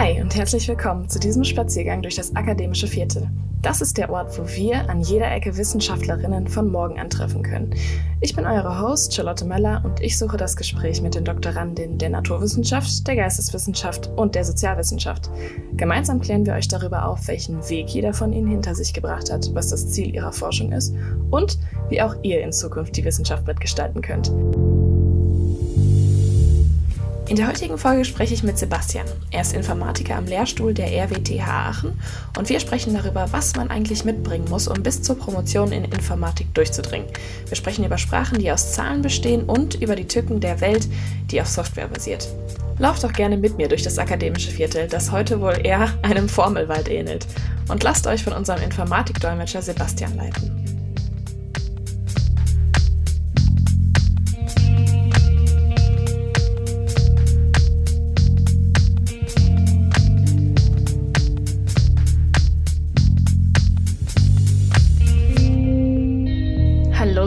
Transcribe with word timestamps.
Hi 0.00 0.22
und 0.22 0.36
herzlich 0.36 0.68
willkommen 0.68 1.08
zu 1.08 1.18
diesem 1.18 1.42
Spaziergang 1.42 2.02
durch 2.02 2.14
das 2.14 2.36
akademische 2.36 2.86
Viertel. 2.86 3.28
Das 3.62 3.80
ist 3.80 3.98
der 3.98 4.10
Ort, 4.10 4.38
wo 4.38 4.46
wir 4.46 4.88
an 4.88 5.00
jeder 5.00 5.28
Ecke 5.28 5.56
Wissenschaftlerinnen 5.56 6.46
von 6.46 6.70
morgen 6.70 7.00
antreffen 7.00 7.42
können. 7.42 7.74
Ich 8.20 8.36
bin 8.36 8.46
eure 8.46 8.80
Host 8.80 9.12
Charlotte 9.12 9.44
Möller 9.44 9.82
und 9.84 10.00
ich 10.00 10.16
suche 10.16 10.36
das 10.36 10.54
Gespräch 10.54 11.02
mit 11.02 11.16
den 11.16 11.24
Doktorandinnen 11.24 11.98
der 11.98 12.10
Naturwissenschaft, 12.10 13.08
der 13.08 13.16
Geisteswissenschaft 13.16 14.08
und 14.14 14.36
der 14.36 14.44
Sozialwissenschaft. 14.44 15.30
Gemeinsam 15.76 16.20
klären 16.20 16.46
wir 16.46 16.54
euch 16.54 16.68
darüber 16.68 17.08
auf, 17.08 17.26
welchen 17.26 17.68
Weg 17.68 17.88
jeder 17.88 18.14
von 18.14 18.32
ihnen 18.32 18.46
hinter 18.46 18.76
sich 18.76 18.94
gebracht 18.94 19.32
hat, 19.32 19.52
was 19.52 19.70
das 19.70 19.88
Ziel 19.88 20.14
ihrer 20.14 20.32
Forschung 20.32 20.70
ist 20.70 20.94
und 21.32 21.58
wie 21.88 22.00
auch 22.00 22.14
ihr 22.22 22.40
in 22.42 22.52
Zukunft 22.52 22.96
die 22.96 23.04
Wissenschaft 23.04 23.48
mitgestalten 23.48 24.00
könnt. 24.00 24.30
In 27.28 27.36
der 27.36 27.48
heutigen 27.48 27.76
Folge 27.76 28.06
spreche 28.06 28.32
ich 28.32 28.42
mit 28.42 28.56
Sebastian. 28.56 29.06
Er 29.30 29.42
ist 29.42 29.52
Informatiker 29.52 30.16
am 30.16 30.24
Lehrstuhl 30.24 30.72
der 30.72 30.90
RWTH 30.90 31.46
Aachen 31.46 32.00
und 32.38 32.48
wir 32.48 32.58
sprechen 32.58 32.94
darüber, 32.94 33.26
was 33.32 33.54
man 33.54 33.68
eigentlich 33.68 34.06
mitbringen 34.06 34.46
muss, 34.48 34.66
um 34.66 34.82
bis 34.82 35.02
zur 35.02 35.18
Promotion 35.18 35.70
in 35.70 35.84
Informatik 35.84 36.54
durchzudringen. 36.54 37.06
Wir 37.46 37.56
sprechen 37.56 37.84
über 37.84 37.98
Sprachen, 37.98 38.38
die 38.38 38.50
aus 38.50 38.72
Zahlen 38.72 39.02
bestehen 39.02 39.42
und 39.42 39.74
über 39.74 39.94
die 39.94 40.08
Tücken 40.08 40.40
der 40.40 40.62
Welt, 40.62 40.88
die 41.30 41.42
auf 41.42 41.48
Software 41.48 41.88
basiert. 41.88 42.26
Lauft 42.78 43.04
doch 43.04 43.12
gerne 43.12 43.36
mit 43.36 43.58
mir 43.58 43.68
durch 43.68 43.82
das 43.82 43.98
akademische 43.98 44.50
Viertel, 44.50 44.88
das 44.88 45.12
heute 45.12 45.42
wohl 45.42 45.60
eher 45.62 45.92
einem 46.00 46.30
Formelwald 46.30 46.88
ähnelt. 46.88 47.26
Und 47.68 47.82
lasst 47.82 48.06
euch 48.06 48.24
von 48.24 48.32
unserem 48.32 48.62
Informatikdolmetscher 48.62 49.60
Sebastian 49.60 50.16
leiten. 50.16 50.67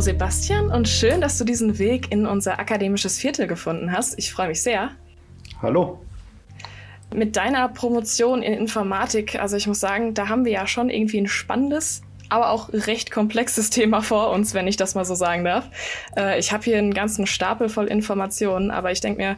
Sebastian 0.02 0.72
und 0.72 0.90
schön, 0.90 1.22
dass 1.22 1.38
du 1.38 1.44
diesen 1.44 1.78
Weg 1.78 2.12
in 2.12 2.26
unser 2.26 2.58
akademisches 2.58 3.20
Viertel 3.20 3.46
gefunden 3.46 3.92
hast. 3.92 4.18
Ich 4.18 4.32
freue 4.32 4.48
mich 4.48 4.64
sehr. 4.64 4.90
Hallo. 5.62 6.02
Mit 7.14 7.36
deiner 7.36 7.70
Promotion 7.70 8.42
in 8.42 8.54
Informatik, 8.54 9.40
also 9.40 9.58
ich 9.58 9.68
muss 9.68 9.80
sagen, 9.80 10.16
da 10.16 10.28
haben 10.28 10.44
wir 10.44 10.54
ja 10.54 10.66
schon 10.66 10.90
irgendwie 10.90 11.20
ein 11.20 11.28
spannendes, 11.28 12.02
aber 12.30 12.50
auch 12.50 12.70
recht 12.74 13.12
komplexes 13.12 13.70
Thema 13.72 14.02
vor 14.02 14.32
uns, 14.32 14.56
wenn 14.56 14.66
ich 14.66 14.76
das 14.76 14.96
mal 14.96 15.06
so 15.06 15.14
sagen 15.14 15.46
darf. 15.46 15.70
Äh, 16.18 16.40
ich 16.40 16.52
habe 16.52 16.64
hier 16.64 16.80
einen 16.80 16.96
ganzen 16.96 17.28
Stapel 17.28 17.70
voll 17.70 17.86
Informationen, 17.86 18.72
aber 18.72 18.92
ich 18.92 19.02
denke 19.02 19.22
mir, 19.22 19.38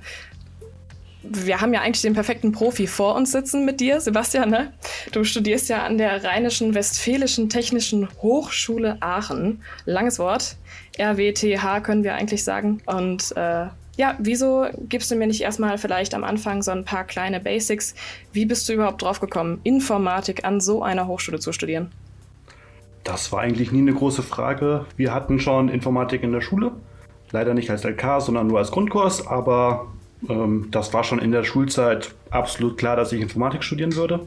wir 1.23 1.61
haben 1.61 1.73
ja 1.73 1.81
eigentlich 1.81 2.01
den 2.01 2.13
perfekten 2.13 2.51
Profi 2.51 2.85
vor 2.85 3.15
uns 3.15 3.31
sitzen 3.31 3.65
mit 3.65 3.79
dir, 3.79 4.01
Sebastian. 4.01 4.49
Ne? 4.49 4.73
Du 5.11 5.23
studierst 5.23 5.69
ja 5.69 5.83
an 5.83 5.97
der 5.97 6.23
Rheinischen 6.23 6.75
Westfälischen 6.75 7.49
Technischen 7.49 8.09
Hochschule 8.21 8.97
Aachen. 8.99 9.61
Langes 9.85 10.19
Wort. 10.19 10.57
RWTH 10.99 11.81
können 11.81 12.03
wir 12.03 12.15
eigentlich 12.15 12.43
sagen. 12.43 12.81
Und 12.85 13.35
äh, 13.37 13.67
ja, 13.95 14.15
wieso 14.19 14.65
gibst 14.89 15.11
du 15.11 15.15
mir 15.15 15.27
nicht 15.27 15.41
erstmal 15.41 15.77
vielleicht 15.77 16.13
am 16.13 16.23
Anfang 16.23 16.61
so 16.61 16.71
ein 16.71 16.83
paar 16.83 17.05
kleine 17.05 17.39
Basics? 17.39 17.95
Wie 18.31 18.45
bist 18.45 18.67
du 18.67 18.73
überhaupt 18.73 19.01
drauf 19.01 19.19
gekommen, 19.19 19.61
Informatik 19.63 20.43
an 20.43 20.59
so 20.59 20.83
einer 20.83 21.07
Hochschule 21.07 21.39
zu 21.39 21.53
studieren? 21.53 21.91
Das 23.03 23.31
war 23.31 23.41
eigentlich 23.41 23.71
nie 23.71 23.79
eine 23.79 23.93
große 23.93 24.23
Frage. 24.23 24.85
Wir 24.97 25.13
hatten 25.13 25.39
schon 25.39 25.69
Informatik 25.69 26.23
in 26.23 26.31
der 26.31 26.41
Schule. 26.41 26.71
Leider 27.31 27.53
nicht 27.53 27.69
als 27.69 27.83
LK, 27.83 28.21
sondern 28.21 28.47
nur 28.47 28.59
als 28.59 28.71
Grundkurs, 28.71 29.27
aber 29.27 29.87
ähm, 30.29 30.67
das 30.71 30.93
war 30.93 31.03
schon 31.03 31.19
in 31.19 31.31
der 31.31 31.43
Schulzeit 31.43 32.13
absolut 32.29 32.77
klar, 32.77 32.95
dass 32.95 33.11
ich 33.11 33.21
Informatik 33.21 33.63
studieren 33.63 33.95
würde. 33.95 34.21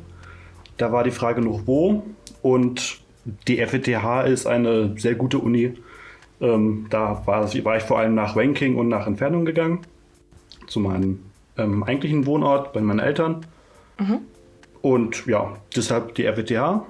Da 0.76 0.92
war 0.92 1.04
die 1.04 1.10
Frage 1.10 1.40
noch 1.40 1.66
wo 1.66 2.04
und 2.42 3.00
die 3.48 3.56
FETH 3.64 3.88
ist 4.26 4.46
eine 4.46 4.94
sehr 4.98 5.14
gute 5.14 5.38
Uni. 5.38 5.74
Ähm, 6.40 6.86
da 6.90 7.22
war, 7.26 7.52
war, 7.64 7.76
ich 7.76 7.82
vor 7.82 7.98
allem 7.98 8.14
nach 8.14 8.36
Ranking 8.36 8.76
und 8.76 8.88
nach 8.88 9.06
Entfernung 9.06 9.44
gegangen. 9.44 9.80
Zu 10.66 10.80
meinem 10.80 11.20
ähm, 11.56 11.82
eigentlichen 11.82 12.26
Wohnort 12.26 12.72
bei 12.72 12.80
meinen 12.80 12.98
Eltern. 12.98 13.46
Mhm. 13.98 14.18
Und 14.82 15.26
ja, 15.26 15.56
deshalb 15.74 16.14
die 16.14 16.24
FETH. 16.24 16.82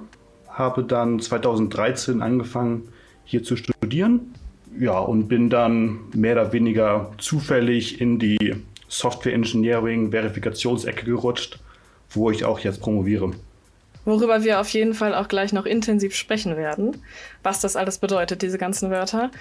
Habe 0.49 0.85
dann 0.85 1.21
2013 1.21 2.23
angefangen, 2.23 2.89
hier 3.25 3.43
zu 3.43 3.57
studieren. 3.57 4.35
Ja, 4.79 4.99
und 4.99 5.29
bin 5.29 5.49
dann 5.49 6.01
mehr 6.15 6.33
oder 6.33 6.53
weniger 6.53 7.13
zufällig 7.19 8.01
in 8.01 8.19
die 8.19 8.57
Software 8.89 9.35
Engineering 9.35 10.11
Verifikationsecke 10.11 11.05
gerutscht, 11.05 11.59
wo 12.11 12.31
ich 12.31 12.45
auch 12.45 12.59
jetzt 12.61 12.81
promoviere. 12.81 13.33
Worüber 14.07 14.45
wir 14.45 14.61
auf 14.61 14.69
jeden 14.69 14.95
Fall 14.95 15.17
auch 15.17 15.27
gleich 15.27 15.53
noch 15.53 15.67
intensiv 15.67 16.15
sprechen 16.15 16.57
werden, 16.57 16.97
was 17.43 17.61
das 17.61 17.75
alles 17.75 17.99
bedeutet, 17.99 18.41
diese 18.41 18.57
ganzen 18.57 18.89
Wörter. 18.89 19.33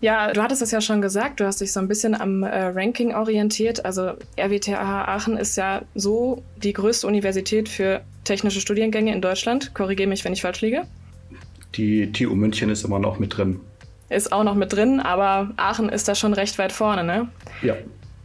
Ja, 0.00 0.32
du 0.32 0.40
hattest 0.40 0.62
es 0.62 0.70
ja 0.70 0.80
schon 0.80 1.02
gesagt, 1.02 1.40
du 1.40 1.44
hast 1.44 1.60
dich 1.60 1.72
so 1.72 1.80
ein 1.80 1.88
bisschen 1.88 2.14
am 2.14 2.44
äh, 2.44 2.66
Ranking 2.66 3.12
orientiert. 3.12 3.84
Also 3.84 4.12
RWTH 4.38 4.78
Aachen 4.78 5.36
ist 5.36 5.56
ja 5.56 5.82
so 5.96 6.44
die 6.56 6.72
größte 6.72 7.08
Universität 7.08 7.68
für 7.68 8.02
technische 8.22 8.60
Studiengänge 8.60 9.12
in 9.12 9.20
Deutschland. 9.20 9.74
Korrigiere 9.74 10.08
mich, 10.08 10.24
wenn 10.24 10.32
ich 10.32 10.42
falsch 10.42 10.60
liege. 10.60 10.84
Die 11.74 12.12
TU 12.12 12.36
München 12.36 12.70
ist 12.70 12.84
immer 12.84 13.00
noch 13.00 13.18
mit 13.18 13.36
drin. 13.36 13.58
Ist 14.10 14.32
auch 14.32 14.44
noch 14.44 14.54
mit 14.54 14.72
drin, 14.72 15.00
aber 15.00 15.50
Aachen 15.56 15.88
ist 15.88 16.06
da 16.06 16.14
schon 16.14 16.34
recht 16.34 16.56
weit 16.58 16.70
vorne, 16.70 17.02
ne? 17.02 17.28
Ja. 17.62 17.74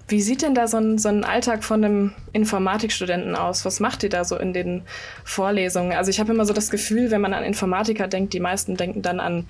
Wie 0.10 0.22
sieht 0.22 0.42
denn 0.42 0.56
da 0.56 0.68
so 0.68 0.78
ein, 0.78 0.98
so 0.98 1.08
ein 1.08 1.24
Alltag 1.24 1.64
von 1.64 1.84
einem 1.86 2.12
Informatikstudenten 2.34 3.36
aus? 3.36 3.64
Was 3.64 3.80
macht 3.80 4.04
ihr 4.04 4.10
da 4.10 4.26
so 4.26 4.38
in 4.38 4.54
den 4.54 4.82
Vorlesungen? 5.24 5.94
Also 5.94 6.10
ich 6.10 6.20
habe 6.20 6.34
immer 6.34 6.46
so 6.46 6.54
das 6.54 6.72
Gefühl, 6.72 7.12
wenn 7.12 7.22
man 7.22 7.34
an 7.34 7.44
Informatiker 7.44 8.08
denkt, 8.08 8.34
die 8.34 8.40
meisten 8.40 8.76
denken 8.76 9.04
dann 9.04 9.20
an 9.20 9.46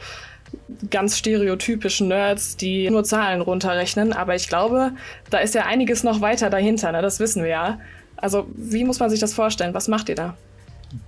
ganz 0.89 1.17
stereotypischen 1.17 2.09
Nerds, 2.09 2.57
die 2.57 2.89
nur 2.89 3.05
Zahlen 3.05 3.39
runterrechnen. 3.39 4.11
Aber 4.11 4.35
ich 4.35 4.49
glaube, 4.49 4.91
da 5.29 5.37
ist 5.37 5.55
ja 5.55 5.65
einiges 5.65 6.03
noch 6.03 6.19
weiter 6.19 6.49
dahinter, 6.49 6.91
ne? 6.91 7.01
das 7.01 7.21
wissen 7.21 7.43
wir 7.43 7.49
ja. 7.49 7.79
Also 8.17 8.47
wie 8.53 8.83
muss 8.83 8.99
man 8.99 9.09
sich 9.09 9.21
das 9.21 9.33
vorstellen? 9.33 9.73
Was 9.73 9.87
macht 9.87 10.09
ihr 10.09 10.15
da? 10.15 10.35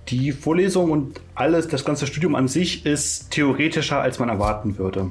Die 0.08 0.32
Vorlesung 0.32 0.90
und 0.90 1.20
alles, 1.34 1.68
das 1.68 1.84
ganze 1.84 2.06
Studium 2.06 2.36
an 2.36 2.48
sich 2.48 2.86
ist 2.86 3.30
theoretischer, 3.32 4.00
als 4.00 4.18
man 4.18 4.30
erwarten 4.30 4.78
würde. 4.78 5.10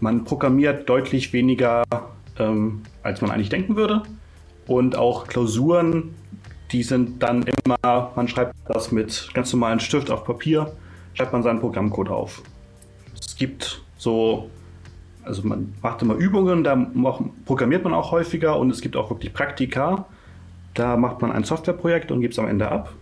Man 0.00 0.24
programmiert 0.24 0.88
deutlich 0.88 1.32
weniger 1.32 1.84
ähm, 2.38 2.82
als 3.02 3.20
man 3.20 3.30
eigentlich 3.30 3.48
denken 3.48 3.76
würde. 3.76 4.02
Und 4.66 4.96
auch 4.96 5.26
Klausuren, 5.26 6.14
die 6.72 6.82
sind 6.82 7.22
dann 7.22 7.44
immer, 7.64 8.12
man 8.14 8.28
schreibt 8.28 8.54
das 8.66 8.92
mit 8.92 9.30
ganz 9.34 9.52
normalen 9.52 9.80
Stift 9.80 10.10
auf 10.10 10.24
Papier, 10.24 10.72
schreibt 11.14 11.32
man 11.32 11.42
seinen 11.42 11.60
Programmcode 11.60 12.10
auf. 12.10 12.42
Es 13.18 13.34
gibt 13.36 13.82
so, 13.96 14.50
also 15.24 15.46
man 15.46 15.74
macht 15.82 16.02
immer 16.02 16.14
Übungen, 16.14 16.64
da 16.64 16.86
programmiert 17.46 17.84
man 17.84 17.94
auch 17.94 18.12
häufiger 18.12 18.58
und 18.58 18.70
es 18.70 18.80
gibt 18.80 18.96
auch 18.96 19.10
wirklich 19.10 19.32
Praktika. 19.32 20.06
Da 20.74 20.96
macht 20.96 21.22
man 21.22 21.32
ein 21.32 21.44
Softwareprojekt 21.44 22.12
und 22.12 22.20
gibt 22.20 22.34
es 22.34 22.38
am 22.38 22.46
Ende 22.46 22.70
ab. 22.70 22.92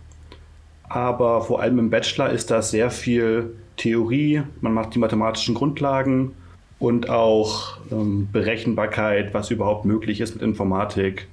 Aber 0.83 1.41
vor 1.41 1.61
allem 1.61 1.79
im 1.79 1.89
Bachelor 1.89 2.29
ist 2.29 2.49
das 2.49 2.71
sehr 2.71 2.89
viel 2.89 3.55
Theorie, 3.75 4.41
man 4.61 4.73
macht 4.73 4.95
die 4.95 4.99
mathematischen 4.99 5.53
Grundlagen 5.53 6.33
und 6.79 7.09
auch 7.09 7.77
ähm, 7.91 8.29
Berechenbarkeit, 8.31 9.33
was 9.33 9.51
überhaupt 9.51 9.85
möglich 9.85 10.21
ist 10.21 10.35
mit 10.35 10.43
Informatik 10.43 11.27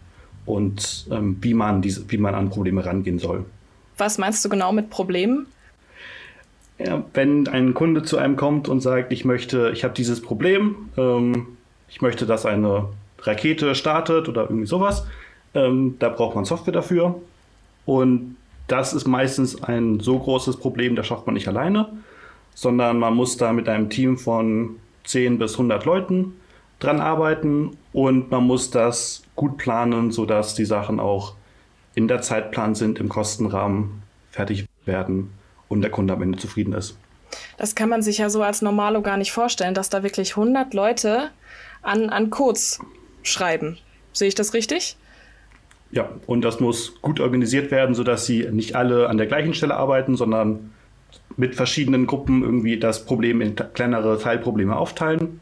und 0.46 1.06
ähm, 1.10 1.36
wie, 1.40 1.54
man 1.54 1.82
diese, 1.82 2.10
wie 2.10 2.18
man 2.18 2.34
an 2.34 2.50
Probleme 2.50 2.84
rangehen 2.84 3.18
soll. 3.18 3.44
Was 3.98 4.18
meinst 4.18 4.44
du 4.44 4.48
genau 4.48 4.72
mit 4.72 4.90
Problemen? 4.90 5.46
Ja, 6.78 7.04
wenn 7.14 7.46
ein 7.46 7.74
Kunde 7.74 8.02
zu 8.02 8.18
einem 8.18 8.36
kommt 8.36 8.68
und 8.68 8.80
sagt, 8.80 9.12
ich 9.12 9.24
möchte, 9.24 9.70
ich 9.72 9.84
habe 9.84 9.94
dieses 9.94 10.20
Problem, 10.20 10.88
ähm, 10.96 11.56
ich 11.88 12.00
möchte, 12.00 12.26
dass 12.26 12.46
eine 12.46 12.88
Rakete 13.20 13.74
startet 13.74 14.28
oder 14.28 14.42
irgendwie 14.42 14.66
sowas, 14.66 15.06
ähm, 15.54 15.96
da 15.98 16.08
braucht 16.08 16.34
man 16.34 16.44
Software 16.44 16.72
dafür. 16.72 17.14
Und 17.86 18.36
das 18.66 18.92
ist 18.92 19.06
meistens 19.06 19.62
ein 19.62 20.00
so 20.00 20.18
großes 20.18 20.56
Problem, 20.56 20.96
das 20.96 21.06
schafft 21.06 21.26
man 21.26 21.34
nicht 21.34 21.46
alleine, 21.46 21.88
sondern 22.54 22.98
man 22.98 23.14
muss 23.14 23.36
da 23.36 23.52
mit 23.52 23.68
einem 23.68 23.90
Team 23.90 24.16
von 24.16 24.76
10 25.04 25.38
bis 25.38 25.52
100 25.52 25.84
Leuten 25.84 26.34
dran 26.78 27.00
arbeiten 27.00 27.76
und 27.92 28.30
man 28.30 28.44
muss 28.44 28.70
das 28.70 29.22
gut 29.36 29.56
planen, 29.56 30.10
sodass 30.10 30.54
die 30.54 30.64
Sachen 30.64 31.00
auch 31.00 31.34
in 31.94 32.08
der 32.08 32.20
Zeitplan 32.20 32.74
sind, 32.74 32.98
im 32.98 33.08
Kostenrahmen 33.08 34.02
fertig 34.30 34.66
werden 34.84 35.32
und 35.68 35.82
der 35.82 35.90
Kunde 35.90 36.14
am 36.14 36.22
Ende 36.22 36.38
zufrieden 36.38 36.72
ist. 36.72 36.96
Das 37.56 37.74
kann 37.74 37.88
man 37.88 38.02
sich 38.02 38.18
ja 38.18 38.30
so 38.30 38.42
als 38.42 38.62
Normalo 38.62 39.02
gar 39.02 39.16
nicht 39.16 39.32
vorstellen, 39.32 39.74
dass 39.74 39.90
da 39.90 40.02
wirklich 40.02 40.36
100 40.36 40.74
Leute 40.74 41.30
an, 41.82 42.10
an 42.10 42.30
Codes 42.30 42.80
schreiben. 43.22 43.78
Sehe 44.12 44.28
ich 44.28 44.34
das 44.34 44.54
richtig? 44.54 44.96
Ja, 45.90 46.08
und 46.26 46.42
das 46.42 46.60
muss 46.60 47.00
gut 47.02 47.20
organisiert 47.20 47.70
werden, 47.70 47.94
sodass 47.94 48.26
sie 48.26 48.48
nicht 48.50 48.74
alle 48.74 49.08
an 49.08 49.16
der 49.16 49.26
gleichen 49.26 49.54
Stelle 49.54 49.74
arbeiten, 49.74 50.16
sondern 50.16 50.73
mit 51.36 51.54
verschiedenen 51.54 52.06
Gruppen 52.06 52.42
irgendwie 52.42 52.78
das 52.78 53.04
Problem 53.04 53.40
in 53.40 53.56
kleinere 53.56 54.18
Teilprobleme 54.18 54.76
aufteilen, 54.76 55.40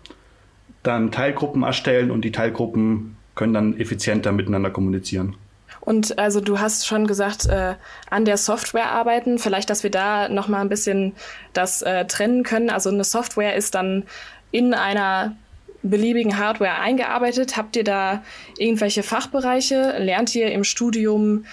dann 0.83 1.12
Teilgruppen 1.12 1.62
erstellen 1.62 2.11
und 2.11 2.25
die 2.25 2.33
Teilgruppen 2.33 3.17
können 3.35 3.55
dann 3.55 3.79
effizienter 3.79 4.33
miteinander 4.33 4.71
kommunizieren. 4.71 5.37
Und 5.81 6.19
also 6.19 6.41
du 6.41 6.61
hast 6.61 6.87
schon 6.87 7.06
gesagt, 7.09 7.47
äh, 7.47 7.75
an 8.09 8.25
der 8.25 8.37
Software 8.37 8.93
arbeiten. 8.93 9.39
Vielleicht, 9.39 9.69
dass 9.69 9.83
wir 9.83 9.91
da 9.91 10.29
noch 10.29 10.47
mal 10.47 10.61
ein 10.61 10.69
bisschen 10.69 11.12
das 11.53 11.83
äh, 11.83 12.05
trennen 12.05 12.45
können. 12.45 12.71
Also 12.71 12.91
eine 12.91 13.03
Software 13.03 13.56
ist 13.56 13.75
dann 13.75 14.05
in 14.53 14.75
einer 14.75 15.35
beliebigen 15.83 16.38
Hardware 16.38 16.79
eingearbeitet. 16.79 17.56
Habt 17.56 17.75
ihr 17.75 17.83
da 17.83 18.23
irgendwelche 18.59 19.03
Fachbereiche? 19.03 19.97
Lernt 19.99 20.33
ihr 20.37 20.53
im 20.53 20.62
Studium 20.62 21.47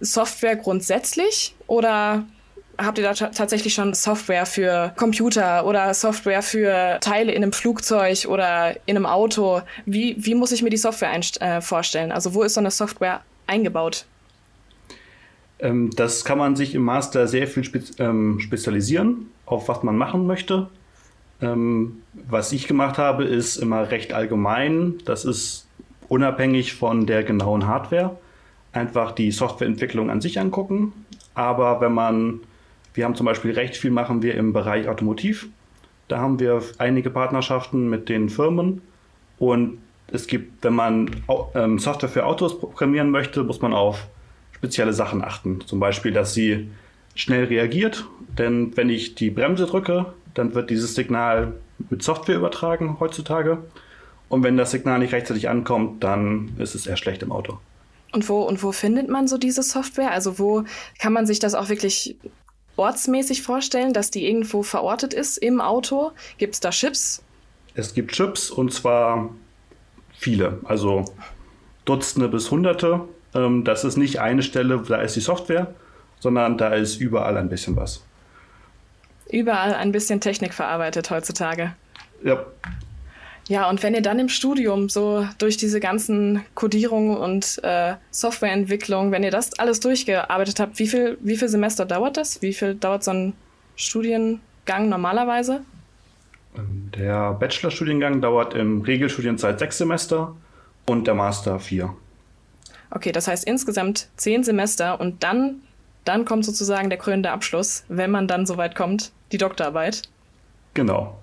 Software 0.00 0.56
grundsätzlich 0.56 1.54
oder 1.68 2.24
habt 2.78 2.98
ihr 2.98 3.04
da 3.04 3.12
tatsächlich 3.12 3.74
schon 3.74 3.92
Software 3.92 4.46
für 4.46 4.92
Computer 4.96 5.66
oder 5.66 5.92
Software 5.94 6.42
für 6.42 6.98
Teile 7.00 7.32
in 7.32 7.42
einem 7.42 7.52
Flugzeug 7.52 8.26
oder 8.28 8.76
in 8.86 8.96
einem 8.96 9.06
Auto? 9.06 9.62
Wie, 9.84 10.16
wie 10.18 10.34
muss 10.34 10.52
ich 10.52 10.62
mir 10.62 10.70
die 10.70 10.76
Software 10.76 11.12
äh, 11.40 11.60
vorstellen? 11.60 12.12
Also 12.12 12.34
wo 12.34 12.42
ist 12.42 12.54
so 12.54 12.60
eine 12.60 12.70
Software 12.70 13.20
eingebaut? 13.46 14.06
Ähm, 15.58 15.90
das 15.96 16.24
kann 16.24 16.38
man 16.38 16.56
sich 16.56 16.74
im 16.74 16.82
Master 16.82 17.26
sehr 17.26 17.46
viel 17.46 17.64
spez 17.64 17.98
ähm, 17.98 18.38
spezialisieren, 18.40 19.30
auf 19.44 19.68
was 19.68 19.82
man 19.82 19.96
machen 19.96 20.26
möchte. 20.26 20.68
Ähm, 21.40 22.02
was 22.12 22.52
ich 22.52 22.66
gemacht 22.66 22.98
habe, 22.98 23.24
ist 23.24 23.56
immer 23.56 23.90
recht 23.90 24.12
allgemein. 24.12 24.94
Das 25.04 25.24
ist 25.24 25.66
unabhängig 26.08 26.74
von 26.74 27.06
der 27.06 27.22
genauen 27.22 27.66
Hardware. 27.66 28.16
Einfach 28.72 29.12
die 29.12 29.30
Softwareentwicklung 29.30 30.10
an 30.10 30.20
sich 30.20 30.38
angucken. 30.38 30.92
Aber 31.34 31.80
wenn 31.80 31.92
man, 31.92 32.40
wir 32.98 33.04
haben 33.04 33.14
zum 33.14 33.26
Beispiel 33.26 33.52
recht 33.52 33.76
viel 33.76 33.92
machen 33.92 34.22
wir 34.22 34.34
im 34.34 34.52
Bereich 34.52 34.88
Automotiv. 34.88 35.46
Da 36.08 36.18
haben 36.18 36.40
wir 36.40 36.60
einige 36.78 37.10
Partnerschaften 37.10 37.88
mit 37.88 38.08
den 38.08 38.28
Firmen. 38.28 38.82
Und 39.38 39.78
es 40.08 40.26
gibt, 40.26 40.64
wenn 40.64 40.74
man 40.74 41.08
ähm, 41.54 41.78
Software 41.78 42.08
für 42.08 42.26
Autos 42.26 42.58
programmieren 42.58 43.12
möchte, 43.12 43.44
muss 43.44 43.60
man 43.60 43.72
auf 43.72 44.08
spezielle 44.50 44.92
Sachen 44.92 45.22
achten. 45.22 45.60
Zum 45.64 45.78
Beispiel, 45.78 46.10
dass 46.10 46.34
sie 46.34 46.70
schnell 47.14 47.44
reagiert. 47.44 48.04
Denn 48.36 48.76
wenn 48.76 48.90
ich 48.90 49.14
die 49.14 49.30
Bremse 49.30 49.66
drücke, 49.66 50.06
dann 50.34 50.56
wird 50.56 50.68
dieses 50.68 50.96
Signal 50.96 51.52
mit 51.90 52.02
Software 52.02 52.34
übertragen 52.34 52.96
heutzutage. 52.98 53.58
Und 54.28 54.42
wenn 54.42 54.56
das 54.56 54.72
Signal 54.72 54.98
nicht 54.98 55.12
rechtzeitig 55.12 55.48
ankommt, 55.48 56.02
dann 56.02 56.50
ist 56.58 56.74
es 56.74 56.88
eher 56.88 56.96
schlecht 56.96 57.22
im 57.22 57.30
Auto. 57.30 57.58
Und 58.10 58.28
wo, 58.28 58.42
und 58.42 58.60
wo 58.64 58.72
findet 58.72 59.08
man 59.08 59.28
so 59.28 59.38
diese 59.38 59.62
Software? 59.62 60.10
Also 60.10 60.40
wo 60.40 60.64
kann 60.98 61.12
man 61.12 61.26
sich 61.26 61.38
das 61.38 61.54
auch 61.54 61.68
wirklich 61.68 62.16
ortsmäßig 62.78 63.42
vorstellen, 63.42 63.92
dass 63.92 64.10
die 64.10 64.26
irgendwo 64.26 64.62
verortet 64.62 65.14
ist 65.14 65.38
im 65.38 65.60
Auto? 65.60 66.12
Gibt 66.38 66.54
es 66.54 66.60
da 66.60 66.70
Chips? 66.70 67.22
Es 67.74 67.94
gibt 67.94 68.12
Chips 68.12 68.50
und 68.50 68.72
zwar 68.72 69.30
viele, 70.12 70.58
also 70.64 71.04
Dutzende 71.84 72.28
bis 72.28 72.50
Hunderte. 72.50 73.00
Ähm, 73.34 73.64
das 73.64 73.84
ist 73.84 73.96
nicht 73.96 74.20
eine 74.20 74.42
Stelle, 74.42 74.82
da 74.86 75.00
ist 75.00 75.16
die 75.16 75.20
Software, 75.20 75.74
sondern 76.20 76.58
da 76.58 76.74
ist 76.74 76.96
überall 76.96 77.36
ein 77.36 77.48
bisschen 77.48 77.76
was. 77.76 78.04
Überall 79.30 79.74
ein 79.74 79.92
bisschen 79.92 80.20
Technik 80.20 80.54
verarbeitet 80.54 81.10
heutzutage. 81.10 81.74
Ja. 82.24 82.44
Ja, 83.48 83.68
und 83.70 83.82
wenn 83.82 83.94
ihr 83.94 84.02
dann 84.02 84.18
im 84.18 84.28
Studium 84.28 84.90
so 84.90 85.26
durch 85.38 85.56
diese 85.56 85.80
ganzen 85.80 86.44
Codierungen 86.54 87.16
und 87.16 87.58
äh, 87.64 87.94
Softwareentwicklung, 88.10 89.10
wenn 89.10 89.24
ihr 89.24 89.30
das 89.30 89.58
alles 89.58 89.80
durchgearbeitet 89.80 90.60
habt, 90.60 90.78
wie 90.78 90.86
viel, 90.86 91.16
wie 91.22 91.36
viel 91.36 91.48
Semester 91.48 91.86
dauert 91.86 92.18
das? 92.18 92.42
Wie 92.42 92.52
viel 92.52 92.74
dauert 92.74 93.04
so 93.04 93.10
ein 93.10 93.32
Studiengang 93.74 94.90
normalerweise? 94.90 95.62
Der 96.96 97.32
Bachelorstudiengang 97.32 98.20
dauert 98.20 98.52
im 98.52 98.82
Regelstudienzeit 98.82 99.58
sechs 99.58 99.78
Semester 99.78 100.36
und 100.86 101.06
der 101.06 101.14
Master 101.14 101.58
vier. 101.58 101.94
Okay, 102.90 103.12
das 103.12 103.28
heißt 103.28 103.44
insgesamt 103.44 104.08
zehn 104.16 104.44
Semester 104.44 105.00
und 105.00 105.22
dann, 105.22 105.62
dann 106.04 106.24
kommt 106.26 106.44
sozusagen 106.44 106.90
der 106.90 106.98
krönende 106.98 107.30
Abschluss, 107.30 107.84
wenn 107.88 108.10
man 108.10 108.28
dann 108.28 108.44
so 108.44 108.58
weit 108.58 108.74
kommt 108.74 109.12
die 109.32 109.38
Doktorarbeit. 109.38 110.02
Genau. 110.74 111.18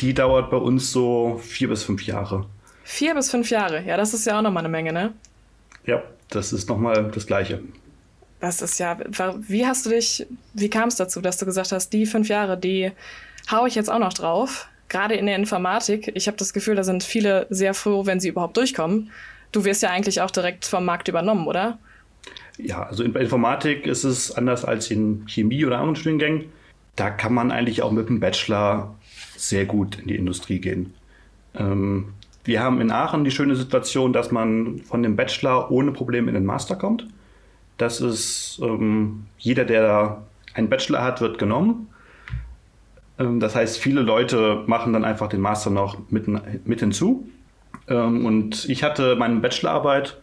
Die 0.00 0.14
dauert 0.14 0.50
bei 0.50 0.56
uns 0.56 0.92
so 0.92 1.38
vier 1.42 1.68
bis 1.68 1.82
fünf 1.82 2.06
Jahre. 2.06 2.46
Vier 2.84 3.14
bis 3.14 3.30
fünf 3.30 3.50
Jahre, 3.50 3.84
ja, 3.84 3.96
das 3.96 4.14
ist 4.14 4.26
ja 4.26 4.38
auch 4.38 4.42
nochmal 4.42 4.62
eine 4.62 4.70
Menge, 4.70 4.92
ne? 4.92 5.12
Ja, 5.84 6.02
das 6.30 6.52
ist 6.52 6.68
nochmal 6.68 7.10
das 7.14 7.26
Gleiche. 7.26 7.60
Das 8.40 8.62
ist 8.62 8.78
ja, 8.78 8.96
wie 9.46 9.66
hast 9.66 9.84
du 9.84 9.90
dich, 9.90 10.26
wie 10.54 10.70
kam 10.70 10.88
es 10.88 10.96
dazu, 10.96 11.20
dass 11.20 11.36
du 11.36 11.44
gesagt 11.44 11.72
hast, 11.72 11.92
die 11.92 12.06
fünf 12.06 12.28
Jahre, 12.28 12.56
die 12.56 12.90
haue 13.50 13.68
ich 13.68 13.74
jetzt 13.74 13.90
auch 13.90 13.98
noch 13.98 14.14
drauf? 14.14 14.68
Gerade 14.88 15.14
in 15.14 15.26
der 15.26 15.36
Informatik, 15.36 16.10
ich 16.14 16.26
habe 16.26 16.38
das 16.38 16.52
Gefühl, 16.52 16.74
da 16.74 16.82
sind 16.82 17.04
viele 17.04 17.46
sehr 17.50 17.74
froh, 17.74 18.06
wenn 18.06 18.18
sie 18.18 18.28
überhaupt 18.28 18.56
durchkommen. 18.56 19.10
Du 19.52 19.64
wirst 19.64 19.82
ja 19.82 19.90
eigentlich 19.90 20.22
auch 20.22 20.30
direkt 20.30 20.64
vom 20.64 20.84
Markt 20.84 21.08
übernommen, 21.08 21.46
oder? 21.46 21.78
Ja, 22.56 22.84
also 22.84 23.04
in 23.04 23.14
Informatik 23.14 23.86
ist 23.86 24.04
es 24.04 24.32
anders 24.32 24.64
als 24.64 24.90
in 24.90 25.26
Chemie 25.28 25.64
oder 25.64 25.76
anderen 25.76 25.96
Studiengängen 25.96 26.46
da 27.00 27.08
kann 27.08 27.32
man 27.32 27.50
eigentlich 27.50 27.82
auch 27.82 27.92
mit 27.92 28.10
dem 28.10 28.20
Bachelor 28.20 28.94
sehr 29.40 29.64
gut 29.64 29.98
in 29.98 30.08
die 30.08 30.16
Industrie 30.16 30.60
gehen. 30.60 30.94
Ähm, 31.54 32.14
wir 32.44 32.62
haben 32.62 32.80
in 32.80 32.90
Aachen 32.90 33.24
die 33.24 33.30
schöne 33.30 33.56
Situation, 33.56 34.12
dass 34.12 34.30
man 34.30 34.80
von 34.80 35.02
dem 35.02 35.16
Bachelor 35.16 35.70
ohne 35.70 35.92
Probleme 35.92 36.28
in 36.28 36.34
den 36.34 36.44
Master 36.44 36.76
kommt. 36.76 37.06
Das 37.78 38.00
ist 38.00 38.60
ähm, 38.62 39.26
jeder, 39.38 39.64
der 39.64 40.22
einen 40.54 40.68
Bachelor 40.68 41.02
hat, 41.02 41.20
wird 41.20 41.38
genommen. 41.38 41.88
Ähm, 43.18 43.40
das 43.40 43.54
heißt, 43.54 43.78
viele 43.78 44.02
Leute 44.02 44.64
machen 44.66 44.92
dann 44.92 45.04
einfach 45.04 45.28
den 45.28 45.40
Master 45.40 45.70
noch 45.70 45.98
mit, 46.10 46.26
mit 46.66 46.80
hinzu. 46.80 47.28
Ähm, 47.88 48.26
und 48.26 48.68
ich 48.68 48.82
hatte 48.82 49.16
meine 49.16 49.40
Bachelorarbeit, 49.40 50.18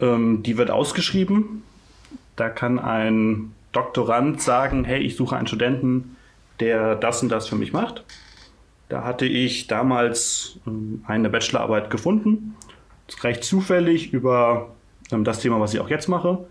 ähm, 0.00 0.42
die 0.42 0.56
wird 0.56 0.70
ausgeschrieben. 0.70 1.62
Da 2.36 2.48
kann 2.48 2.78
ein 2.78 3.52
Doktorand 3.72 4.40
sagen, 4.40 4.84
hey, 4.84 5.00
ich 5.00 5.16
suche 5.16 5.36
einen 5.36 5.46
Studenten, 5.46 6.16
der 6.60 6.94
das 6.94 7.22
und 7.22 7.30
das 7.30 7.48
für 7.48 7.56
mich 7.56 7.72
macht. 7.72 8.04
Da 8.88 9.04
hatte 9.04 9.24
ich 9.24 9.68
damals 9.68 10.58
ähm, 10.66 11.04
eine 11.06 11.30
Bachelorarbeit 11.30 11.90
gefunden, 11.90 12.56
recht 13.22 13.44
zufällig 13.44 14.12
über 14.12 14.72
ähm, 15.12 15.24
das 15.24 15.40
Thema, 15.40 15.60
was 15.60 15.72
ich 15.72 15.80
auch 15.80 15.88
jetzt 15.88 16.08
mache. 16.08 16.46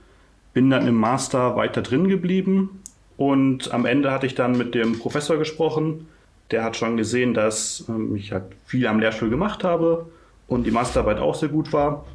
Bin 0.54 0.70
dann 0.70 0.88
im 0.88 0.96
Master 0.96 1.56
weiter 1.56 1.82
drin 1.82 2.08
geblieben 2.08 2.82
und 3.18 3.74
am 3.74 3.86
Ende 3.86 4.12
hatte 4.12 4.26
ich 4.26 4.36
dann 4.36 4.58
mit 4.58 4.74
dem 4.74 5.00
Professor 5.00 5.38
gesprochen. 5.38 6.08
Der 6.52 6.64
hat 6.64 6.78
schon 6.78 6.98
gesehen, 6.98 7.34
dass 7.34 7.86
ähm, 7.90 8.16
ich 8.16 8.32
halt 8.32 8.46
viel 8.66 8.88
am 8.88 9.00
Lehrstuhl 9.00 9.30
gemacht 9.30 9.64
habe 9.64 10.08
und 10.48 10.64
die 10.66 10.72
Masterarbeit 10.72 11.20
auch 11.20 11.36
sehr 11.36 11.50
gut 11.50 11.74
war 11.74 12.06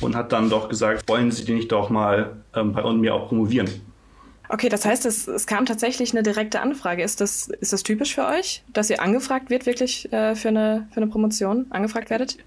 und 0.00 0.16
hat 0.16 0.32
dann 0.32 0.48
doch 0.48 0.70
gesagt, 0.70 1.06
wollen 1.08 1.30
Sie 1.30 1.44
die 1.44 1.54
nicht 1.54 1.70
doch 1.70 1.90
mal 1.90 2.36
bei 2.52 2.92
mir 2.92 3.14
auch 3.14 3.28
promovieren? 3.28 3.68
Okay, 4.48 4.68
das 4.68 4.84
heißt, 4.84 5.04
es, 5.06 5.28
es 5.28 5.46
kam 5.46 5.66
tatsächlich 5.66 6.12
eine 6.12 6.22
direkte 6.22 6.60
Anfrage. 6.60 7.02
Ist 7.02 7.20
das, 7.20 7.48
ist 7.48 7.72
das 7.72 7.82
typisch 7.82 8.14
für 8.14 8.26
euch, 8.26 8.62
dass 8.72 8.88
ihr 8.88 9.02
angefragt 9.02 9.50
wird, 9.50 9.66
wirklich 9.66 10.10
äh, 10.12 10.34
für, 10.34 10.48
eine, 10.48 10.88
für 10.90 11.02
eine 11.02 11.06
Promotion, 11.08 11.66
angefragt 11.70 12.10
werdet? 12.10 12.38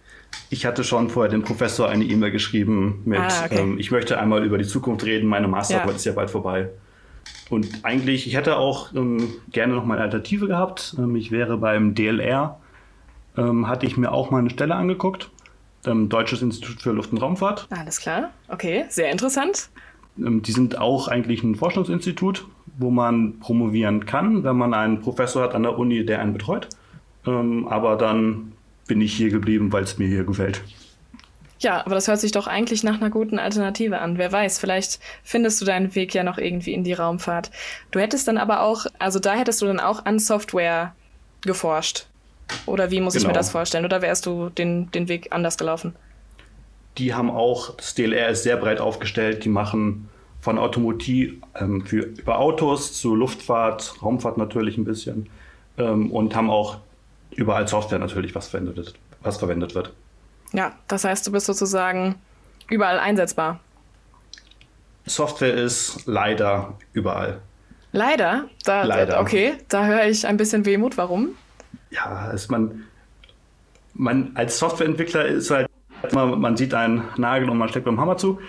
Ich 0.50 0.66
hatte 0.66 0.84
schon 0.84 1.10
vorher 1.10 1.30
dem 1.30 1.44
Professor 1.44 1.90
eine 1.90 2.04
E-Mail 2.04 2.32
geschrieben 2.32 3.02
mit, 3.06 3.20
ah, 3.20 3.46
okay. 3.46 3.60
ähm, 3.60 3.78
ich 3.78 3.92
möchte 3.92 4.20
einmal 4.20 4.44
über 4.44 4.58
die 4.58 4.66
Zukunft 4.66 5.06
reden, 5.06 5.28
meine 5.28 5.48
Masterarbeit 5.48 5.92
ja. 5.92 5.96
ist 5.96 6.06
ja 6.06 6.14
bald 6.14 6.30
vorbei. 6.30 6.70
Und 7.50 7.68
eigentlich, 7.84 8.28
ich 8.28 8.36
hätte 8.36 8.58
auch 8.58 8.94
ähm, 8.96 9.30
gerne 9.52 9.74
noch 9.74 9.86
mal 9.86 9.96
eine 9.96 10.04
Alternative 10.06 10.48
gehabt. 10.48 10.96
Ähm, 10.98 11.16
ich 11.16 11.32
wäre 11.32 11.58
beim 11.58 11.94
DLR, 11.96 12.60
ähm, 13.38 13.68
hatte 13.68 13.86
ich 13.86 13.98
mir 13.98 14.12
auch 14.12 14.32
mal 14.32 14.40
eine 14.40 14.50
Stelle 14.50 14.76
angeguckt. 14.76 15.30
Ähm, 15.86 16.10
Deutsches 16.10 16.42
Institut 16.42 16.82
für 16.82 16.92
Luft- 16.92 17.12
und 17.12 17.18
Raumfahrt. 17.18 17.68
Alles 17.72 18.00
klar, 18.00 18.32
okay, 18.48 18.86
sehr 18.90 19.12
interessant. 19.12 19.70
Ähm, 20.18 20.42
die 20.42 20.52
sind 20.52 20.78
auch 20.78 21.08
eigentlich 21.08 21.44
ein 21.44 21.56
Forschungsinstitut, 21.56 22.46
wo 22.78 22.92
man 22.92 23.40
promovieren 23.40 24.06
kann, 24.06 24.44
wenn 24.44 24.58
man 24.58 24.74
einen 24.74 25.02
Professor 25.02 25.44
hat 25.44 25.56
an 25.56 25.64
der 25.64 25.78
Uni, 25.78 26.06
der 26.06 26.20
einen 26.20 26.34
betreut. 26.34 26.70
Ähm, 27.26 27.68
aber 27.68 27.96
dann 27.96 28.54
bin 28.88 29.02
ich 29.02 29.14
hier 29.14 29.30
geblieben, 29.30 29.72
weil 29.72 29.84
es 29.84 29.98
mir 29.98 30.08
hier 30.08 30.24
gefällt. 30.24 30.62
Ja, 31.60 31.86
aber 31.86 31.94
das 31.94 32.08
hört 32.08 32.20
sich 32.20 32.32
doch 32.32 32.48
eigentlich 32.48 32.84
nach 32.84 33.00
einer 33.00 33.12
guten 33.12 33.38
Alternative 33.38 34.00
an. 34.00 34.18
Wer 34.18 34.32
weiß, 34.32 34.58
vielleicht 34.58 35.00
findest 35.24 35.62
du 35.62 35.66
deinen 35.66 35.94
Weg 35.94 36.14
ja 36.16 36.24
noch 36.24 36.40
irgendwie 36.40 36.74
in 36.74 36.84
die 36.84 36.94
Raumfahrt. 36.94 37.52
Du 37.92 38.00
hättest 38.00 38.28
dann 38.28 38.40
aber 38.40 38.62
auch, 38.62 38.88
also 38.98 39.20
da 39.20 39.36
hättest 39.36 39.62
du 39.62 39.68
dann 39.68 39.80
auch 39.80 40.06
an 40.06 40.18
Software 40.18 40.96
geforscht. 41.42 42.08
Oder 42.66 42.90
wie 42.90 43.00
muss 43.00 43.14
genau. 43.14 43.22
ich 43.22 43.28
mir 43.28 43.34
genau. 43.34 43.40
das 43.40 43.52
vorstellen? 43.52 43.86
Oder 43.86 44.02
wärst 44.02 44.26
du 44.26 44.50
den, 44.50 44.90
den 44.92 45.08
Weg 45.08 45.28
anders 45.32 45.58
gelaufen? 45.58 45.96
Die 46.98 47.14
haben 47.14 47.30
auch, 47.30 47.76
das 47.76 47.96
DLR 47.96 48.30
ist 48.30 48.44
sehr 48.44 48.58
breit 48.58 48.80
aufgestellt, 48.80 49.46
die 49.46 49.50
machen 49.50 50.10
von 50.42 50.58
Automotiv 50.58 51.36
ähm, 51.56 51.86
für, 51.86 52.02
über 52.02 52.40
Autos 52.40 52.94
zu 52.94 53.16
Luftfahrt, 53.16 54.02
Raumfahrt 54.02 54.38
natürlich 54.38 54.78
ein 54.78 54.86
bisschen 54.86 55.30
ähm, 55.78 56.12
und 56.12 56.36
haben 56.36 56.50
auch 56.50 56.78
überall 57.32 57.68
Software 57.68 58.00
natürlich, 58.00 58.36
was 58.36 58.50
verwendet, 58.50 58.78
wird, 58.78 58.96
was 59.22 59.38
verwendet 59.38 59.76
wird. 59.76 59.94
Ja, 60.52 60.74
das 60.88 61.04
heißt, 61.04 61.26
du 61.28 61.32
bist 61.32 61.46
sozusagen 61.46 62.16
überall 62.70 63.00
einsetzbar. 63.00 63.60
Software 65.06 65.54
ist 65.54 66.06
leider 66.06 66.74
überall. 66.94 67.40
Leider? 67.92 68.50
Da, 68.64 68.84
leider. 68.84 69.20
Okay, 69.20 69.54
da 69.68 69.86
höre 69.86 70.06
ich 70.06 70.26
ein 70.26 70.38
bisschen 70.38 70.66
Wehmut. 70.66 70.98
Warum? 70.98 71.30
Ja, 71.90 72.32
ist 72.32 72.50
man, 72.50 72.84
man 73.94 74.32
als 74.36 74.60
Softwareentwickler 74.60 75.26
ist 75.26 75.52
halt 75.52 75.68
man, 76.14 76.40
man 76.40 76.58
sieht 76.58 76.74
einen 76.74 77.04
Nagel 77.18 77.50
und 77.50 77.58
man 77.58 77.70
steckt 77.70 77.86
beim 77.86 78.00
Hammer 78.00 78.18
zu. 78.18 78.40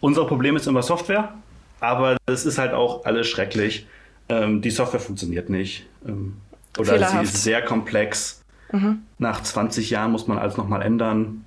unser 0.00 0.24
Problem 0.26 0.56
ist 0.56 0.66
immer 0.66 0.82
Software, 0.82 1.34
aber 1.80 2.16
das 2.26 2.46
ist 2.46 2.58
halt 2.58 2.72
auch 2.72 3.04
alles 3.04 3.26
schrecklich. 3.26 3.86
Ähm, 4.28 4.62
die 4.62 4.70
Software 4.70 5.00
funktioniert 5.00 5.50
nicht. 5.50 5.86
Ähm, 6.06 6.36
oder 6.78 6.94
Fehlerhaft. 6.94 7.26
sie 7.26 7.32
ist 7.32 7.42
sehr 7.42 7.62
komplex. 7.62 8.42
Mhm. 8.72 9.02
Nach 9.18 9.42
20 9.42 9.90
Jahren 9.90 10.12
muss 10.12 10.26
man 10.26 10.38
alles 10.38 10.56
nochmal 10.56 10.82
ändern. 10.82 11.44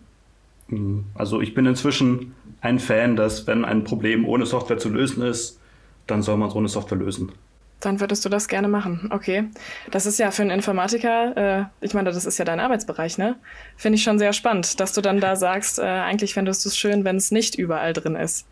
Mhm. 0.67 1.05
Also 1.15 1.41
ich 1.41 1.53
bin 1.53 1.65
inzwischen 1.65 2.33
ein 2.61 2.79
Fan, 2.79 3.15
dass 3.15 3.47
wenn 3.47 3.65
ein 3.65 3.83
Problem 3.83 4.25
ohne 4.25 4.45
Software 4.45 4.77
zu 4.77 4.89
lösen 4.89 5.23
ist, 5.23 5.59
dann 6.07 6.21
soll 6.21 6.37
man 6.37 6.49
so 6.49 6.57
eine 6.57 6.69
Software 6.69 6.97
lösen. 6.97 7.31
Dann 7.79 7.99
würdest 7.99 8.25
du 8.25 8.29
das 8.29 8.47
gerne 8.47 8.67
machen. 8.67 9.09
Okay. 9.11 9.45
Das 9.91 10.05
ist 10.05 10.17
ja 10.17 10.31
für 10.31 10.41
einen 10.41 10.51
Informatiker, 10.51 11.37
äh, 11.59 11.65
ich 11.85 11.93
meine, 11.93 12.11
das 12.11 12.25
ist 12.25 12.37
ja 12.39 12.45
dein 12.45 12.59
Arbeitsbereich, 12.59 13.17
ne? 13.19 13.35
Finde 13.75 13.97
ich 13.97 14.03
schon 14.03 14.17
sehr 14.17 14.33
spannend, 14.33 14.79
dass 14.79 14.93
du 14.93 15.01
dann 15.01 15.19
da 15.19 15.35
sagst, 15.35 15.77
äh, 15.77 15.83
eigentlich 15.83 16.33
fändest 16.33 16.65
du 16.65 16.69
es 16.69 16.77
schön, 16.77 17.05
wenn 17.05 17.17
es 17.17 17.29
nicht 17.29 17.55
überall 17.55 17.93
drin 17.93 18.15
ist. 18.15 18.47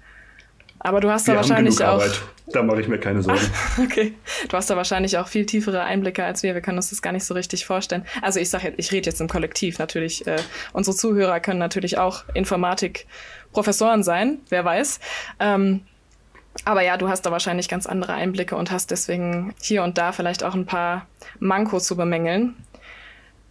Aber 0.85 1.01
du 1.01 1.09
hast 1.09 1.25
Wir 1.25 1.33
da 1.33 1.39
wahrscheinlich 1.39 1.83
auch. 1.83 1.93
Arbeit. 1.93 2.21
Da 2.53 2.61
mache 2.61 2.79
ich 2.79 2.87
mir 2.87 2.99
keine 2.99 3.23
Sorgen. 3.23 3.41
okay. 3.83 4.13
Du 4.47 4.55
hast 4.55 4.69
da 4.69 4.75
wahrscheinlich 4.75 5.17
auch 5.17 5.27
viel 5.27 5.47
tiefere 5.47 5.81
Einblicke 5.81 6.23
als 6.23 6.43
wir. 6.43 6.53
Wir 6.53 6.61
können 6.61 6.77
uns 6.77 6.91
das 6.91 7.01
gar 7.01 7.11
nicht 7.11 7.25
so 7.25 7.33
richtig 7.33 7.65
vorstellen. 7.65 8.05
Also 8.21 8.39
ich 8.39 8.51
sage 8.51 8.67
jetzt, 8.67 8.77
ich 8.77 8.91
rede 8.91 9.09
jetzt 9.09 9.19
im 9.19 9.27
Kollektiv 9.27 9.79
natürlich. 9.79 10.27
Äh, 10.27 10.37
unsere 10.73 10.95
Zuhörer 10.95 11.39
können 11.39 11.57
natürlich 11.57 11.97
auch 11.97 12.23
Informatik-Professoren 12.35 14.03
sein, 14.03 14.37
wer 14.49 14.63
weiß. 14.63 14.99
Ähm, 15.39 15.81
aber 16.63 16.81
ja, 16.81 16.97
du 16.97 17.09
hast 17.09 17.23
da 17.23 17.31
wahrscheinlich 17.31 17.67
ganz 17.67 17.85
andere 17.85 18.13
Einblicke 18.13 18.55
und 18.55 18.71
hast 18.71 18.91
deswegen 18.91 19.53
hier 19.61 19.83
und 19.83 19.97
da 19.97 20.11
vielleicht 20.11 20.43
auch 20.43 20.55
ein 20.55 20.65
paar 20.65 21.07
Mankos 21.39 21.85
zu 21.85 21.97
bemängeln. 21.97 22.55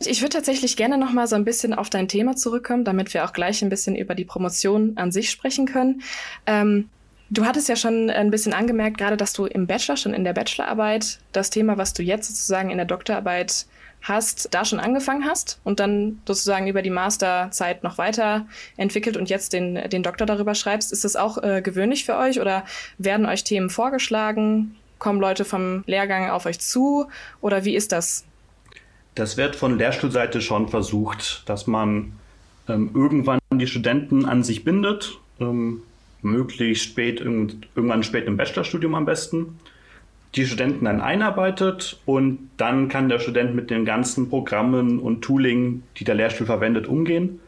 Ich 0.00 0.22
würde 0.22 0.36
tatsächlich 0.36 0.76
gerne 0.76 0.98
noch 0.98 1.12
mal 1.12 1.26
so 1.26 1.36
ein 1.36 1.44
bisschen 1.44 1.74
auf 1.74 1.90
dein 1.90 2.08
Thema 2.08 2.36
zurückkommen, 2.36 2.84
damit 2.84 3.14
wir 3.14 3.24
auch 3.24 3.32
gleich 3.32 3.62
ein 3.62 3.68
bisschen 3.68 3.94
über 3.94 4.14
die 4.14 4.24
Promotion 4.24 4.94
an 4.96 5.12
sich 5.12 5.30
sprechen 5.30 5.66
können. 5.66 6.02
Ähm, 6.46 6.88
du 7.30 7.44
hattest 7.44 7.68
ja 7.68 7.76
schon 7.76 8.10
ein 8.10 8.30
bisschen 8.30 8.52
angemerkt, 8.52 8.98
gerade 8.98 9.16
dass 9.16 9.32
du 9.32 9.46
im 9.46 9.66
Bachelor, 9.66 9.96
schon 9.96 10.14
in 10.14 10.24
der 10.24 10.32
Bachelorarbeit, 10.32 11.18
das 11.32 11.50
Thema, 11.50 11.78
was 11.78 11.92
du 11.92 12.02
jetzt 12.02 12.28
sozusagen 12.28 12.70
in 12.70 12.76
der 12.76 12.86
Doktorarbeit 12.86 13.66
hast, 14.04 14.54
da 14.54 14.64
schon 14.64 14.80
angefangen 14.80 15.24
hast 15.24 15.58
und 15.64 15.80
dann 15.80 16.20
sozusagen 16.26 16.68
über 16.68 16.82
die 16.82 16.90
Masterzeit 16.90 17.82
noch 17.82 17.98
weiter 17.98 18.46
entwickelt 18.76 19.16
und 19.16 19.30
jetzt 19.30 19.52
den, 19.52 19.74
den 19.88 20.02
Doktor 20.02 20.26
darüber 20.26 20.54
schreibst. 20.54 20.92
Ist 20.92 21.04
das 21.04 21.16
auch 21.16 21.42
äh, 21.42 21.62
gewöhnlich 21.62 22.04
für 22.04 22.16
euch 22.16 22.40
oder 22.40 22.64
werden 22.98 23.26
euch 23.26 23.44
Themen 23.44 23.70
vorgeschlagen? 23.70 24.76
Kommen 24.98 25.20
Leute 25.20 25.44
vom 25.44 25.84
Lehrgang 25.86 26.30
auf 26.30 26.46
euch 26.46 26.60
zu 26.60 27.06
oder 27.40 27.64
wie 27.64 27.74
ist 27.74 27.92
das? 27.92 28.24
Das 29.14 29.36
wird 29.36 29.56
von 29.56 29.78
Lehrstuhlseite 29.78 30.40
schon 30.40 30.68
versucht, 30.68 31.42
dass 31.46 31.66
man 31.66 32.12
ähm, 32.68 32.90
irgendwann 32.94 33.38
die 33.52 33.66
Studenten 33.66 34.26
an 34.26 34.42
sich 34.42 34.64
bindet, 34.64 35.18
ähm, 35.40 35.82
möglichst 36.20 36.84
spät, 36.84 37.20
irgendwann 37.20 38.02
spät 38.02 38.26
im 38.26 38.36
Bachelorstudium 38.36 38.94
am 38.94 39.04
besten 39.04 39.58
die 40.34 40.46
Studenten 40.46 40.84
dann 40.84 41.00
einarbeitet 41.00 42.00
und 42.06 42.50
dann 42.56 42.88
kann 42.88 43.08
der 43.08 43.20
Student 43.20 43.54
mit 43.54 43.70
den 43.70 43.84
ganzen 43.84 44.28
Programmen 44.28 44.98
und 44.98 45.22
Tooling, 45.22 45.82
die 45.96 46.04
der 46.04 46.16
Lehrstuhl 46.16 46.46
verwendet, 46.46 46.88
umgehen 46.88 47.40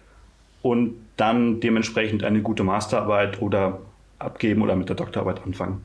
und 0.62 0.94
dann 1.16 1.60
dementsprechend 1.60 2.22
eine 2.22 2.42
gute 2.42 2.62
Masterarbeit 2.62 3.42
oder 3.42 3.80
abgeben 4.18 4.62
oder 4.62 4.76
mit 4.76 4.88
der 4.88 4.96
Doktorarbeit 4.96 5.42
anfangen. 5.44 5.82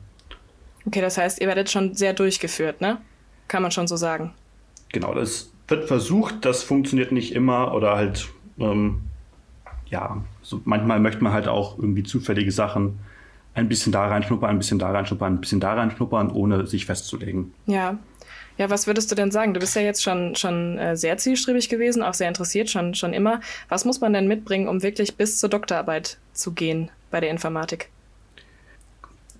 Okay, 0.86 1.00
das 1.00 1.18
heißt, 1.18 1.40
ihr 1.40 1.48
werdet 1.48 1.70
schon 1.70 1.94
sehr 1.94 2.12
durchgeführt, 2.12 2.80
ne? 2.80 2.98
Kann 3.48 3.62
man 3.62 3.70
schon 3.70 3.86
so 3.86 3.96
sagen. 3.96 4.32
Genau, 4.92 5.14
das 5.14 5.52
wird 5.68 5.86
versucht, 5.86 6.44
das 6.44 6.62
funktioniert 6.62 7.12
nicht 7.12 7.34
immer 7.34 7.74
oder 7.74 7.96
halt, 7.96 8.28
ähm, 8.58 9.00
ja, 9.86 10.22
so 10.42 10.60
manchmal 10.64 11.00
möchte 11.00 11.22
man 11.22 11.32
halt 11.32 11.48
auch 11.48 11.78
irgendwie 11.78 12.02
zufällige 12.02 12.52
Sachen 12.52 12.98
ein 13.54 13.68
bisschen 13.68 13.92
da 13.92 14.06
reinschnuppern, 14.06 14.50
ein 14.50 14.58
bisschen 14.58 14.78
da 14.78 14.90
reinschnuppern, 14.90 15.34
ein 15.34 15.40
bisschen 15.40 15.60
da 15.60 15.74
reinschnuppern, 15.74 16.30
ohne 16.30 16.66
sich 16.66 16.86
festzulegen. 16.86 17.52
Ja. 17.66 17.98
Ja, 18.58 18.68
was 18.68 18.86
würdest 18.86 19.10
du 19.10 19.14
denn 19.14 19.30
sagen? 19.30 19.54
Du 19.54 19.60
bist 19.60 19.74
ja 19.74 19.82
jetzt 19.82 20.02
schon, 20.02 20.36
schon 20.36 20.76
äh, 20.76 20.94
sehr 20.94 21.16
zielstrebig 21.16 21.70
gewesen, 21.70 22.02
auch 22.02 22.12
sehr 22.12 22.28
interessiert, 22.28 22.68
schon, 22.68 22.94
schon 22.94 23.14
immer. 23.14 23.40
Was 23.70 23.86
muss 23.86 24.00
man 24.00 24.12
denn 24.12 24.28
mitbringen, 24.28 24.68
um 24.68 24.82
wirklich 24.82 25.16
bis 25.16 25.38
zur 25.38 25.48
Doktorarbeit 25.48 26.18
zu 26.34 26.52
gehen 26.52 26.90
bei 27.10 27.20
der 27.20 27.30
Informatik? 27.30 27.88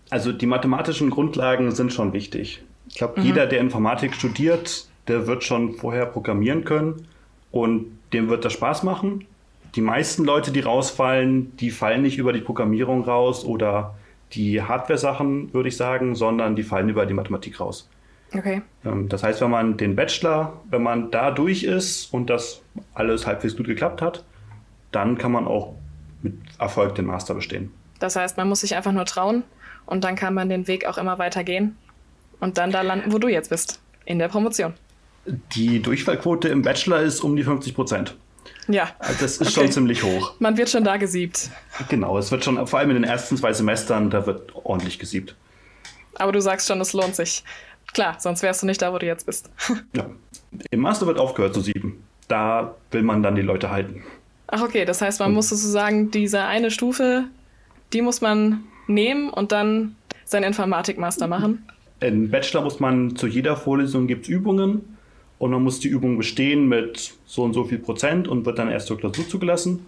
Also 0.08 0.32
die 0.32 0.46
mathematischen 0.46 1.10
Grundlagen 1.10 1.72
sind 1.72 1.92
schon 1.92 2.12
wichtig. 2.14 2.62
Ich 2.88 2.96
glaube, 2.96 3.20
mhm. 3.20 3.26
jeder, 3.26 3.46
der 3.46 3.60
Informatik 3.60 4.14
studiert, 4.14 4.86
der 5.08 5.26
wird 5.26 5.44
schon 5.44 5.74
vorher 5.74 6.06
programmieren 6.06 6.64
können 6.64 7.06
und 7.50 7.86
dem 8.12 8.28
wird 8.28 8.44
das 8.44 8.54
Spaß 8.54 8.82
machen. 8.82 9.26
Die 9.74 9.80
meisten 9.80 10.24
Leute, 10.24 10.52
die 10.52 10.60
rausfallen, 10.60 11.56
die 11.56 11.70
fallen 11.70 12.02
nicht 12.02 12.18
über 12.18 12.32
die 12.32 12.40
Programmierung 12.40 13.04
raus 13.04 13.44
oder 13.44 13.94
die 14.32 14.62
Hardware-Sachen, 14.62 15.52
würde 15.52 15.68
ich 15.68 15.76
sagen, 15.76 16.14
sondern 16.14 16.56
die 16.56 16.62
fallen 16.62 16.88
über 16.88 17.06
die 17.06 17.14
Mathematik 17.14 17.60
raus. 17.60 17.88
Okay. 18.34 18.62
Ähm, 18.84 19.08
das 19.08 19.22
heißt, 19.22 19.40
wenn 19.40 19.50
man 19.50 19.76
den 19.76 19.94
Bachelor, 19.94 20.60
wenn 20.70 20.82
man 20.82 21.10
da 21.10 21.30
durch 21.30 21.64
ist 21.64 22.12
und 22.12 22.30
das 22.30 22.62
alles 22.94 23.26
halbwegs 23.26 23.56
gut 23.56 23.66
geklappt 23.66 24.00
hat, 24.00 24.24
dann 24.90 25.18
kann 25.18 25.32
man 25.32 25.46
auch 25.46 25.74
mit 26.22 26.34
Erfolg 26.58 26.94
den 26.94 27.06
Master 27.06 27.34
bestehen. 27.34 27.72
Das 27.98 28.16
heißt, 28.16 28.36
man 28.36 28.48
muss 28.48 28.60
sich 28.60 28.74
einfach 28.74 28.92
nur 28.92 29.04
trauen 29.04 29.44
und 29.86 30.04
dann 30.04 30.16
kann 30.16 30.34
man 30.34 30.48
den 30.48 30.66
Weg 30.66 30.86
auch 30.86 30.98
immer 30.98 31.18
weiter 31.18 31.44
gehen 31.44 31.76
und 32.40 32.58
dann 32.58 32.70
da 32.70 32.82
landen, 32.82 33.12
wo 33.12 33.18
du 33.18 33.28
jetzt 33.28 33.50
bist, 33.50 33.80
in 34.04 34.18
der 34.18 34.28
Promotion. 34.28 34.74
Die 35.52 35.80
Durchfallquote 35.80 36.48
im 36.48 36.62
Bachelor 36.62 37.00
ist 37.00 37.20
um 37.20 37.36
die 37.36 37.44
50 37.44 37.74
Prozent. 37.74 38.16
Ja. 38.68 38.90
Also 38.98 39.14
das 39.20 39.32
ist 39.32 39.40
okay. 39.42 39.50
schon 39.50 39.72
ziemlich 39.72 40.02
hoch. 40.02 40.34
Man 40.38 40.56
wird 40.56 40.70
schon 40.70 40.84
da 40.84 40.96
gesiebt. 40.96 41.50
Genau, 41.88 42.18
es 42.18 42.30
wird 42.30 42.44
schon, 42.44 42.66
vor 42.66 42.78
allem 42.78 42.90
in 42.90 42.96
den 42.96 43.04
ersten 43.04 43.36
zwei 43.36 43.52
Semestern, 43.52 44.10
da 44.10 44.26
wird 44.26 44.54
ordentlich 44.54 44.98
gesiebt. 44.98 45.34
Aber 46.16 46.32
du 46.32 46.40
sagst 46.40 46.68
schon, 46.68 46.80
es 46.80 46.92
lohnt 46.92 47.16
sich. 47.16 47.44
Klar, 47.92 48.16
sonst 48.18 48.42
wärst 48.42 48.62
du 48.62 48.66
nicht 48.66 48.80
da, 48.80 48.92
wo 48.92 48.98
du 48.98 49.06
jetzt 49.06 49.26
bist. 49.26 49.50
Ja. 49.96 50.06
Im 50.70 50.80
Master 50.80 51.06
wird 51.06 51.18
aufgehört 51.18 51.54
zu 51.54 51.62
sieben. 51.62 52.04
Da 52.28 52.74
will 52.90 53.02
man 53.02 53.22
dann 53.22 53.34
die 53.34 53.42
Leute 53.42 53.70
halten. 53.70 54.02
Ach, 54.48 54.62
okay, 54.62 54.84
das 54.84 55.00
heißt, 55.00 55.20
man 55.20 55.28
und 55.28 55.34
muss 55.34 55.48
sozusagen 55.48 56.10
diese 56.10 56.42
eine 56.42 56.70
Stufe, 56.70 57.24
die 57.94 58.02
muss 58.02 58.20
man 58.20 58.64
nehmen 58.86 59.30
und 59.30 59.50
dann 59.50 59.96
seinen 60.24 60.44
Informatikmaster 60.44 61.26
machen. 61.26 61.66
Im 62.00 62.30
Bachelor 62.30 62.62
muss 62.62 62.80
man 62.80 63.16
zu 63.16 63.26
jeder 63.26 63.56
Vorlesung 63.56 64.06
gibt 64.06 64.24
es 64.24 64.28
Übungen 64.28 64.91
und 65.42 65.50
man 65.50 65.60
muss 65.60 65.80
die 65.80 65.88
Übung 65.88 66.18
bestehen 66.18 66.68
mit 66.68 67.14
so 67.26 67.42
und 67.42 67.52
so 67.52 67.64
viel 67.64 67.78
Prozent 67.78 68.28
und 68.28 68.46
wird 68.46 68.60
dann 68.60 68.70
erst 68.70 68.86
zur 68.86 68.96
Klausur 68.96 69.28
zugelassen. 69.28 69.84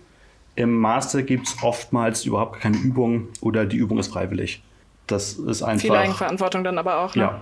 Im 0.57 0.81
Master 0.81 1.23
gibt 1.23 1.47
es 1.47 1.57
oftmals 1.63 2.25
überhaupt 2.25 2.59
keine 2.59 2.77
Übung 2.77 3.29
oder 3.41 3.65
die 3.65 3.77
Übung 3.77 3.99
ist 3.99 4.09
freiwillig. 4.09 4.65
Das 5.07 5.35
ist 5.35 5.63
einfach. 5.63 5.83
Viel 5.83 5.95
Eigenverantwortung 5.95 6.65
dann 6.65 6.77
aber 6.77 6.99
auch. 6.99 7.15
Ne? 7.15 7.23
Ja. 7.23 7.41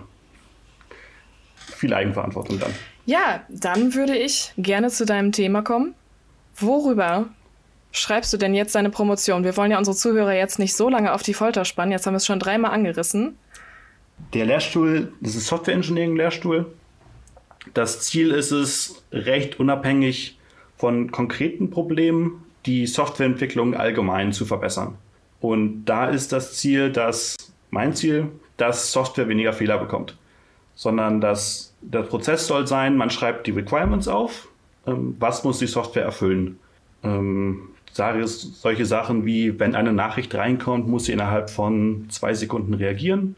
Viel 1.57 1.95
Eigenverantwortung 1.95 2.59
dann. 2.59 2.75
Ja, 3.07 3.45
dann 3.49 3.95
würde 3.95 4.15
ich 4.15 4.53
gerne 4.59 4.91
zu 4.91 5.07
deinem 5.07 5.33
Thema 5.33 5.63
kommen. 5.63 5.95
Worüber 6.57 7.31
schreibst 7.93 8.31
du 8.35 8.37
denn 8.37 8.53
jetzt 8.53 8.75
deine 8.75 8.91
Promotion? 8.91 9.43
Wir 9.43 9.57
wollen 9.57 9.71
ja 9.71 9.79
unsere 9.79 9.97
Zuhörer 9.97 10.35
jetzt 10.35 10.59
nicht 10.59 10.75
so 10.75 10.91
lange 10.91 11.15
auf 11.15 11.23
die 11.23 11.33
Folter 11.33 11.65
spannen. 11.65 11.93
Jetzt 11.93 12.07
haben 12.07 12.13
wir 12.13 12.19
es 12.19 12.27
schon 12.27 12.41
dreimal 12.41 12.73
angerissen. 12.73 13.39
Der 14.35 14.45
Lehrstuhl, 14.45 15.15
das 15.23 15.35
ist 15.35 15.47
Software 15.47 15.73
Engineering 15.73 16.15
Lehrstuhl. 16.15 16.67
Das 17.75 18.01
Ziel 18.03 18.33
ist 18.33 18.51
es, 18.51 19.05
recht 19.13 19.61
unabhängig 19.61 20.39
von 20.77 21.11
konkreten 21.11 21.71
Problemen 21.71 22.45
die 22.67 22.87
Softwareentwicklung 22.87 23.75
allgemein 23.75 24.33
zu 24.33 24.45
verbessern. 24.45 24.97
Und 25.41 25.85
da 25.85 26.09
ist 26.09 26.33
das 26.33 26.55
Ziel, 26.55 26.91
dass 26.91 27.37
mein 27.71 27.95
Ziel, 27.95 28.29
dass 28.57 28.93
Software 28.93 29.29
weniger 29.29 29.53
Fehler 29.53 29.79
bekommt, 29.79 30.17
sondern 30.75 31.21
dass 31.21 31.75
der 31.81 32.03
Prozess 32.03 32.47
soll 32.47 32.67
sein, 32.67 32.97
man 32.97 33.11
schreibt 33.11 33.47
die 33.47 33.51
Requirements 33.51 34.09
auf, 34.09 34.49
ähm, 34.87 35.17
was 35.19 35.45
muss 35.45 35.59
die 35.59 35.67
Software 35.67 36.05
erfüllen. 36.05 36.59
Ähm, 37.03 37.69
solche 37.93 38.87
Sachen 38.87 39.27
wie, 39.27 39.59
wenn 39.61 39.75
eine 39.75 39.93
Nachricht 39.93 40.35
reinkommt, 40.35 40.89
muss 40.89 41.05
sie 41.05 41.13
innerhalb 41.13 41.51
von 41.51 42.07
zwei 42.09 42.33
Sekunden 42.33 42.75
reagieren 42.75 43.37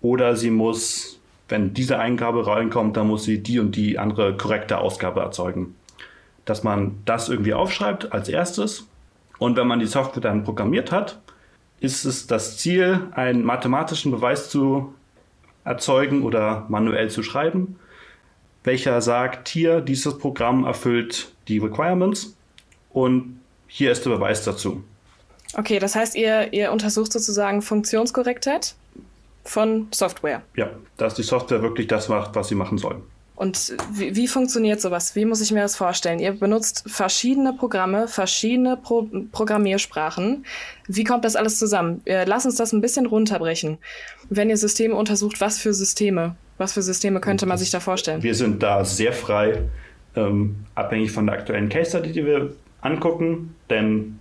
oder 0.00 0.36
sie 0.36 0.50
muss 0.50 1.20
wenn 1.48 1.74
diese 1.74 1.98
Eingabe 1.98 2.46
reinkommt, 2.46 2.96
dann 2.96 3.08
muss 3.08 3.24
sie 3.24 3.42
die 3.42 3.58
und 3.58 3.76
die 3.76 3.98
andere 3.98 4.36
korrekte 4.36 4.78
Ausgabe 4.78 5.20
erzeugen. 5.20 5.74
Dass 6.44 6.62
man 6.62 6.98
das 7.04 7.28
irgendwie 7.28 7.54
aufschreibt 7.54 8.12
als 8.12 8.28
erstes 8.28 8.86
und 9.38 9.56
wenn 9.56 9.66
man 9.66 9.80
die 9.80 9.86
Software 9.86 10.22
dann 10.22 10.44
programmiert 10.44 10.92
hat, 10.92 11.20
ist 11.80 12.04
es 12.04 12.26
das 12.26 12.56
Ziel, 12.56 13.08
einen 13.12 13.44
mathematischen 13.44 14.10
Beweis 14.10 14.48
zu 14.48 14.94
erzeugen 15.64 16.22
oder 16.22 16.66
manuell 16.68 17.10
zu 17.10 17.22
schreiben, 17.22 17.78
welcher 18.62 19.00
sagt, 19.00 19.48
hier, 19.48 19.80
dieses 19.80 20.18
Programm 20.18 20.64
erfüllt 20.64 21.32
die 21.48 21.58
Requirements 21.58 22.36
und 22.90 23.40
hier 23.66 23.92
ist 23.92 24.06
der 24.06 24.10
Beweis 24.10 24.44
dazu. 24.44 24.82
Okay, 25.56 25.78
das 25.78 25.94
heißt, 25.94 26.16
ihr, 26.16 26.52
ihr 26.52 26.72
untersucht 26.72 27.12
sozusagen 27.12 27.62
Funktionskorrektheit? 27.62 28.74
Von 29.44 29.88
Software. 29.92 30.42
Ja, 30.56 30.70
dass 30.96 31.14
die 31.14 31.22
Software 31.22 31.62
wirklich 31.62 31.86
das 31.86 32.08
macht, 32.08 32.34
was 32.34 32.48
sie 32.48 32.54
machen 32.54 32.78
soll. 32.78 33.02
Und 33.36 33.74
wie, 33.92 34.14
wie, 34.14 34.28
funktioniert 34.28 34.80
sowas? 34.80 35.16
Wie 35.16 35.24
muss 35.24 35.40
ich 35.40 35.50
mir 35.50 35.60
das 35.60 35.74
vorstellen? 35.74 36.20
Ihr 36.20 36.32
benutzt 36.32 36.84
verschiedene 36.86 37.52
Programme, 37.52 38.06
verschiedene 38.06 38.76
Pro 38.76 39.08
Programmiersprachen. 39.32 40.44
Wie 40.86 41.02
kommt 41.02 41.24
das 41.24 41.34
alles 41.34 41.58
zusammen? 41.58 42.00
Lass 42.06 42.46
uns 42.46 42.56
das 42.56 42.72
ein 42.72 42.80
bisschen 42.80 43.06
runterbrechen. 43.06 43.78
Wenn 44.30 44.50
ihr 44.50 44.56
Systeme 44.56 44.94
untersucht, 44.94 45.40
was 45.40 45.58
für 45.58 45.74
Systeme? 45.74 46.36
Was 46.58 46.74
für 46.74 46.82
Systeme 46.82 47.18
könnte 47.18 47.46
man 47.46 47.58
sich 47.58 47.72
da 47.72 47.80
vorstellen? 47.80 48.22
Wir 48.22 48.36
sind 48.36 48.62
da 48.62 48.84
sehr 48.84 49.12
frei, 49.12 49.62
ähm, 50.14 50.54
abhängig 50.76 51.10
von 51.10 51.26
der 51.26 51.34
aktuellen 51.34 51.68
Case 51.68 51.90
Study, 51.90 52.12
die 52.12 52.24
wir 52.24 52.52
angucken. 52.80 53.56
Denn 53.68 54.20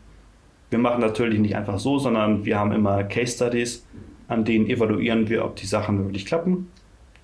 wir 0.71 0.79
machen 0.79 1.01
natürlich 1.01 1.39
nicht 1.39 1.55
einfach 1.55 1.77
so, 1.77 1.99
sondern 1.99 2.45
wir 2.45 2.57
haben 2.57 2.71
immer 2.71 3.03
Case 3.03 3.35
Studies, 3.35 3.85
an 4.27 4.45
denen 4.45 4.67
evaluieren 4.67 5.29
wir, 5.29 5.45
ob 5.45 5.55
die 5.55 5.65
Sachen 5.65 6.03
wirklich 6.03 6.25
klappen. 6.25 6.71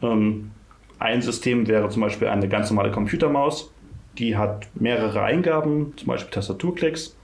Ähm, 0.01 0.51
ein 0.99 1.21
System 1.21 1.67
wäre 1.67 1.89
zum 1.89 2.01
Beispiel 2.01 2.27
eine 2.27 2.49
ganz 2.49 2.69
normale 2.69 2.91
Computermaus. 2.91 3.71
Die 4.17 4.35
hat 4.35 4.67
mehrere 4.75 5.23
Eingaben, 5.23 5.93
zum 5.95 6.07
Beispiel 6.07 6.31
Tastaturklicks, 6.31 7.15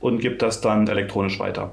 und 0.00 0.20
gibt 0.20 0.40
das 0.42 0.60
dann 0.60 0.88
elektronisch 0.88 1.38
weiter. 1.38 1.70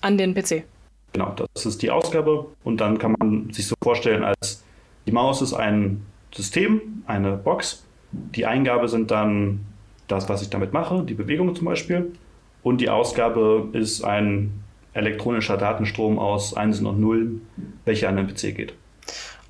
An 0.00 0.18
den 0.18 0.34
PC. 0.34 0.64
Genau, 1.12 1.34
das 1.54 1.66
ist 1.66 1.82
die 1.82 1.90
Ausgabe. 1.90 2.46
Und 2.64 2.80
dann 2.80 2.98
kann 2.98 3.14
man 3.18 3.52
sich 3.52 3.66
so 3.66 3.76
vorstellen, 3.82 4.24
als 4.24 4.64
die 5.06 5.12
Maus 5.12 5.42
ist 5.42 5.54
ein 5.54 6.04
System, 6.34 7.02
eine 7.06 7.36
Box. 7.36 7.84
Die 8.12 8.46
Eingabe 8.46 8.88
sind 8.88 9.10
dann 9.10 9.60
das, 10.08 10.28
was 10.28 10.42
ich 10.42 10.50
damit 10.50 10.72
mache, 10.72 11.04
die 11.04 11.14
Bewegung 11.14 11.54
zum 11.54 11.66
Beispiel. 11.66 12.12
Und 12.62 12.80
die 12.80 12.90
Ausgabe 12.90 13.68
ist 13.72 14.04
ein 14.04 14.52
elektronischer 14.92 15.56
Datenstrom 15.56 16.18
aus 16.18 16.54
Einsen 16.54 16.86
und 16.86 17.00
Nullen, 17.00 17.46
welcher 17.84 18.08
an 18.08 18.16
den 18.16 18.26
PC 18.26 18.54
geht. 18.56 18.74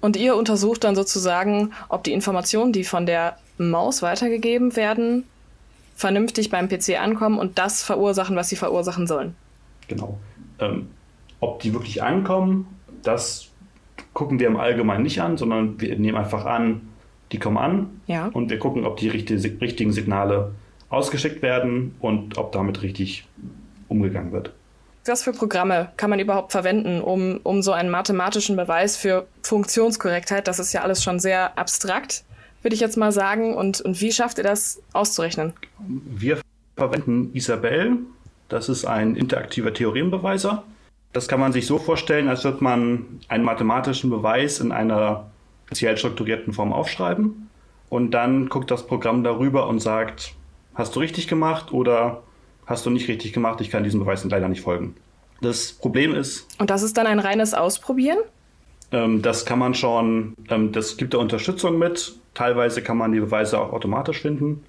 Und 0.00 0.16
ihr 0.16 0.37
untersucht 0.37 0.85
dann 0.85 0.94
sozusagen, 0.94 1.73
ob 1.88 2.04
die 2.04 2.12
Informationen, 2.12 2.73
die 2.73 2.85
von 2.85 3.06
der 3.06 3.37
Maus 3.59 4.02
weitergegeben 4.02 4.76
werden, 4.76 5.25
vernünftig 5.94 6.49
beim 6.50 6.68
PC 6.68 7.00
ankommen 7.00 7.38
und 7.38 7.59
das 7.59 7.82
verursachen, 7.82 8.37
was 8.37 8.49
sie 8.49 8.56
verursachen 8.56 9.06
sollen. 9.06 9.35
Genau. 9.88 10.18
Ähm, 10.59 10.88
ob 11.40 11.61
die 11.61 11.75
wirklich 11.75 12.02
ankommen, 12.02 12.66
das 13.02 13.49
gucken 14.14 14.38
wir 14.38 14.47
im 14.47 14.56
Allgemeinen 14.56 15.02
nicht 15.02 15.20
an, 15.20 15.37
sondern 15.37 15.80
wir 15.80 15.97
nehmen 15.99 16.16
einfach 16.16 16.47
an, 16.47 16.88
die 17.32 17.38
kommen 17.38 17.59
an 17.59 18.00
ja. 18.06 18.26
und 18.32 18.50
wir 18.50 18.59
gucken, 18.59 18.87
ob 18.87 18.97
die 18.97 19.09
richtigen 19.09 19.92
Signale 19.92 20.52
ausgeschickt 20.88 21.42
werden 21.42 21.94
und 22.00 22.38
ob 22.38 22.52
damit 22.52 22.82
richtig 22.82 23.26
umgegangen 23.88 24.32
wird 24.32 24.52
was 25.04 25.23
für 25.23 25.33
Programme 25.33 25.90
kann 25.97 26.11
man 26.11 26.19
überhaupt 26.19 26.52
verwenden, 26.52 27.00
um, 27.00 27.40
um 27.42 27.62
so 27.62 27.73
einen 27.73 27.90
mathematischen 27.90 28.57
Beweis 28.57 28.97
für 28.97 29.26
Funktionskorrektheit, 29.42 30.47
das 30.47 30.59
ist 30.59 30.73
ja 30.73 30.83
alles 30.83 31.02
schon 31.02 31.19
sehr 31.19 31.59
abstrakt, 31.59 32.25
würde 32.62 32.75
ich 32.75 32.80
jetzt 32.80 32.97
mal 32.97 33.12
sagen. 33.12 33.54
Und, 33.54 33.80
und 33.80 34.00
wie 34.00 34.12
schafft 34.12 34.38
ihr 34.38 34.45
das 34.45 34.83
auszurechnen? 34.92 35.52
Wir 35.78 36.40
verwenden 36.76 37.30
Isabelle. 37.35 37.97
Das 38.49 38.69
ist 38.69 38.85
ein 38.85 39.16
interaktiver 39.16 39.73
Theorembeweiser. 39.73 40.64
Das 41.12 41.28
kann 41.28 41.40
man 41.40 41.52
sich 41.52 41.66
so 41.66 41.78
vorstellen, 41.78 42.28
als 42.28 42.45
würde 42.45 42.62
man 42.62 43.21
einen 43.28 43.45
mathematischen 43.45 44.11
Beweis 44.11 44.61
in 44.61 44.73
einer 44.73 45.30
speziell 45.66 45.97
strukturierten 45.97 46.52
Form 46.52 46.73
aufschreiben. 46.73 47.49
Und 47.88 48.12
dann 48.12 48.49
guckt 48.49 48.71
das 48.71 48.87
Programm 48.87 49.25
darüber 49.25 49.69
und 49.69 49.80
sagt, 49.80 50.35
hast 50.75 50.95
du 50.95 51.00
richtig 51.00 51.26
gemacht 51.26 51.73
oder 51.73 52.23
hast 52.70 52.86
du 52.86 52.90
nicht 52.90 53.08
richtig 53.08 53.32
gemacht, 53.32 53.60
ich 53.60 53.68
kann 53.68 53.84
diesem 53.84 54.00
Beweis 54.00 54.24
leider 54.24 54.48
nicht 54.48 54.62
folgen. 54.62 54.94
Das 55.42 55.72
Problem 55.72 56.14
ist. 56.14 56.46
Und 56.58 56.70
das 56.70 56.82
ist 56.82 56.96
dann 56.96 57.06
ein 57.06 57.18
reines 57.18 57.52
Ausprobieren? 57.52 58.18
Ähm, 58.92 59.22
das 59.22 59.44
kann 59.44 59.58
man 59.58 59.74
schon, 59.74 60.34
ähm, 60.48 60.72
das 60.72 60.96
gibt 60.96 61.12
da 61.12 61.18
Unterstützung 61.18 61.78
mit. 61.78 62.14
Teilweise 62.34 62.82
kann 62.82 62.96
man 62.96 63.12
die 63.12 63.20
Beweise 63.20 63.58
auch 63.58 63.72
automatisch 63.72 64.20
finden. 64.20 64.64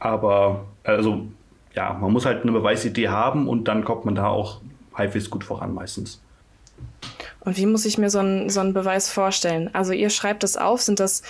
Aber, 0.00 0.66
also, 0.84 1.26
ja, 1.74 1.92
man 1.92 2.12
muss 2.12 2.26
halt 2.26 2.42
eine 2.42 2.52
Beweisidee 2.52 3.08
haben 3.08 3.48
und 3.48 3.68
dann 3.68 3.84
kommt 3.84 4.04
man 4.04 4.14
da 4.14 4.26
auch 4.26 4.60
halbwegs 4.94 5.30
gut 5.30 5.44
voran 5.44 5.74
meistens. 5.74 6.20
Und 7.40 7.56
wie 7.56 7.66
muss 7.66 7.84
ich 7.84 7.98
mir 7.98 8.10
so 8.10 8.18
einen, 8.18 8.50
so 8.50 8.60
einen 8.60 8.74
Beweis 8.74 9.10
vorstellen? 9.10 9.70
Also 9.72 9.92
ihr 9.92 10.10
schreibt 10.10 10.42
das 10.42 10.56
auf, 10.56 10.82
sind 10.82 10.98
das, 10.98 11.22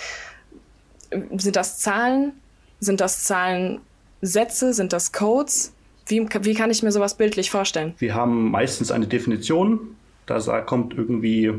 sind 1.11 1.55
das 1.55 1.77
Zahlen? 1.79 2.33
Sind 2.79 3.01
das 3.01 3.23
Zahlen 3.23 3.81
Sätze? 4.21 4.73
Sind 4.73 4.93
das 4.93 5.11
Codes? 5.11 5.73
Wie, 6.07 6.27
wie 6.41 6.53
kann 6.53 6.71
ich 6.71 6.83
mir 6.83 6.91
sowas 6.91 7.15
bildlich 7.15 7.51
vorstellen? 7.51 7.93
Wir 7.99 8.15
haben 8.15 8.49
meistens 8.51 8.91
eine 8.91 9.07
Definition. 9.07 9.79
Da 10.25 10.39
kommt 10.61 10.93
irgendwie 10.93 11.53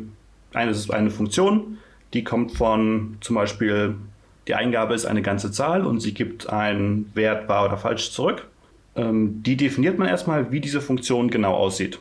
eine, 0.53 0.77
eine 0.91 1.11
Funktion, 1.11 1.79
die 2.15 2.25
kommt 2.25 2.53
von 2.53 3.17
zum 3.21 3.37
Beispiel, 3.37 3.97
die 4.49 4.55
Eingabe 4.55 4.95
ist 4.95 5.07
eine 5.07 5.23
ganze 5.23 5.53
Zahl 5.53 5.87
und 5.87 6.01
sie 6.01 6.15
gibt 6.15 6.49
einen 6.51 7.11
Wert 7.15 7.49
wahr 7.49 7.67
oder 7.67 7.77
falsch 7.77 8.11
zurück. 8.13 8.47
Ähm, 8.97 9.43
die 9.43 9.57
definiert 9.57 9.99
man 9.99 10.09
erstmal, 10.09 10.51
wie 10.51 10.61
diese 10.61 10.81
Funktion 10.81 11.31
genau 11.31 11.55
aussieht. 11.55 12.01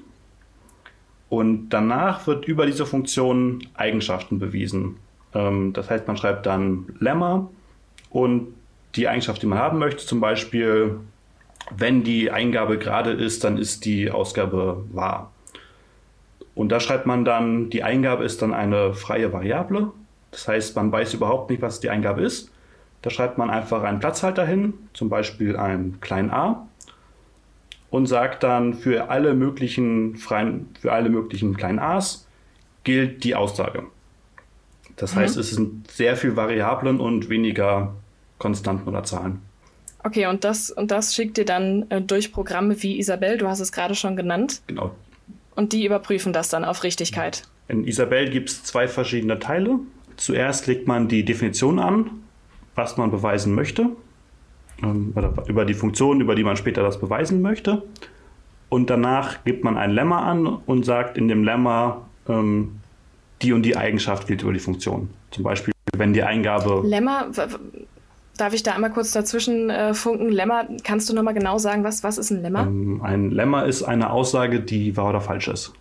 Und 1.30 1.69
danach 1.69 2.26
wird 2.26 2.45
über 2.45 2.65
diese 2.65 2.88
Funktion 2.88 3.67
Eigenschaften 3.76 4.39
bewiesen. 4.39 4.98
Ähm, 5.36 5.74
das 5.74 5.89
heißt, 5.89 6.08
man 6.08 6.17
schreibt 6.17 6.48
dann 6.48 6.88
Lemma 7.00 7.48
und 8.10 8.48
die 8.95 9.08
Eigenschaft, 9.08 9.41
die 9.41 9.47
man 9.47 9.60
haben 9.60 9.80
möchte. 9.80 10.06
Zum 10.06 10.19
Beispiel, 10.19 10.99
wenn 11.75 12.04
die 12.04 12.32
Eingabe 12.32 12.78
gerade 12.78 13.12
ist, 13.12 13.43
dann 13.43 13.58
ist 13.58 13.86
die 13.86 14.12
Ausgabe 14.12 14.84
wahr. 14.91 15.32
Und 16.56 16.69
da 16.69 16.80
schreibt 16.80 17.06
man 17.06 17.23
dann, 17.23 17.69
die 17.69 17.84
Eingabe 17.84 18.23
ist 18.23 18.41
dann 18.41 18.54
eine 18.54 18.93
freie 18.93 19.32
Variable. 19.32 19.91
Das 20.32 20.47
heißt, 20.47 20.75
man 20.75 20.91
weiß 20.91 21.13
überhaupt 21.13 21.49
nicht, 21.49 21.62
was 21.62 21.80
die 21.80 21.89
Eingabe 21.89 22.21
ist. 22.21 22.52
Da 23.02 23.10
schreibt 23.10 23.38
man 23.38 23.49
einfach 23.49 23.84
einen 23.84 23.99
Platzhalter 23.99 24.45
hin, 24.45 24.73
zum 24.93 25.10
Beispiel 25.10 25.56
einen 25.56 26.02
kleinen 26.02 26.32
a, 26.32 26.67
und 27.89 28.08
sagt 28.08 28.43
dann, 28.43 28.73
für 28.73 29.10
alle 29.10 29.34
möglichen 29.34 30.17
freien, 30.17 30.67
für 30.80 30.91
alle 30.91 31.10
möglichen 31.10 31.56
kleinen 31.56 31.80
a's 31.80 32.28
gilt 32.84 33.23
die 33.23 33.36
Aussage. 33.36 33.84
Das 34.95 35.15
mhm. 35.15 35.19
heißt, 35.19 35.38
es 35.38 35.52
sind 35.52 35.89
sehr 35.89 36.15
viele 36.17 36.36
Variablen 36.36 36.99
und 36.99 37.30
weniger 37.30 37.95
Konstanten 38.39 38.88
oder 38.88 39.04
Zahlen. 39.04 39.41
Okay, 40.04 40.28
und 40.28 40.43
das, 40.43 40.71
und 40.71 40.91
das 40.91 41.13
schickt 41.13 41.38
ihr 41.38 41.45
dann 41.45 41.86
äh, 41.89 42.02
durch 42.02 42.32
Programme 42.32 42.82
wie 42.82 42.97
Isabel, 42.97 43.38
du 43.38 43.47
hast 43.47 43.60
es 43.60 43.71
gerade 43.71 43.95
schon 43.95 44.15
genannt. 44.15 44.62
Genau. 44.67 44.95
Und 45.56 45.73
die 45.73 45.86
überprüfen 45.86 46.32
das 46.32 46.49
dann 46.49 46.63
auf 46.63 46.84
Richtigkeit. 46.84 47.43
In 47.67 47.86
Isabel 47.86 48.30
gibt 48.30 48.49
es 48.49 48.63
zwei 48.63 48.88
verschiedene 48.88 49.39
Teile. 49.39 49.80
Zuerst 50.15 50.67
legt 50.67 50.88
man 50.88 51.08
die 51.08 51.23
Definition 51.23 51.80
an, 51.80 52.10
was 52.75 52.97
man 52.97 53.12
beweisen 53.12 53.54
möchte, 53.54 53.89
ähm, 54.82 55.13
über 55.47 55.65
die 55.65 55.73
Funktion, 55.73 56.21
über 56.21 56.36
die 56.36 56.43
man 56.43 56.56
später 56.56 56.82
das 56.82 56.99
beweisen 56.99 57.41
möchte. 57.41 57.84
Und 58.69 58.89
danach 58.89 59.43
gibt 59.43 59.63
man 59.63 59.78
ein 59.78 59.91
Lemma 59.91 60.23
an 60.23 60.47
und 60.47 60.86
sagt 60.86 61.17
in 61.17 61.28
dem 61.28 61.43
Lemma, 61.43 62.06
ähm, 62.28 62.80
die 63.41 63.54
und 63.54 63.63
die 63.63 63.75
Eigenschaft 63.75 64.28
gilt 64.28 64.43
über 64.43 64.54
die 64.54 64.60
Funktion. 64.60 65.10
Zum 65.32 65.43
Beispiel, 65.43 65.73
wenn 65.95 66.13
die 66.13 66.23
Eingabe. 66.23 66.82
Lemma, 66.86 67.28
Darf 68.39 68.54
ich 68.54 68.63
da 68.63 68.71
einmal 68.71 68.91
kurz 68.91 69.12
dazwischen 69.12 69.69
äh, 69.69 69.93
funken? 69.93 70.30
Lemma, 70.30 70.63
kannst 70.86 71.10
du 71.10 71.13
nochmal 71.13 71.34
genau 71.34 71.58
sagen, 71.58 71.84
was, 71.84 72.04
was 72.06 72.17
ist 72.17 72.32
ein 72.32 72.41
Lemma? 72.41 72.62
Ähm, 72.62 73.02
ein 73.04 73.32
Lemma 73.32 73.63
ist 73.63 73.84
eine 73.84 74.12
Aussage, 74.12 74.62
die 74.62 74.95
wahr 74.95 75.10
oder 75.10 75.19
falsch 75.19 75.49
ist. 75.49 75.73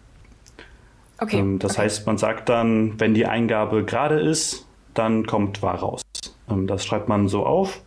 Okay. 1.20 1.38
Ähm, 1.38 1.60
das 1.60 1.72
okay. 1.72 1.82
heißt, 1.82 2.06
man 2.08 2.18
sagt 2.18 2.48
dann, 2.48 2.98
wenn 2.98 3.14
die 3.14 3.26
Eingabe 3.26 3.84
gerade 3.84 4.18
ist, 4.18 4.66
dann 4.94 5.24
kommt 5.24 5.62
wahr 5.62 5.76
raus. 5.76 6.02
Ähm, 6.50 6.66
das 6.66 6.84
schreibt 6.84 7.08
man 7.08 7.28
so 7.28 7.46
auf, 7.46 7.80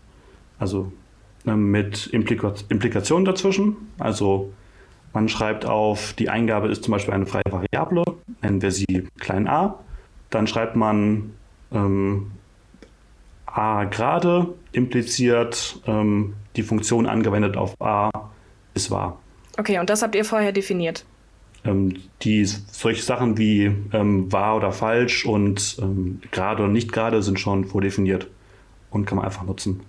also 0.57 0.89
ähm, 1.45 1.69
mit 1.71 2.07
Implika 2.07 2.53
Implikationen 2.69 3.25
dazwischen. 3.25 3.75
Also 3.99 4.53
man 5.11 5.27
schreibt 5.27 5.65
auf, 5.65 6.13
die 6.13 6.29
Eingabe 6.29 6.69
ist 6.69 6.85
zum 6.85 6.93
Beispiel 6.93 7.13
eine 7.13 7.25
freie 7.25 7.43
Variable, 7.49 8.05
nennen 8.41 8.61
wir 8.61 8.71
sie 8.71 9.09
klein 9.19 9.49
a. 9.49 9.79
Dann 10.29 10.47
schreibt 10.47 10.77
man 10.77 11.33
ähm, 11.73 12.31
a 13.53 13.85
gerade 13.85 14.53
impliziert 14.71 15.79
ähm, 15.85 16.33
die 16.55 16.63
Funktion 16.63 17.05
angewendet 17.05 17.57
auf 17.57 17.79
a 17.81 18.09
ist 18.73 18.91
wahr. 18.91 19.19
Okay, 19.57 19.79
und 19.79 19.89
das 19.89 20.01
habt 20.01 20.15
ihr 20.15 20.25
vorher 20.25 20.51
definiert? 20.51 21.05
Ähm, 21.63 21.97
die 22.21 22.45
solche 22.45 23.03
Sachen 23.03 23.37
wie 23.37 23.71
ähm, 23.93 24.31
wahr 24.31 24.57
oder 24.57 24.71
falsch 24.71 25.25
und 25.25 25.77
ähm, 25.81 26.21
gerade 26.31 26.63
oder 26.63 26.71
nicht 26.71 26.91
gerade 26.91 27.21
sind 27.21 27.39
schon 27.39 27.65
vordefiniert 27.65 28.27
und 28.89 29.05
kann 29.05 29.17
man 29.17 29.25
einfach 29.25 29.43
nutzen. 29.43 29.81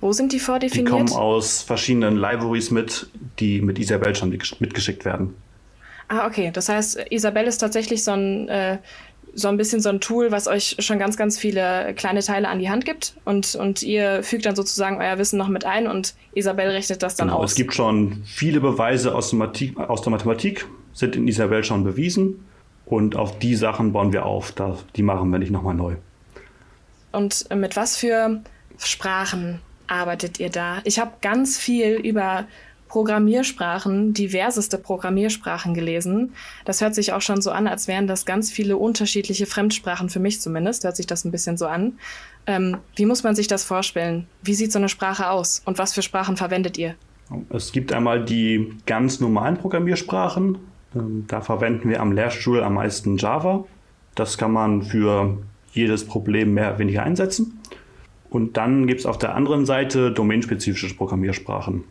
Wo 0.00 0.12
sind 0.12 0.32
die 0.32 0.38
vordefiniert? 0.38 0.88
Die 0.88 0.92
kommen 0.92 1.12
aus 1.12 1.62
verschiedenen 1.62 2.16
Libraries 2.16 2.70
mit, 2.70 3.08
die 3.38 3.60
mit 3.62 3.78
Isabelle 3.78 4.14
schon 4.14 4.30
mitgeschickt 4.30 5.04
werden. 5.04 5.34
Ah, 6.08 6.26
okay. 6.26 6.50
Das 6.52 6.68
heißt, 6.68 7.06
Isabelle 7.10 7.48
ist 7.48 7.58
tatsächlich 7.58 8.04
so 8.04 8.12
ein 8.12 8.48
äh, 8.48 8.78
so 9.34 9.48
ein 9.48 9.56
bisschen 9.56 9.80
so 9.80 9.88
ein 9.88 10.00
Tool, 10.00 10.30
was 10.30 10.46
euch 10.46 10.76
schon 10.78 10.98
ganz, 10.98 11.16
ganz 11.16 11.38
viele 11.38 11.94
kleine 11.94 12.20
Teile 12.20 12.48
an 12.48 12.58
die 12.58 12.70
Hand 12.70 12.84
gibt 12.84 13.14
und, 13.24 13.54
und 13.54 13.82
ihr 13.82 14.22
fügt 14.22 14.46
dann 14.46 14.56
sozusagen 14.56 14.98
euer 14.98 15.18
Wissen 15.18 15.38
noch 15.38 15.48
mit 15.48 15.64
ein 15.64 15.86
und 15.86 16.14
Isabel 16.34 16.68
rechnet 16.68 17.02
das 17.02 17.16
dann 17.16 17.28
genau, 17.28 17.40
aus. 17.40 17.50
Es 17.50 17.56
gibt 17.56 17.74
schon 17.74 18.22
viele 18.24 18.60
Beweise 18.60 19.14
aus 19.14 19.30
der, 19.30 19.38
Mathematik, 19.38 19.78
aus 19.78 20.02
der 20.02 20.10
Mathematik, 20.10 20.66
sind 20.92 21.16
in 21.16 21.26
Isabel 21.26 21.64
schon 21.64 21.84
bewiesen 21.84 22.44
und 22.86 23.16
auf 23.16 23.38
die 23.38 23.56
Sachen 23.56 23.92
bauen 23.92 24.12
wir 24.12 24.24
auf. 24.26 24.52
Da, 24.52 24.78
die 24.96 25.02
machen 25.02 25.30
wir 25.30 25.38
nicht 25.38 25.50
nochmal 25.50 25.74
neu. 25.74 25.96
und 27.12 27.48
mit 27.54 27.76
was 27.76 27.96
für 27.96 28.40
Sprachen 28.78 29.60
arbeitet 29.86 30.40
ihr 30.40 30.50
da? 30.50 30.78
Ich 30.84 30.98
habe 30.98 31.12
ganz 31.20 31.58
viel 31.58 31.94
über 31.94 32.46
Programmiersprachen, 32.94 34.14
diverseste 34.14 34.78
Programmiersprachen 34.78 35.74
gelesen. 35.74 36.32
Das 36.64 36.80
hört 36.80 36.94
sich 36.94 37.12
auch 37.12 37.22
schon 37.22 37.42
so 37.42 37.50
an, 37.50 37.66
als 37.66 37.88
wären 37.88 38.06
das 38.06 38.24
ganz 38.24 38.52
viele 38.52 38.76
unterschiedliche 38.76 39.46
Fremdsprachen, 39.46 40.10
für 40.10 40.20
mich 40.20 40.40
zumindest, 40.40 40.84
hört 40.84 40.94
sich 40.94 41.08
das 41.08 41.24
ein 41.24 41.32
bisschen 41.32 41.56
so 41.56 41.66
an. 41.66 41.94
Ähm, 42.46 42.76
wie 42.94 43.04
muss 43.04 43.24
man 43.24 43.34
sich 43.34 43.48
das 43.48 43.64
vorstellen? 43.64 44.28
Wie 44.44 44.54
sieht 44.54 44.70
so 44.70 44.78
eine 44.78 44.88
Sprache 44.88 45.28
aus 45.28 45.60
und 45.64 45.76
was 45.78 45.92
für 45.92 46.02
Sprachen 46.02 46.36
verwendet 46.36 46.78
ihr? 46.78 46.94
Es 47.50 47.72
gibt 47.72 47.92
einmal 47.92 48.24
die 48.24 48.74
ganz 48.86 49.18
normalen 49.18 49.56
Programmiersprachen. 49.56 50.58
Ähm, 50.94 51.24
da 51.26 51.40
verwenden 51.40 51.88
wir 51.88 52.00
am 52.00 52.12
Lehrstuhl 52.12 52.62
am 52.62 52.74
meisten 52.74 53.16
Java. 53.16 53.64
Das 54.14 54.38
kann 54.38 54.52
man 54.52 54.82
für 54.82 55.38
jedes 55.72 56.06
Problem 56.06 56.54
mehr 56.54 56.68
oder 56.68 56.78
weniger 56.78 57.02
einsetzen. 57.02 57.60
Und 58.30 58.56
dann 58.56 58.86
gibt 58.86 59.00
es 59.00 59.06
auf 59.06 59.18
der 59.18 59.34
anderen 59.34 59.66
Seite 59.66 60.12
domainspezifische 60.12 60.94
Programmiersprachen. 60.94 61.82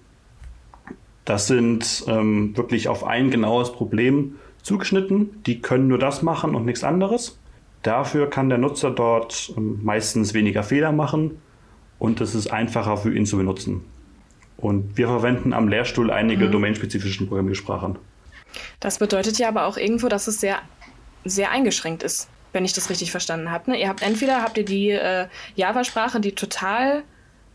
Das 1.25 1.47
sind 1.47 2.03
ähm, 2.07 2.55
wirklich 2.57 2.87
auf 2.87 3.05
ein 3.05 3.31
genaues 3.31 3.71
Problem 3.71 4.35
zugeschnitten. 4.61 5.41
Die 5.45 5.61
können 5.61 5.87
nur 5.87 5.99
das 5.99 6.21
machen 6.21 6.55
und 6.55 6.65
nichts 6.65 6.83
anderes. 6.83 7.39
Dafür 7.81 8.29
kann 8.29 8.49
der 8.49 8.57
Nutzer 8.57 8.91
dort 8.91 9.53
ähm, 9.57 9.79
meistens 9.83 10.33
weniger 10.33 10.63
Fehler 10.63 10.91
machen 10.91 11.41
und 11.99 12.21
es 12.21 12.35
ist 12.35 12.47
einfacher 12.51 12.97
für 12.97 13.15
ihn 13.15 13.25
zu 13.25 13.37
benutzen. 13.37 13.85
Und 14.57 14.97
wir 14.97 15.07
verwenden 15.07 15.53
am 15.53 15.67
Lehrstuhl 15.67 16.11
einige 16.11 16.47
mhm. 16.47 16.51
domainspezifischen 16.51 17.27
Programmiersprachen. 17.27 17.97
Das 18.79 18.99
bedeutet 18.99 19.37
ja 19.39 19.47
aber 19.47 19.65
auch 19.65 19.77
irgendwo, 19.77 20.07
dass 20.07 20.27
es 20.27 20.39
sehr, 20.39 20.59
sehr 21.25 21.51
eingeschränkt 21.51 22.03
ist, 22.03 22.29
wenn 22.51 22.65
ich 22.65 22.73
das 22.73 22.89
richtig 22.89 23.11
verstanden 23.11 23.51
habe. 23.51 23.71
Ne? 23.71 23.81
Ihr 23.81 23.89
habt 23.89 24.01
entweder 24.01 24.41
habt 24.41 24.57
ihr 24.57 24.65
die 24.65 24.91
äh, 24.91 25.27
Java-Sprache, 25.55 26.19
die 26.19 26.33
total 26.33 27.03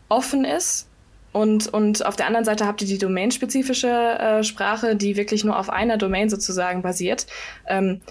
offen 0.09 0.45
ist, 0.45 0.88
und, 1.31 1.67
und 1.67 2.05
auf 2.05 2.15
der 2.15 2.25
anderen 2.27 2.45
Seite 2.45 2.65
habt 2.65 2.81
ihr 2.81 2.87
die 2.87 2.97
domainspezifische 2.97 3.87
äh, 3.87 4.43
Sprache, 4.43 4.95
die 4.95 5.15
wirklich 5.15 5.43
nur 5.43 5.59
auf 5.59 5.69
einer 5.69 5.97
Domain 5.97 6.29
sozusagen 6.29 6.81
basiert. 6.81 7.27
Ähm, 7.67 8.01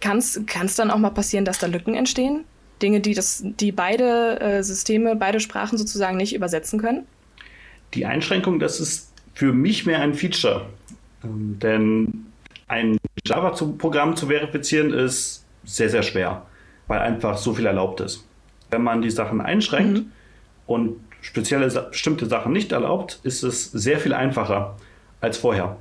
Kann 0.00 0.18
es 0.18 0.74
dann 0.76 0.90
auch 0.90 0.98
mal 0.98 1.10
passieren, 1.10 1.44
dass 1.44 1.58
da 1.58 1.66
Lücken 1.66 1.94
entstehen? 1.94 2.44
Dinge, 2.80 3.00
die, 3.00 3.12
das, 3.12 3.42
die 3.44 3.72
beide 3.72 4.40
äh, 4.40 4.62
Systeme, 4.62 5.16
beide 5.16 5.40
Sprachen 5.40 5.76
sozusagen 5.76 6.16
nicht 6.16 6.34
übersetzen 6.34 6.80
können? 6.80 7.06
Die 7.92 8.06
Einschränkung, 8.06 8.58
das 8.58 8.80
ist 8.80 9.12
für 9.34 9.52
mich 9.52 9.84
mehr 9.84 10.00
ein 10.00 10.14
Feature. 10.14 10.66
Ähm, 11.22 11.58
denn 11.58 12.26
ein 12.68 12.96
Java-Programm 13.26 14.16
zu 14.16 14.28
verifizieren 14.28 14.94
ist 14.94 15.44
sehr, 15.64 15.90
sehr 15.90 16.02
schwer, 16.02 16.46
weil 16.86 17.00
einfach 17.00 17.36
so 17.36 17.52
viel 17.52 17.66
erlaubt 17.66 18.00
ist. 18.00 18.24
Wenn 18.70 18.82
man 18.82 19.02
die 19.02 19.10
Sachen 19.10 19.42
einschränkt 19.42 19.98
mhm. 19.98 20.12
und 20.66 20.96
spezielle 21.20 21.68
bestimmte 21.90 22.26
Sachen 22.26 22.52
nicht 22.52 22.72
erlaubt, 22.72 23.20
ist 23.22 23.42
es 23.42 23.70
sehr 23.72 23.98
viel 23.98 24.14
einfacher 24.14 24.76
als 25.20 25.38
vorher. 25.38 25.76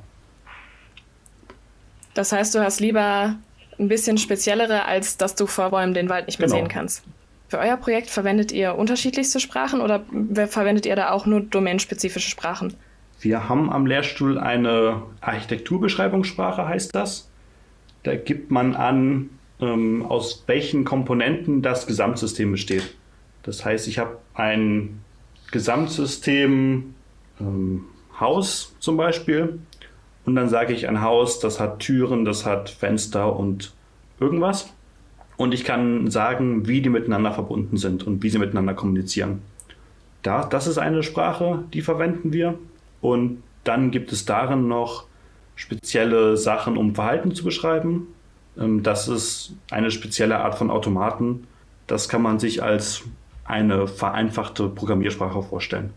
Das 2.14 2.32
heißt, 2.32 2.54
du 2.56 2.60
hast 2.60 2.80
lieber 2.80 3.36
ein 3.80 3.88
bisschen 3.88 4.18
speziellere, 4.18 4.86
als 4.86 5.18
dass 5.18 5.36
du 5.36 5.48
vor 5.48 5.70
Bäumen 5.70 5.94
den 5.94 6.10
Wald 6.10 6.28
nicht 6.28 6.40
mehr 6.40 6.48
genau. 6.48 6.60
sehen 6.60 6.68
kannst. 6.68 7.04
Für 7.48 7.60
euer 7.60 7.78
Projekt 7.78 8.10
verwendet 8.10 8.52
ihr 8.52 8.76
unterschiedlichste 8.76 9.40
Sprachen 9.40 9.82
oder 9.82 10.04
verwendet 10.48 10.86
ihr 10.86 10.96
da 10.96 11.12
auch 11.12 11.26
nur 11.26 11.42
domänenspezifische 11.42 12.30
Sprachen? 12.30 12.76
Wir 13.22 13.50
haben 13.50 13.72
am 13.72 13.86
Lehrstuhl 13.86 14.38
eine 14.38 15.02
Architekturbeschreibungssprache, 15.22 16.68
heißt 16.68 16.94
das. 16.94 17.30
Da 18.04 18.16
gibt 18.16 18.52
man 18.52 18.76
an, 18.76 19.30
ähm, 19.60 20.06
aus 20.06 20.44
welchen 20.48 20.86
Komponenten 20.86 21.62
das 21.62 21.88
Gesamtsystem 21.88 22.52
besteht. 22.52 22.96
Das 23.44 23.66
heißt, 23.66 23.88
ich 23.88 24.00
habe 24.00 24.18
ein 24.36 24.99
Gesamtsystem 25.52 26.94
ähm, 27.40 27.86
Haus 28.20 28.76
zum 28.80 28.98
Beispiel. 28.98 29.60
Und 30.26 30.36
dann 30.36 30.50
sage 30.50 30.74
ich 30.74 30.88
ein 30.88 31.02
Haus, 31.02 31.40
das 31.40 31.60
hat 31.60 31.80
Türen, 31.80 32.26
das 32.26 32.46
hat 32.46 32.70
Fenster 32.70 33.36
und 33.36 33.74
irgendwas. 34.20 34.74
Und 35.38 35.54
ich 35.54 35.64
kann 35.64 36.12
sagen, 36.12 36.68
wie 36.68 36.82
die 36.82 36.90
miteinander 36.90 37.32
verbunden 37.32 37.78
sind 37.78 38.06
und 38.06 38.22
wie 38.22 38.30
sie 38.30 38.40
miteinander 38.40 38.74
kommunizieren. 38.74 39.42
Da, 40.22 40.44
das 40.44 40.68
ist 40.68 40.78
eine 40.78 41.02
Sprache, 41.02 41.64
die 41.74 41.82
verwenden 41.82 42.34
wir. 42.34 42.60
Und 43.02 43.42
dann 43.64 43.92
gibt 43.92 44.12
es 44.12 44.26
darin 44.26 44.68
noch 44.68 45.06
spezielle 45.56 46.36
Sachen, 46.38 46.78
um 46.78 46.96
Verhalten 46.96 47.34
zu 47.34 47.44
beschreiben. 47.44 48.08
Ähm, 48.58 48.84
das 48.84 49.08
ist 49.08 49.54
eine 49.72 49.92
spezielle 49.92 50.40
Art 50.40 50.56
von 50.56 50.70
Automaten. 50.70 51.48
Das 51.88 52.10
kann 52.10 52.22
man 52.22 52.40
sich 52.40 52.62
als 52.62 53.04
eine 53.50 53.88
vereinfachte 53.88 54.70
Programmiersprache 54.70 55.42
vorstellen. 55.44 55.92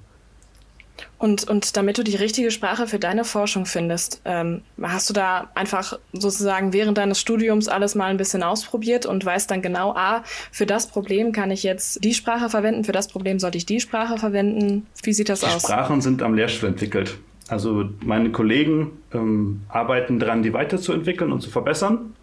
Und, 1.19 1.49
und 1.49 1.77
damit 1.77 1.99
du 1.99 2.03
die 2.03 2.17
richtige 2.17 2.51
Sprache 2.51 2.87
für 2.87 2.99
deine 2.99 3.25
Forschung 3.25 3.65
findest, 3.67 4.21
ähm, 4.25 4.63
hast 4.81 5.09
du 5.09 5.15
da 5.15 5.51
einfach 5.55 5.99
sozusagen 6.13 6.73
während 6.73 6.99
deines 6.99 7.21
Studiums 7.21 7.69
alles 7.69 7.95
mal 7.95 8.07
ein 8.07 8.17
bisschen 8.17 8.43
ausprobiert 8.43 9.07
und 9.07 9.25
weißt 9.25 9.51
dann 9.51 9.63
genau, 9.63 9.93
ah, 9.95 10.25
für 10.51 10.67
das 10.67 10.89
Problem 10.89 11.33
kann 11.33 11.51
ich 11.51 11.63
jetzt 11.63 12.03
die 12.05 12.15
Sprache 12.15 12.49
verwenden, 12.51 12.85
für 12.85 12.93
das 12.93 13.09
Problem 13.09 13.39
sollte 13.39 13.59
ich 13.59 13.67
die 13.67 13.81
Sprache 13.81 14.19
verwenden. 14.19 14.87
Wie 15.03 15.13
sieht 15.13 15.29
das 15.29 15.41
die 15.41 15.47
aus? 15.47 15.63
Sprachen 15.63 16.01
sind 16.01 16.23
am 16.23 16.35
Lehrstuhl 16.35 16.69
entwickelt. 16.69 17.19
Also 17.49 17.89
meine 18.01 18.33
Kollegen 18.33 18.91
ähm, 19.13 19.63
arbeiten 19.69 20.19
daran, 20.19 20.43
die 20.43 20.53
weiterzuentwickeln 20.53 21.33
und 21.33 21.41
zu 21.41 21.51
verbessern. 21.51 22.15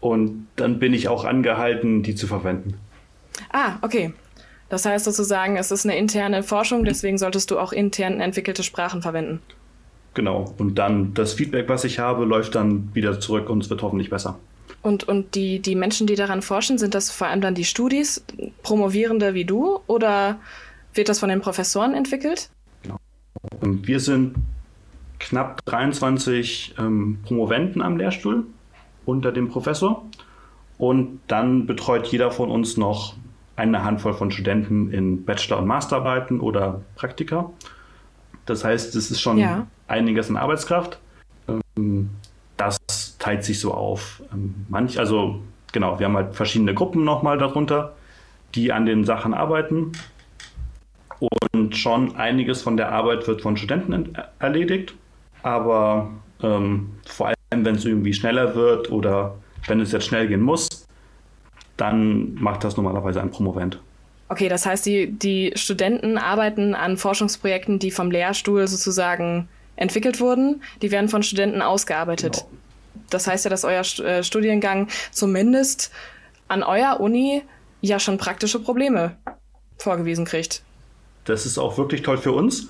Und 0.00 0.46
dann 0.56 0.78
bin 0.78 0.92
ich 0.92 1.08
auch 1.08 1.24
angehalten, 1.24 2.02
die 2.02 2.14
zu 2.14 2.26
verwenden. 2.26 2.74
Ah, 3.50 3.76
okay. 3.82 4.12
Das 4.68 4.84
heißt 4.84 5.04
sozusagen, 5.04 5.56
es 5.56 5.70
ist 5.70 5.84
eine 5.84 5.96
interne 5.96 6.42
Forschung, 6.42 6.84
deswegen 6.84 7.18
solltest 7.18 7.50
du 7.50 7.58
auch 7.58 7.72
intern 7.72 8.20
entwickelte 8.20 8.62
Sprachen 8.62 9.02
verwenden. 9.02 9.40
Genau. 10.14 10.54
Und 10.58 10.76
dann 10.76 11.14
das 11.14 11.34
Feedback, 11.34 11.68
was 11.68 11.84
ich 11.84 11.98
habe, 11.98 12.24
läuft 12.24 12.54
dann 12.54 12.90
wieder 12.94 13.20
zurück 13.20 13.50
und 13.50 13.62
es 13.62 13.70
wird 13.70 13.82
hoffentlich 13.82 14.10
besser. 14.10 14.38
Und, 14.82 15.04
und 15.04 15.34
die, 15.34 15.60
die 15.60 15.74
Menschen, 15.74 16.06
die 16.06 16.14
daran 16.14 16.42
forschen, 16.42 16.78
sind 16.78 16.94
das 16.94 17.10
vor 17.10 17.26
allem 17.26 17.40
dann 17.40 17.54
die 17.54 17.64
Studis, 17.64 18.24
Promovierende 18.62 19.34
wie 19.34 19.44
du, 19.44 19.80
oder 19.86 20.38
wird 20.94 21.08
das 21.08 21.18
von 21.18 21.28
den 21.28 21.40
Professoren 21.40 21.94
entwickelt? 21.94 22.50
Genau. 22.82 22.98
Wir 23.60 24.00
sind 24.00 24.36
knapp 25.18 25.64
23 25.66 26.74
ähm, 26.78 27.18
Promoventen 27.24 27.82
am 27.82 27.96
Lehrstuhl 27.96 28.46
unter 29.04 29.32
dem 29.32 29.48
Professor. 29.48 30.04
Und 30.78 31.20
dann 31.26 31.66
betreut 31.66 32.06
jeder 32.08 32.30
von 32.30 32.50
uns 32.50 32.76
noch 32.76 33.14
eine 33.56 33.82
Handvoll 33.82 34.14
von 34.14 34.30
Studenten 34.30 34.92
in 34.92 35.24
Bachelor- 35.24 35.58
und 35.58 35.66
Masterarbeiten 35.66 36.40
oder 36.40 36.82
Praktika. 36.94 37.50
Das 38.44 38.64
heißt, 38.64 38.94
es 38.94 39.10
ist 39.10 39.20
schon 39.20 39.38
ja. 39.38 39.66
einiges 39.88 40.30
an 40.30 40.36
Arbeitskraft. 40.36 40.98
Ähm, 41.48 42.10
das 42.56 42.78
teilt 43.18 43.44
sich 43.44 43.58
so 43.60 43.72
auf. 43.72 44.22
Ähm, 44.32 44.54
manch, 44.68 44.98
also 44.98 45.40
genau, 45.72 45.98
wir 45.98 46.06
haben 46.06 46.16
halt 46.16 46.34
verschiedene 46.34 46.74
Gruppen 46.74 47.04
nochmal 47.04 47.38
darunter, 47.38 47.94
die 48.54 48.72
an 48.72 48.86
den 48.86 49.04
Sachen 49.04 49.34
arbeiten. 49.34 49.92
Und 51.52 51.76
schon 51.76 52.16
einiges 52.16 52.62
von 52.62 52.76
der 52.76 52.92
Arbeit 52.92 53.26
wird 53.26 53.40
von 53.40 53.56
Studenten 53.56 54.14
erledigt. 54.38 54.94
Aber 55.42 56.10
ähm, 56.42 56.90
vor 57.06 57.28
allem, 57.28 57.64
wenn 57.64 57.74
es 57.74 57.84
irgendwie 57.84 58.12
schneller 58.12 58.54
wird 58.54 58.90
oder 58.90 59.36
wenn 59.66 59.80
es 59.80 59.92
jetzt 59.92 60.06
schnell 60.06 60.28
gehen 60.28 60.42
muss, 60.42 60.75
dann 61.76 62.34
macht 62.34 62.64
das 62.64 62.76
normalerweise 62.76 63.20
ein 63.20 63.30
Promovent. 63.30 63.80
Okay, 64.28 64.48
das 64.48 64.66
heißt, 64.66 64.84
die, 64.86 65.12
die 65.12 65.52
Studenten 65.54 66.18
arbeiten 66.18 66.74
an 66.74 66.96
Forschungsprojekten, 66.96 67.78
die 67.78 67.90
vom 67.90 68.10
Lehrstuhl 68.10 68.66
sozusagen 68.66 69.48
entwickelt 69.76 70.20
wurden. 70.20 70.62
Die 70.82 70.90
werden 70.90 71.08
von 71.08 71.22
Studenten 71.22 71.62
ausgearbeitet. 71.62 72.34
Genau. 72.34 72.50
Das 73.10 73.26
heißt 73.26 73.44
ja, 73.44 73.50
dass 73.50 73.64
euer 73.64 73.82
äh, 74.04 74.24
Studiengang 74.24 74.88
zumindest 75.12 75.92
an 76.48 76.62
eurer 76.62 77.00
Uni 77.00 77.42
ja 77.82 78.00
schon 78.00 78.18
praktische 78.18 78.58
Probleme 78.58 79.16
vorgewiesen 79.78 80.24
kriegt. 80.24 80.62
Das 81.24 81.46
ist 81.46 81.58
auch 81.58 81.78
wirklich 81.78 82.02
toll 82.02 82.18
für 82.18 82.32
uns. 82.32 82.68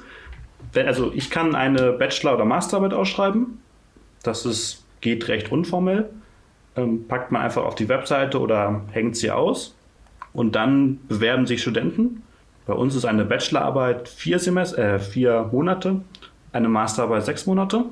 Also 0.75 1.13
ich 1.15 1.31
kann 1.31 1.55
eine 1.55 1.93
Bachelor- 1.93 2.35
oder 2.35 2.45
Masterarbeit 2.45 2.93
ausschreiben. 2.93 3.63
Das 4.23 4.45
ist, 4.45 4.85
geht 5.01 5.29
recht 5.29 5.53
unformell 5.53 6.11
ähm, 6.77 7.07
packt 7.09 7.33
man 7.33 7.43
einfach 7.43 7.65
auf 7.65 7.75
die 7.75 7.89
Webseite 7.89 8.39
oder 8.39 8.83
hängt 8.93 9.17
sie 9.17 9.31
aus. 9.31 9.75
Und 10.33 10.55
dann 10.55 11.01
bewerben 11.09 11.47
sich 11.47 11.63
Studenten. 11.63 12.23
Bei 12.67 12.75
uns 12.75 12.95
ist 12.95 13.05
eine 13.05 13.25
Bachelorarbeit 13.25 14.09
vier, 14.09 14.39
Semester, 14.39 14.79
äh, 14.79 14.99
vier 14.99 15.49
Monate, 15.53 16.03
eine 16.53 16.69
Masterarbeit 16.69 17.25
sechs 17.25 17.47
Monate. 17.47 17.85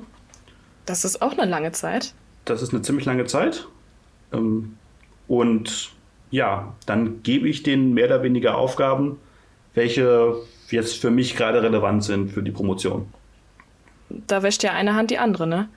Das 0.85 1.05
ist 1.05 1.21
auch 1.21 1.37
eine 1.37 1.49
lange 1.49 1.71
Zeit. 1.71 2.13
Das 2.45 2.61
ist 2.61 2.73
eine 2.73 2.83
ziemlich 2.83 3.05
lange 3.05 3.25
Zeit. 3.25 3.67
Ähm, 4.31 4.77
und 5.27 5.91
ja, 6.29 6.75
dann 6.85 7.23
gebe 7.23 7.47
ich 7.47 7.63
denen 7.63 7.93
mehr 7.93 8.05
oder 8.05 8.21
weniger 8.21 8.57
Aufgaben, 8.57 9.17
welche 9.73 10.35
jetzt 10.69 10.97
für 10.97 11.09
mich 11.09 11.35
gerade 11.35 11.63
relevant 11.63 12.03
sind 12.03 12.31
für 12.31 12.43
die 12.43 12.51
Promotion. 12.51 13.07
Da 14.09 14.43
wäscht 14.43 14.63
ja 14.63 14.73
eine 14.73 14.95
Hand 14.95 15.11
die 15.11 15.17
andere, 15.17 15.47
ne? 15.47 15.69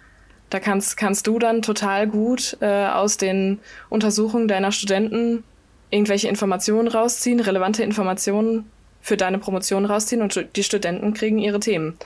Da 0.51 0.61
kannst, 0.61 0.97
kannst 0.97 1.27
du 1.27 1.39
dann 1.39 1.63
total 1.63 2.07
gut 2.09 2.57
äh, 2.61 2.87
aus 2.87 3.17
den 3.19 3.59
Untersuchungen 3.91 4.49
deiner 4.49 4.73
Studenten 4.73 5.45
irgendwelche 5.91 6.29
Informationen 6.29 6.89
rausziehen, 6.89 7.41
relevante 7.41 7.83
Informationen 7.83 8.67
für 9.01 9.17
deine 9.17 9.39
Promotion 9.39 9.85
rausziehen 9.85 10.23
und 10.23 10.49
die 10.57 10.63
Studenten 10.63 11.15
kriegen 11.15 11.39
ihre 11.39 11.61
Themen. 11.61 11.97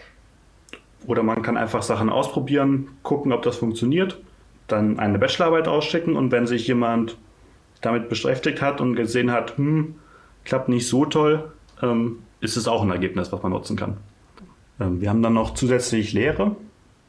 Oder 1.06 1.22
man 1.22 1.42
kann 1.42 1.56
einfach 1.56 1.82
Sachen 1.82 2.10
ausprobieren, 2.10 2.88
gucken, 3.02 3.32
ob 3.32 3.42
das 3.42 3.56
funktioniert, 3.56 4.18
dann 4.68 4.98
eine 4.98 5.18
Bachelorarbeit 5.18 5.66
ausschicken 5.66 6.16
und 6.16 6.30
wenn 6.30 6.46
sich 6.46 6.66
jemand 6.66 7.16
damit 7.80 8.08
beschäftigt 8.08 8.62
hat 8.62 8.80
und 8.80 8.94
gesehen 8.94 9.32
hat, 9.32 9.56
hm, 9.58 9.96
klappt 10.44 10.68
nicht 10.68 10.86
so 10.86 11.04
toll, 11.04 11.50
ähm, 11.82 12.20
ist 12.40 12.56
es 12.56 12.68
auch 12.68 12.82
ein 12.82 12.90
Ergebnis, 12.90 13.32
was 13.32 13.42
man 13.42 13.52
nutzen 13.52 13.76
kann. 13.76 13.96
Ähm, 14.80 15.00
wir 15.00 15.10
haben 15.10 15.22
dann 15.22 15.34
noch 15.34 15.54
zusätzlich 15.54 16.12
Lehre. 16.12 16.56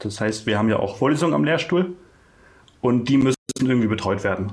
Das 0.04 0.20
heißt, 0.22 0.46
wir 0.46 0.58
haben 0.58 0.70
ja 0.70 0.80
auch 0.80 0.98
Vorlesungen 0.98 1.34
am 1.34 1.44
Lehrstuhl 1.44 1.94
und 2.82 3.10
die 3.10 3.18
müssen 3.18 3.36
irgendwie 3.60 3.88
betreut 3.88 4.24
werden. 4.24 4.52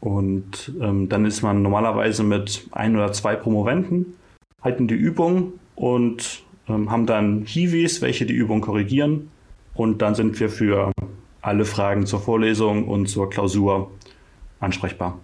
Und 0.00 0.72
ähm, 0.80 1.08
dann 1.08 1.24
ist 1.24 1.42
man 1.42 1.62
normalerweise 1.62 2.22
mit 2.22 2.68
ein 2.72 2.96
oder 2.96 3.12
zwei 3.12 3.36
Promoventen, 3.36 4.14
halten 4.60 4.88
die 4.88 4.94
Übung 4.94 5.54
und 5.76 6.42
ähm, 6.68 6.90
haben 6.90 7.06
dann 7.06 7.44
Hiwis, 7.44 8.02
welche 8.02 8.26
die 8.26 8.34
Übung 8.34 8.60
korrigieren. 8.60 9.30
Und 9.74 10.02
dann 10.02 10.14
sind 10.14 10.38
wir 10.40 10.48
für 10.48 10.92
alle 11.40 11.64
Fragen 11.64 12.06
zur 12.06 12.20
Vorlesung 12.20 12.88
und 12.88 13.06
zur 13.06 13.30
Klausur 13.30 13.90
ansprechbar. 14.60 15.18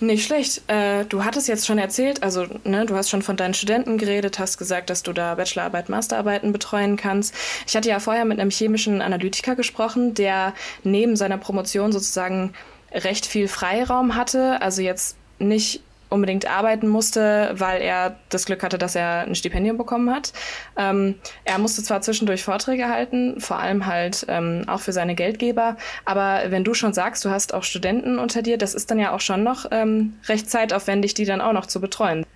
Nicht 0.00 0.24
schlecht. 0.24 0.62
Äh, 0.66 1.04
du 1.04 1.24
hattest 1.24 1.46
jetzt 1.46 1.66
schon 1.66 1.76
erzählt, 1.76 2.22
also 2.22 2.46
ne, 2.64 2.86
du 2.86 2.96
hast 2.96 3.10
schon 3.10 3.20
von 3.20 3.36
deinen 3.36 3.52
Studenten 3.52 3.98
geredet, 3.98 4.38
hast 4.38 4.56
gesagt, 4.56 4.88
dass 4.88 5.02
du 5.02 5.12
da 5.12 5.34
Bachelorarbeit, 5.34 5.90
Masterarbeiten 5.90 6.52
betreuen 6.52 6.96
kannst. 6.96 7.34
Ich 7.66 7.76
hatte 7.76 7.90
ja 7.90 8.00
vorher 8.00 8.24
mit 8.24 8.40
einem 8.40 8.50
chemischen 8.50 9.02
Analytiker 9.02 9.56
gesprochen, 9.56 10.14
der 10.14 10.54
neben 10.84 11.16
seiner 11.16 11.36
Promotion 11.36 11.92
sozusagen 11.92 12.54
recht 12.92 13.26
viel 13.26 13.46
Freiraum 13.46 14.14
hatte, 14.16 14.62
also 14.62 14.80
jetzt 14.80 15.16
nicht 15.38 15.82
unbedingt 16.10 16.50
arbeiten 16.50 16.88
musste, 16.88 17.54
weil 17.54 17.80
er 17.80 18.16
das 18.28 18.44
Glück 18.44 18.62
hatte, 18.62 18.76
dass 18.76 18.94
er 18.94 19.20
ein 19.20 19.34
Stipendium 19.34 19.78
bekommen 19.78 20.10
hat. 20.10 20.32
Ähm, 20.76 21.14
er 21.44 21.58
musste 21.58 21.82
zwar 21.82 22.02
zwischendurch 22.02 22.42
Vorträge 22.42 22.88
halten, 22.88 23.40
vor 23.40 23.58
allem 23.58 23.86
halt 23.86 24.26
ähm, 24.28 24.64
auch 24.66 24.80
für 24.80 24.92
seine 24.92 25.14
Geldgeber, 25.14 25.76
aber 26.04 26.42
wenn 26.48 26.64
du 26.64 26.74
schon 26.74 26.92
sagst, 26.92 27.24
du 27.24 27.30
hast 27.30 27.54
auch 27.54 27.64
Studenten 27.64 28.18
unter 28.18 28.42
dir, 28.42 28.58
das 28.58 28.74
ist 28.74 28.90
dann 28.90 28.98
ja 28.98 29.14
auch 29.14 29.20
schon 29.20 29.42
noch 29.42 29.66
ähm, 29.70 30.14
recht 30.26 30.50
zeitaufwendig, 30.50 31.14
die 31.14 31.24
dann 31.24 31.40
auch 31.40 31.52
noch 31.52 31.66
zu 31.66 31.80
betreuen. 31.80 32.26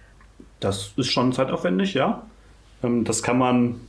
Das 0.60 0.92
ist 0.96 1.10
schon 1.10 1.32
zeitaufwendig, 1.32 1.94
ja. 1.94 2.22
Ähm, 2.82 3.04
das 3.04 3.22
kann 3.22 3.38
man 3.38 3.80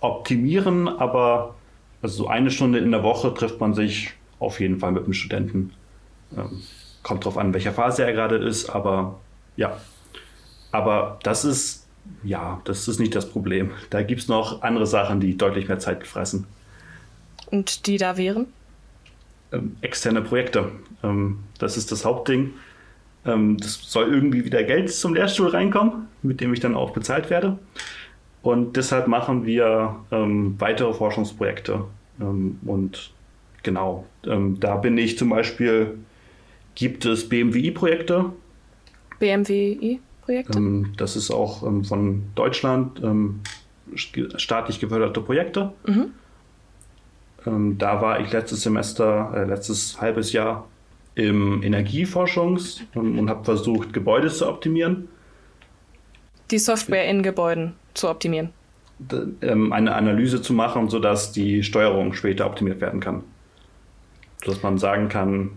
optimieren, 0.00 0.88
aber 0.88 1.54
also 2.02 2.24
so 2.24 2.28
eine 2.28 2.50
Stunde 2.50 2.78
in 2.78 2.90
der 2.90 3.02
Woche 3.02 3.34
trifft 3.34 3.60
man 3.60 3.74
sich 3.74 4.12
auf 4.38 4.60
jeden 4.60 4.78
Fall 4.78 4.92
mit 4.92 5.06
dem 5.06 5.12
Studenten. 5.12 5.72
Kommt 7.06 7.24
drauf 7.24 7.38
an, 7.38 7.54
welcher 7.54 7.72
Phase 7.72 8.02
er 8.02 8.12
gerade 8.12 8.34
ist, 8.34 8.68
aber 8.68 9.20
ja. 9.56 9.80
Aber 10.72 11.20
das 11.22 11.44
ist, 11.44 11.86
ja, 12.24 12.60
das 12.64 12.88
ist 12.88 12.98
nicht 12.98 13.14
das 13.14 13.30
Problem. 13.30 13.70
Da 13.90 14.02
gibt 14.02 14.22
es 14.22 14.26
noch 14.26 14.62
andere 14.62 14.88
Sachen, 14.88 15.20
die 15.20 15.38
deutlich 15.38 15.68
mehr 15.68 15.78
Zeit 15.78 16.04
fressen. 16.04 16.48
Und 17.52 17.86
die 17.86 17.96
da 17.96 18.16
wären? 18.16 18.46
Ähm, 19.52 19.76
externe 19.82 20.20
Projekte. 20.20 20.72
Ähm, 21.04 21.44
das 21.60 21.76
ist 21.76 21.92
das 21.92 22.04
Hauptding. 22.04 22.54
Ähm, 23.24 23.56
das 23.58 23.74
soll 23.84 24.12
irgendwie 24.12 24.44
wieder 24.44 24.64
Geld 24.64 24.92
zum 24.92 25.14
Lehrstuhl 25.14 25.46
reinkommen, 25.46 26.08
mit 26.22 26.40
dem 26.40 26.52
ich 26.52 26.58
dann 26.58 26.74
auch 26.74 26.90
bezahlt 26.90 27.30
werde. 27.30 27.56
Und 28.42 28.76
deshalb 28.76 29.06
machen 29.06 29.46
wir 29.46 29.94
ähm, 30.10 30.56
weitere 30.58 30.92
Forschungsprojekte. 30.92 31.84
Ähm, 32.20 32.58
und 32.66 33.12
genau, 33.62 34.06
ähm, 34.26 34.58
da 34.58 34.74
bin 34.74 34.98
ich 34.98 35.16
zum 35.16 35.28
Beispiel 35.28 35.98
gibt 36.76 37.04
es 37.04 37.28
BMWI-Projekte. 37.28 38.32
BMWI-Projekte? 39.18 40.56
Ähm, 40.56 40.92
das 40.96 41.16
ist 41.16 41.32
auch 41.32 41.64
ähm, 41.64 41.84
von 41.84 42.22
Deutschland 42.36 43.02
ähm, 43.02 43.40
staatlich 43.96 44.78
geförderte 44.78 45.20
Projekte. 45.20 45.72
Mhm. 45.86 46.12
Ähm, 47.44 47.78
da 47.78 48.00
war 48.00 48.20
ich 48.20 48.30
letztes 48.30 48.62
Semester, 48.62 49.32
äh, 49.34 49.44
letztes 49.44 50.00
halbes 50.00 50.32
Jahr 50.32 50.68
im 51.16 51.62
Energieforschungs- 51.62 52.82
ähm, 52.94 53.18
und 53.18 53.30
habe 53.30 53.44
versucht, 53.44 53.92
Gebäude 53.92 54.28
zu 54.28 54.46
optimieren. 54.46 55.08
Die 56.50 56.58
Software 56.58 57.08
in 57.08 57.22
Gebäuden 57.22 57.74
zu 57.94 58.08
optimieren. 58.08 58.50
Ähm, 59.42 59.72
eine 59.72 59.94
Analyse 59.94 60.42
zu 60.42 60.52
machen, 60.52 60.88
sodass 60.88 61.32
die 61.32 61.62
Steuerung 61.62 62.12
später 62.12 62.46
optimiert 62.46 62.80
werden 62.80 63.00
kann. 63.00 63.24
Sodass 64.44 64.62
man 64.62 64.78
sagen 64.78 65.08
kann, 65.08 65.50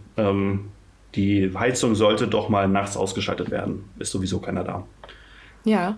die 1.16 1.52
Heizung 1.58 1.96
sollte 1.96 2.28
doch 2.28 2.50
mal 2.50 2.68
nachts 2.68 2.96
ausgeschaltet 2.96 3.52
werden. 3.52 3.90
Ist 3.98 4.12
sowieso 4.12 4.40
keiner 4.40 4.64
da. 4.64 4.86
Ja. 5.66 5.98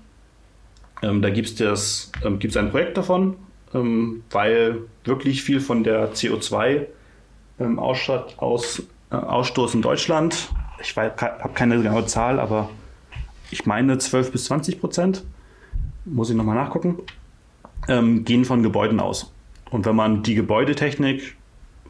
Ähm, 1.02 1.22
da 1.22 1.30
gibt 1.30 1.60
es 1.60 2.12
ähm, 2.24 2.40
ein 2.56 2.72
Projekt 2.72 2.98
davon, 2.98 3.36
ähm, 3.74 4.24
weil 4.30 4.80
wirklich 5.04 5.44
viel 5.44 5.60
von 5.60 5.84
der 5.84 6.14
CO2 6.14 6.86
ähm, 7.60 7.80
Ausstoß, 7.80 8.38
aus, 8.38 8.84
äh, 9.10 9.74
in 9.74 9.82
Deutschland, 9.82 10.50
ich 10.82 10.96
habe 10.96 11.54
keine 11.54 11.82
genaue 11.82 12.06
Zahl, 12.06 12.40
aber 12.40 12.70
ich 13.50 13.66
meine 13.66 13.98
12 13.98 14.32
bis 14.32 14.46
20 14.46 14.80
Prozent, 14.80 15.24
muss 16.06 16.30
ich 16.30 16.36
nochmal 16.36 16.56
nachgucken, 16.56 16.98
ähm, 17.88 18.24
gehen 18.24 18.46
von 18.46 18.64
Gebäuden 18.64 19.00
aus. 19.00 19.32
Und 19.70 19.86
wenn 19.86 19.96
man 19.96 20.24
die 20.24 20.36
Gebäudetechnik 20.36 21.36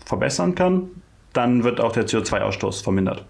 verbessern 0.05 0.55
kann, 0.55 0.89
dann 1.33 1.63
wird 1.63 1.79
auch 1.79 1.91
der 1.91 2.07
CO2-Ausstoß 2.07 2.83
vermindert. 2.83 3.25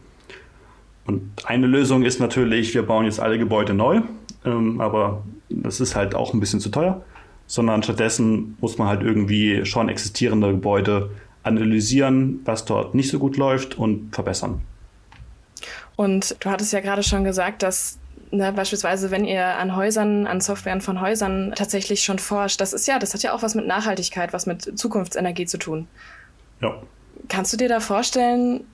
Und 1.05 1.31
eine 1.45 1.67
Lösung 1.67 2.03
ist 2.03 2.19
natürlich, 2.19 2.73
wir 2.73 2.83
bauen 2.83 3.05
jetzt 3.05 3.19
alle 3.19 3.37
Gebäude 3.37 3.73
neu, 3.73 4.01
ähm, 4.45 4.79
aber 4.81 5.23
das 5.49 5.79
ist 5.79 5.95
halt 5.95 6.15
auch 6.15 6.33
ein 6.33 6.39
bisschen 6.39 6.59
zu 6.59 6.69
teuer, 6.69 7.03
sondern 7.47 7.83
stattdessen 7.83 8.57
muss 8.61 8.77
man 8.77 8.87
halt 8.87 9.01
irgendwie 9.01 9.65
schon 9.65 9.89
existierende 9.89 10.51
Gebäude 10.51 11.11
analysieren, 11.43 12.39
was 12.45 12.65
dort 12.65 12.93
nicht 12.93 13.09
so 13.09 13.19
gut 13.19 13.35
läuft 13.37 13.77
und 13.77 14.13
verbessern. 14.13 14.61
Und 15.95 16.35
du 16.39 16.49
hattest 16.49 16.71
ja 16.71 16.79
gerade 16.79 17.03
schon 17.03 17.23
gesagt, 17.23 17.63
dass 17.63 17.99
Ne, 18.33 18.53
beispielsweise, 18.53 19.11
wenn 19.11 19.25
ihr 19.25 19.57
an 19.57 19.75
Häusern, 19.75 20.25
an 20.25 20.39
Softwaren 20.39 20.79
von 20.79 21.01
Häusern 21.01 21.51
tatsächlich 21.53 22.01
schon 22.01 22.17
forscht, 22.17 22.61
das 22.61 22.71
ist 22.71 22.87
ja, 22.87 22.97
das 22.97 23.13
hat 23.13 23.23
ja 23.23 23.33
auch 23.33 23.43
was 23.43 23.55
mit 23.55 23.67
Nachhaltigkeit, 23.67 24.31
was 24.31 24.45
mit 24.45 24.79
Zukunftsenergie 24.79 25.45
zu 25.45 25.57
tun. 25.57 25.85
Ja. 26.61 26.81
Kannst 27.27 27.53
du 27.53 27.57
dir 27.57 27.69
da 27.69 27.79
vorstellen, 27.79 28.65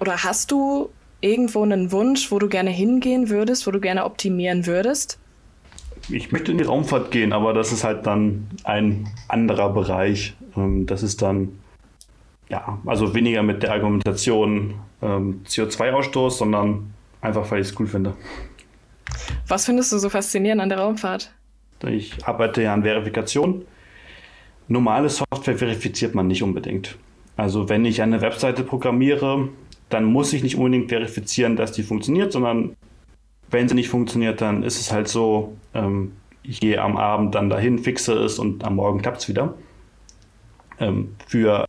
oder 0.00 0.24
hast 0.24 0.50
du 0.50 0.90
irgendwo 1.20 1.62
einen 1.62 1.92
Wunsch, 1.92 2.30
wo 2.30 2.38
du 2.38 2.48
gerne 2.48 2.70
hingehen 2.70 3.28
würdest, 3.30 3.66
wo 3.66 3.70
du 3.70 3.80
gerne 3.80 4.04
optimieren 4.04 4.66
würdest? 4.66 5.18
Ich 6.08 6.30
möchte 6.30 6.52
in 6.52 6.58
die 6.58 6.64
Raumfahrt 6.64 7.10
gehen, 7.10 7.32
aber 7.32 7.52
das 7.52 7.72
ist 7.72 7.82
halt 7.82 8.06
dann 8.06 8.46
ein 8.64 9.08
anderer 9.28 9.72
Bereich. 9.72 10.34
Ähm, 10.56 10.86
das 10.86 11.02
ist 11.02 11.22
dann, 11.22 11.58
ja, 12.48 12.78
also 12.86 13.14
weniger 13.14 13.42
mit 13.42 13.62
der 13.62 13.72
Argumentation 13.72 14.74
ähm, 15.02 15.42
CO2-Ausstoß, 15.46 16.30
sondern 16.30 16.92
einfach, 17.20 17.50
weil 17.50 17.62
ich 17.62 17.68
es 17.68 17.80
cool 17.80 17.86
finde. 17.86 18.14
Was 19.48 19.64
findest 19.64 19.92
du 19.92 19.98
so 19.98 20.10
faszinierend 20.10 20.60
an 20.60 20.68
der 20.68 20.78
Raumfahrt? 20.78 21.32
Ich 21.86 22.26
arbeite 22.26 22.62
ja 22.62 22.74
an 22.74 22.82
Verifikation. 22.82 23.64
Normale 24.68 25.08
Software 25.08 25.56
verifiziert 25.56 26.14
man 26.14 26.26
nicht 26.26 26.42
unbedingt. 26.42 26.96
Also 27.36 27.68
wenn 27.68 27.84
ich 27.84 28.02
eine 28.02 28.20
Webseite 28.20 28.62
programmiere, 28.62 29.48
dann 29.88 30.04
muss 30.04 30.32
ich 30.32 30.42
nicht 30.42 30.56
unbedingt 30.56 30.88
verifizieren, 30.88 31.56
dass 31.56 31.72
die 31.72 31.82
funktioniert, 31.82 32.32
sondern 32.32 32.74
wenn 33.50 33.68
sie 33.68 33.74
nicht 33.74 33.88
funktioniert, 33.88 34.40
dann 34.40 34.62
ist 34.62 34.80
es 34.80 34.92
halt 34.92 35.08
so, 35.08 35.56
ähm, 35.74 36.12
ich 36.42 36.60
gehe 36.60 36.80
am 36.80 36.96
Abend 36.96 37.34
dann 37.34 37.50
dahin, 37.50 37.78
fixe 37.78 38.14
es 38.14 38.38
und 38.38 38.64
am 38.64 38.76
Morgen 38.76 39.02
klappt 39.02 39.18
es 39.18 39.28
wieder. 39.28 39.54
Ähm, 40.80 41.14
für 41.26 41.66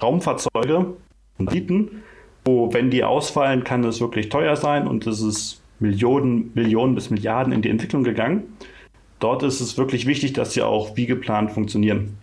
Raumfahrzeuge 0.00 0.94
und 1.38 1.50
Bieten, 1.50 2.02
wo 2.44 2.72
wenn 2.72 2.90
die 2.90 3.04
ausfallen, 3.04 3.64
kann 3.64 3.84
es 3.84 4.00
wirklich 4.00 4.28
teuer 4.28 4.56
sein 4.56 4.86
und 4.86 5.06
es 5.06 5.20
ist 5.20 5.62
Millionen, 5.80 6.52
Millionen 6.54 6.94
bis 6.94 7.10
Milliarden 7.10 7.52
in 7.52 7.62
die 7.62 7.68
Entwicklung 7.68 8.04
gegangen. 8.04 8.44
Dort 9.18 9.42
ist 9.42 9.60
es 9.60 9.76
wirklich 9.76 10.06
wichtig, 10.06 10.32
dass 10.32 10.52
sie 10.52 10.62
auch 10.62 10.96
wie 10.96 11.06
geplant 11.06 11.52
funktionieren. 11.52 12.16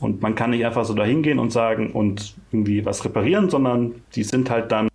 Und 0.00 0.20
man 0.20 0.34
kann 0.34 0.50
nicht 0.50 0.64
einfach 0.64 0.84
so 0.84 0.94
dahin 0.94 1.22
gehen 1.22 1.38
und 1.38 1.50
sagen 1.50 1.92
und 1.92 2.34
irgendwie 2.52 2.84
was 2.84 3.04
reparieren, 3.04 3.48
sondern 3.48 3.94
die 4.14 4.24
sind 4.24 4.50
halt 4.50 4.70
dann 4.70 4.88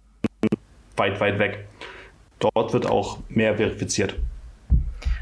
weit, 0.95 1.19
weit 1.19 1.39
weg. 1.39 1.67
Dort 2.39 2.73
wird 2.73 2.85
auch 2.85 3.19
mehr 3.29 3.55
verifiziert. 3.55 4.15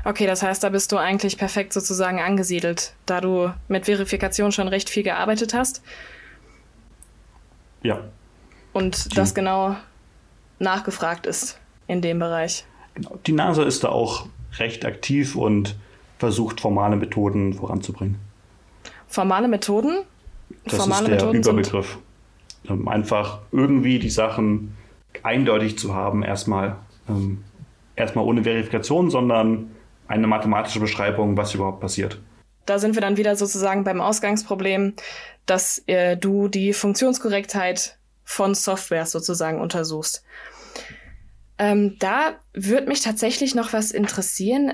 Okay, 0.05 0.25
das 0.25 0.43
heißt, 0.43 0.63
da 0.63 0.69
bist 0.69 0.91
du 0.91 0.97
eigentlich 0.97 1.37
perfekt 1.37 1.73
sozusagen 1.73 2.19
angesiedelt, 2.19 2.93
da 3.05 3.21
du 3.21 3.51
mit 3.67 3.85
Verifikation 3.85 4.51
schon 4.51 4.67
recht 4.67 4.89
viel 4.89 5.03
gearbeitet 5.03 5.53
hast. 5.53 5.81
Ja. 7.83 8.01
Und 8.73 9.11
die, 9.11 9.15
das 9.15 9.33
genau 9.33 9.75
nachgefragt 10.59 11.25
ist 11.25 11.59
in 11.87 12.01
dem 12.01 12.19
Bereich. 12.19 12.65
Genau. 12.95 13.19
Die 13.25 13.31
NASA 13.31 13.63
ist 13.63 13.83
da 13.83 13.89
auch 13.89 14.27
recht 14.57 14.85
aktiv 14.85 15.35
und 15.35 15.75
versucht 16.17 16.61
formale 16.61 16.95
Methoden 16.95 17.53
voranzubringen. 17.53 18.17
Formale 19.09 19.47
Methoden? 19.47 20.03
Das 20.63 20.75
Formale 20.75 21.01
ist 21.01 21.21
der 21.21 21.33
Methoden 21.33 21.57
Überbegriff. 21.59 21.97
Ähm, 22.69 22.87
einfach 22.87 23.39
irgendwie 23.51 23.99
die 23.99 24.09
Sachen 24.09 24.77
eindeutig 25.23 25.77
zu 25.77 25.93
haben, 25.93 26.23
erstmal. 26.23 26.77
Ähm, 27.09 27.43
erstmal 27.95 28.25
ohne 28.25 28.43
Verifikation, 28.43 29.09
sondern 29.09 29.71
eine 30.07 30.27
mathematische 30.27 30.79
Beschreibung, 30.79 31.35
was 31.35 31.53
überhaupt 31.53 31.81
passiert. 31.81 32.19
Da 32.65 32.79
sind 32.79 32.95
wir 32.95 33.01
dann 33.01 33.17
wieder 33.17 33.35
sozusagen 33.35 33.83
beim 33.83 33.99
Ausgangsproblem, 33.99 34.93
dass 35.45 35.83
äh, 35.87 36.15
du 36.15 36.47
die 36.47 36.73
Funktionskorrektheit 36.73 37.97
von 38.23 38.53
Software 38.53 39.05
sozusagen 39.05 39.59
untersuchst. 39.59 40.23
Ähm, 41.57 41.97
da 41.99 42.35
würde 42.53 42.87
mich 42.87 43.01
tatsächlich 43.01 43.55
noch 43.55 43.73
was 43.73 43.91
interessieren. 43.91 44.73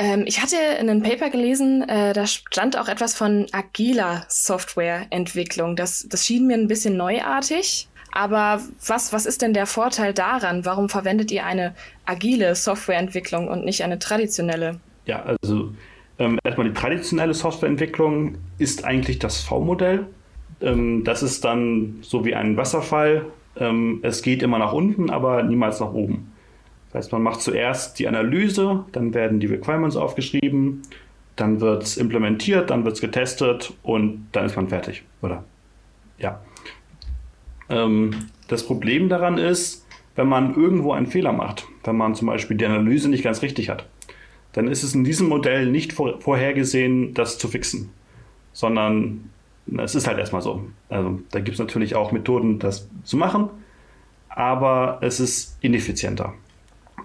Ähm, 0.00 0.24
ich 0.26 0.42
hatte 0.42 0.56
in 0.80 0.88
einem 0.88 1.02
Paper 1.02 1.28
gelesen, 1.28 1.86
äh, 1.86 2.14
da 2.14 2.26
stand 2.26 2.78
auch 2.78 2.88
etwas 2.88 3.14
von 3.14 3.46
agiler 3.52 4.24
Softwareentwicklung. 4.28 5.76
Das, 5.76 6.06
das 6.08 6.26
schien 6.26 6.46
mir 6.46 6.54
ein 6.54 6.68
bisschen 6.68 6.96
neuartig. 6.96 7.86
Aber 8.12 8.60
was, 8.86 9.12
was 9.12 9.26
ist 9.26 9.42
denn 9.42 9.52
der 9.52 9.66
Vorteil 9.66 10.14
daran? 10.14 10.64
Warum 10.64 10.88
verwendet 10.88 11.30
ihr 11.30 11.44
eine 11.44 11.74
agile 12.06 12.54
Softwareentwicklung 12.54 13.46
und 13.46 13.64
nicht 13.64 13.84
eine 13.84 13.98
traditionelle? 13.98 14.80
Ja, 15.04 15.22
also 15.22 15.72
ähm, 16.18 16.38
erstmal 16.42 16.68
die 16.68 16.74
traditionelle 16.74 17.34
Softwareentwicklung 17.34 18.38
ist 18.58 18.84
eigentlich 18.84 19.18
das 19.18 19.42
V-Modell. 19.42 20.06
Ähm, 20.62 21.04
das 21.04 21.22
ist 21.22 21.44
dann 21.44 21.98
so 22.00 22.24
wie 22.24 22.34
ein 22.34 22.56
Wasserfall. 22.56 23.26
Ähm, 23.56 24.00
es 24.02 24.22
geht 24.22 24.42
immer 24.42 24.58
nach 24.58 24.72
unten, 24.72 25.10
aber 25.10 25.42
niemals 25.42 25.78
nach 25.78 25.92
oben. 25.92 26.32
Das 26.92 27.04
heißt, 27.04 27.12
man 27.12 27.22
macht 27.22 27.40
zuerst 27.40 27.98
die 27.98 28.08
Analyse, 28.08 28.84
dann 28.92 29.14
werden 29.14 29.40
die 29.40 29.46
Requirements 29.46 29.96
aufgeschrieben, 29.96 30.82
dann 31.36 31.60
wird 31.60 31.84
es 31.84 31.96
implementiert, 31.96 32.70
dann 32.70 32.84
wird 32.84 32.94
es 32.94 33.00
getestet 33.00 33.72
und 33.82 34.28
dann 34.32 34.46
ist 34.46 34.56
man 34.56 34.68
fertig. 34.68 35.04
Oder 35.22 35.44
ja. 36.18 36.40
Ähm, 37.68 38.10
das 38.48 38.66
Problem 38.66 39.08
daran 39.08 39.38
ist, 39.38 39.86
wenn 40.16 40.28
man 40.28 40.54
irgendwo 40.54 40.92
einen 40.92 41.06
Fehler 41.06 41.32
macht, 41.32 41.66
wenn 41.84 41.96
man 41.96 42.14
zum 42.14 42.26
Beispiel 42.26 42.56
die 42.56 42.66
Analyse 42.66 43.08
nicht 43.08 43.22
ganz 43.22 43.42
richtig 43.42 43.70
hat, 43.70 43.86
dann 44.52 44.66
ist 44.66 44.82
es 44.82 44.94
in 44.94 45.04
diesem 45.04 45.28
Modell 45.28 45.66
nicht 45.66 45.92
vor, 45.92 46.20
vorhergesehen, 46.20 47.14
das 47.14 47.38
zu 47.38 47.46
fixen, 47.46 47.90
sondern 48.52 49.30
es 49.78 49.94
ist 49.94 50.08
halt 50.08 50.18
erstmal 50.18 50.42
so. 50.42 50.64
Also 50.88 51.20
da 51.30 51.38
gibt 51.38 51.54
es 51.54 51.60
natürlich 51.60 51.94
auch 51.94 52.10
Methoden, 52.10 52.58
das 52.58 52.88
zu 53.04 53.16
machen, 53.16 53.48
aber 54.28 54.98
es 55.00 55.20
ist 55.20 55.56
ineffizienter. 55.60 56.34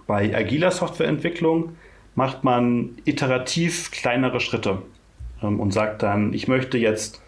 Bei 0.08 0.36
agiler 0.36 0.72
Softwareentwicklung 0.72 1.76
macht 2.16 2.44
man 2.44 2.98
iterativ 3.06 3.92
kleinere 3.92 4.40
Schritte 4.40 4.82
ähm, 5.42 5.60
und 5.60 5.72
sagt 5.72 6.04
dann, 6.04 6.34
ich 6.34 6.48
möchte 6.48 6.78
jetzt 6.78 7.22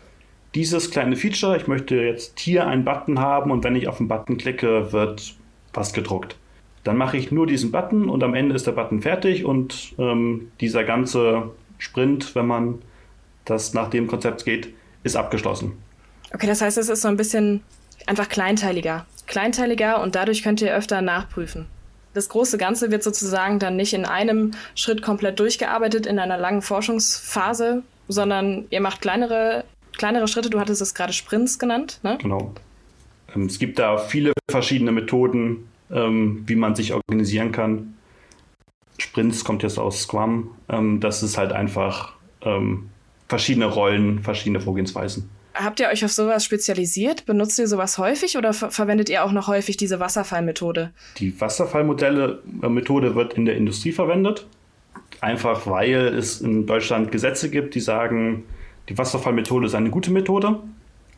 dieses 0.55 0.91
kleine 0.91 1.15
Feature, 1.15 1.57
ich 1.57 1.67
möchte 1.67 1.95
jetzt 1.95 2.39
hier 2.39 2.67
einen 2.67 2.85
Button 2.85 3.19
haben 3.19 3.51
und 3.51 3.63
wenn 3.63 3.75
ich 3.75 3.87
auf 3.87 3.97
den 3.97 4.07
Button 4.07 4.37
klicke, 4.37 4.91
wird 4.93 5.35
was 5.73 5.93
gedruckt. 5.93 6.37
Dann 6.83 6.97
mache 6.97 7.17
ich 7.17 7.31
nur 7.31 7.45
diesen 7.45 7.71
Button 7.71 8.09
und 8.09 8.23
am 8.23 8.33
Ende 8.33 8.55
ist 8.55 8.65
der 8.65 8.71
Button 8.71 9.01
fertig 9.01 9.43
und 9.43 9.93
ähm, 9.97 10.51
dieser 10.61 10.83
ganze 10.83 11.51
Sprint, 11.77 12.33
wenn 12.33 12.47
man 12.47 12.79
das 13.45 13.73
nach 13.73 13.89
dem 13.89 14.07
Konzept 14.07 14.45
geht, 14.45 14.73
ist 15.03 15.15
abgeschlossen. 15.15 15.73
Okay, 16.33 16.47
das 16.47 16.61
heißt, 16.61 16.77
es 16.77 16.89
ist 16.89 17.01
so 17.01 17.07
ein 17.07 17.17
bisschen 17.17 17.61
einfach 18.05 18.29
kleinteiliger. 18.29 19.05
Kleinteiliger 19.27 20.01
und 20.01 20.15
dadurch 20.15 20.43
könnt 20.43 20.61
ihr 20.61 20.73
öfter 20.73 21.01
nachprüfen 21.01 21.67
das 22.13 22.29
große 22.29 22.57
Ganze 22.57 22.91
wird 22.91 23.03
sozusagen 23.03 23.59
dann 23.59 23.75
nicht 23.75 23.93
in 23.93 24.05
einem 24.05 24.51
Schritt 24.75 25.01
komplett 25.01 25.39
durchgearbeitet 25.39 26.05
in 26.05 26.19
einer 26.19 26.37
langen 26.37 26.61
Forschungsphase, 26.61 27.83
sondern 28.07 28.65
ihr 28.69 28.81
macht 28.81 29.01
kleinere, 29.01 29.63
kleinere 29.97 30.27
Schritte. 30.27 30.49
Du 30.49 30.59
hattest 30.59 30.81
es 30.81 30.95
gerade 30.95 31.13
Sprints 31.13 31.59
genannt, 31.59 31.99
ne? 32.03 32.17
Genau. 32.21 32.53
Ähm, 33.35 33.45
es 33.45 33.59
gibt 33.59 33.79
da 33.79 33.97
viele 33.97 34.33
verschiedene 34.49 34.91
Methoden, 34.91 35.67
ähm, 35.91 36.43
wie 36.45 36.55
man 36.55 36.75
sich 36.75 36.93
organisieren 36.93 37.51
kann. 37.51 37.93
Sprints 38.97 39.43
kommt 39.43 39.63
jetzt 39.63 39.77
aus 39.77 40.01
Scrum. 40.01 40.51
Ähm, 40.69 40.99
das 40.99 41.21
ist 41.21 41.37
halt 41.37 41.51
einfach 41.51 42.13
verschiedene 43.27 43.65
Rollen, 43.65 44.23
verschiedene 44.23 44.61
Vorgehensweisen. 44.61 45.29
Habt 45.59 45.79
ihr 45.79 45.87
euch 45.87 46.05
auf 46.05 46.11
sowas 46.11 46.45
spezialisiert? 46.45 47.25
Benutzt 47.25 47.57
ihr 47.57 47.67
sowas 47.67 47.97
häufig 47.97 48.37
oder 48.37 48.53
ver 48.53 48.69
verwendet 48.69 49.09
ihr 49.09 49.23
auch 49.23 49.31
noch 49.31 49.47
häufig 49.47 49.75
diese 49.75 49.99
Wasserfallmethode? 49.99 50.91
Die 51.17 51.39
Wasserfallmodelle-Methode 51.39 53.15
wird 53.15 53.33
in 53.33 53.45
der 53.45 53.55
Industrie 53.55 53.91
verwendet. 53.91 54.45
Einfach 55.19 55.65
weil 55.65 55.95
es 55.95 56.41
in 56.41 56.67
Deutschland 56.67 57.11
Gesetze 57.11 57.49
gibt, 57.49 57.73
die 57.73 57.79
sagen, 57.79 58.43
die 58.89 58.97
Wasserfallmethode 58.97 59.65
ist 59.65 59.73
eine 59.73 59.89
gute 59.89 60.11
Methode 60.11 60.59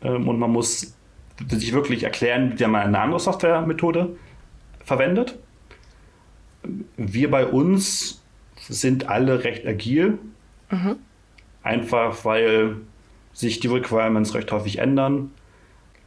ähm, 0.02 0.26
und 0.26 0.38
man 0.38 0.50
muss 0.50 0.94
sich 1.48 1.72
wirklich 1.72 2.04
erklären, 2.04 2.54
wie 2.56 2.66
man 2.66 2.82
eine 2.82 2.98
andere 2.98 3.20
Softwaremethode 3.20 4.16
verwendet. 4.84 5.38
Wir 6.96 7.30
bei 7.30 7.46
uns 7.46 8.22
sind 8.68 9.08
alle 9.08 9.44
recht 9.44 9.66
agil. 9.66 10.18
Mhm. 10.70 10.96
Einfach 11.62 12.24
weil 12.24 12.76
sich 13.32 13.60
die 13.60 13.68
Requirements 13.68 14.34
recht 14.34 14.50
häufig 14.52 14.78
ändern. 14.78 15.30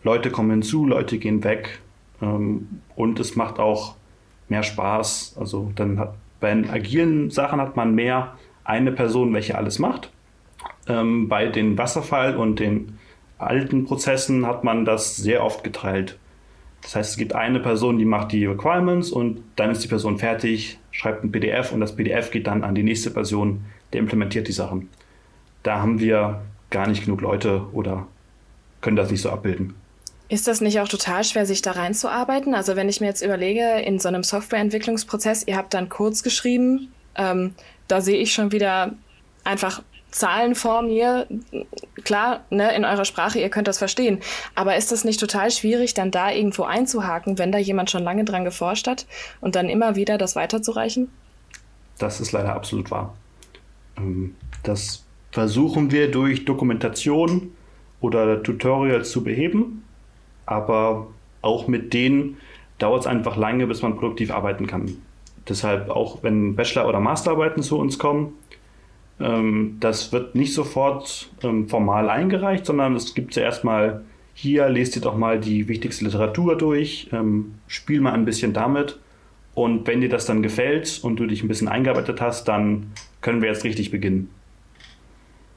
Leute 0.03 0.31
kommen 0.31 0.51
hinzu, 0.51 0.85
Leute 0.85 1.17
gehen 1.17 1.43
weg 1.43 1.79
ähm, 2.21 2.81
und 2.95 3.19
es 3.19 3.35
macht 3.35 3.59
auch 3.59 3.95
mehr 4.49 4.63
Spaß. 4.63 5.35
Also 5.39 5.71
dann 5.75 5.99
hat 5.99 6.15
bei 6.39 6.53
den 6.53 6.69
agilen 6.69 7.29
Sachen 7.29 7.61
hat 7.61 7.77
man 7.77 7.95
mehr 7.95 8.37
eine 8.65 8.91
Person, 8.91 9.33
welche 9.33 9.57
alles 9.57 9.79
macht. 9.79 10.11
Ähm, 10.87 11.29
bei 11.29 11.47
den 11.47 11.77
Wasserfall 11.77 12.35
und 12.35 12.59
den 12.59 12.99
alten 13.37 13.85
Prozessen 13.85 14.45
hat 14.45 14.63
man 14.63 14.83
das 14.83 15.15
sehr 15.15 15.43
oft 15.43 15.63
geteilt. 15.63 16.19
Das 16.81 16.97
heißt, 16.97 17.11
es 17.11 17.17
gibt 17.17 17.33
eine 17.33 17.61
Person, 17.61 17.97
die 17.97 18.05
macht 18.05 18.33
die 18.33 18.45
Requirements 18.45 19.09
und 19.09 19.41
dann 19.55 19.71
ist 19.71 19.83
die 19.83 19.87
Person 19.87 20.17
fertig, 20.17 20.79
schreibt 20.91 21.23
ein 21.23 21.31
PDF 21.31 21.71
und 21.71 21.79
das 21.79 21.95
PDF 21.95 22.29
geht 22.29 22.47
dann 22.47 22.63
an 22.63 22.75
die 22.75 22.83
nächste 22.83 23.09
Person, 23.09 23.63
der 23.93 24.01
implementiert 24.01 24.47
die 24.47 24.53
Sachen. 24.53 24.89
Da 25.63 25.79
haben 25.79 26.01
wir 26.01 26.41
gar 26.73 26.87
nicht 26.87 27.05
genug 27.05 27.21
Leute 27.21 27.65
oder 27.71 28.07
können 28.81 28.97
das 28.97 29.09
nicht 29.09 29.21
so 29.21 29.29
abbilden. 29.29 29.75
Ist 30.27 30.47
das 30.47 30.61
nicht 30.61 30.79
auch 30.79 30.87
total 30.87 31.23
schwer, 31.23 31.45
sich 31.45 31.61
da 31.61 31.71
reinzuarbeiten? 31.71 32.55
Also 32.55 32.75
wenn 32.75 32.89
ich 32.89 32.99
mir 32.99 33.07
jetzt 33.07 33.21
überlege, 33.21 33.79
in 33.81 33.99
so 33.99 34.07
einem 34.07 34.23
Softwareentwicklungsprozess, 34.23 35.47
ihr 35.47 35.55
habt 35.55 35.73
dann 35.73 35.89
kurz 35.89 36.23
geschrieben, 36.23 36.91
ähm, 37.15 37.53
da 37.87 38.01
sehe 38.01 38.17
ich 38.17 38.33
schon 38.33 38.51
wieder 38.51 38.93
einfach 39.43 39.83
Zahlen 40.09 40.55
vor 40.55 40.81
mir. 40.81 41.27
Klar, 42.03 42.43
ne, 42.49 42.75
in 42.75 42.85
eurer 42.85 43.05
Sprache, 43.05 43.39
ihr 43.39 43.49
könnt 43.49 43.67
das 43.67 43.77
verstehen. 43.77 44.19
Aber 44.55 44.75
ist 44.75 44.91
das 44.91 45.03
nicht 45.03 45.19
total 45.19 45.51
schwierig, 45.51 45.93
dann 45.93 46.11
da 46.11 46.31
irgendwo 46.31 46.63
einzuhaken, 46.63 47.37
wenn 47.37 47.51
da 47.51 47.57
jemand 47.57 47.89
schon 47.91 48.03
lange 48.03 48.23
dran 48.23 48.43
geforscht 48.43 48.87
hat 48.87 49.05
und 49.41 49.55
dann 49.55 49.69
immer 49.69 49.95
wieder 49.95 50.17
das 50.17 50.35
weiterzureichen? 50.35 51.09
Das 51.99 52.19
ist 52.19 52.31
leider 52.31 52.55
absolut 52.55 52.91
wahr. 52.91 53.15
Ähm, 53.97 54.35
das 54.63 55.03
versuchen 55.33 55.91
wir 55.91 56.11
durch 56.11 56.45
Dokumentation 56.45 57.53
oder 58.01 58.43
Tutorials 58.43 59.09
zu 59.09 59.23
beheben, 59.23 59.83
aber 60.45 61.07
auch 61.41 61.67
mit 61.67 61.91
denen 61.93 62.37
dauert 62.77 63.01
es 63.01 63.07
einfach 63.07 63.35
lange, 63.35 63.65
bis 63.65 63.81
man 63.81 63.97
produktiv 63.97 64.29
arbeiten 64.29 64.67
kann. 64.67 64.95
Deshalb 65.49 65.89
auch 65.89 66.21
wenn 66.21 66.55
Bachelor- 66.55 66.87
oder 66.87 66.99
Masterarbeiten 66.99 67.63
zu 67.63 67.79
uns 67.79 67.97
kommen, 67.97 68.33
ähm, 69.19 69.77
das 69.79 70.13
wird 70.13 70.35
nicht 70.35 70.53
sofort 70.53 71.31
ähm, 71.41 71.67
formal 71.67 72.11
eingereicht, 72.11 72.67
sondern 72.67 72.95
es 72.95 73.15
gibt 73.15 73.33
zuerst 73.33 73.63
mal 73.63 74.05
hier, 74.35 74.69
lest 74.69 74.95
dir 74.95 75.01
doch 75.01 75.17
mal 75.17 75.39
die 75.39 75.67
wichtigste 75.67 76.05
Literatur 76.05 76.55
durch, 76.59 77.09
ähm, 77.11 77.55
spiel 77.65 78.01
mal 78.01 78.13
ein 78.13 78.25
bisschen 78.25 78.53
damit 78.53 78.99
und 79.55 79.87
wenn 79.87 80.01
dir 80.01 80.09
das 80.09 80.27
dann 80.27 80.43
gefällt 80.43 80.99
und 81.01 81.15
du 81.15 81.25
dich 81.25 81.41
ein 81.41 81.47
bisschen 81.47 81.67
eingearbeitet 81.67 82.21
hast, 82.21 82.47
dann 82.47 82.91
können 83.21 83.41
wir 83.41 83.49
jetzt 83.49 83.63
richtig 83.63 83.89
beginnen. 83.89 84.29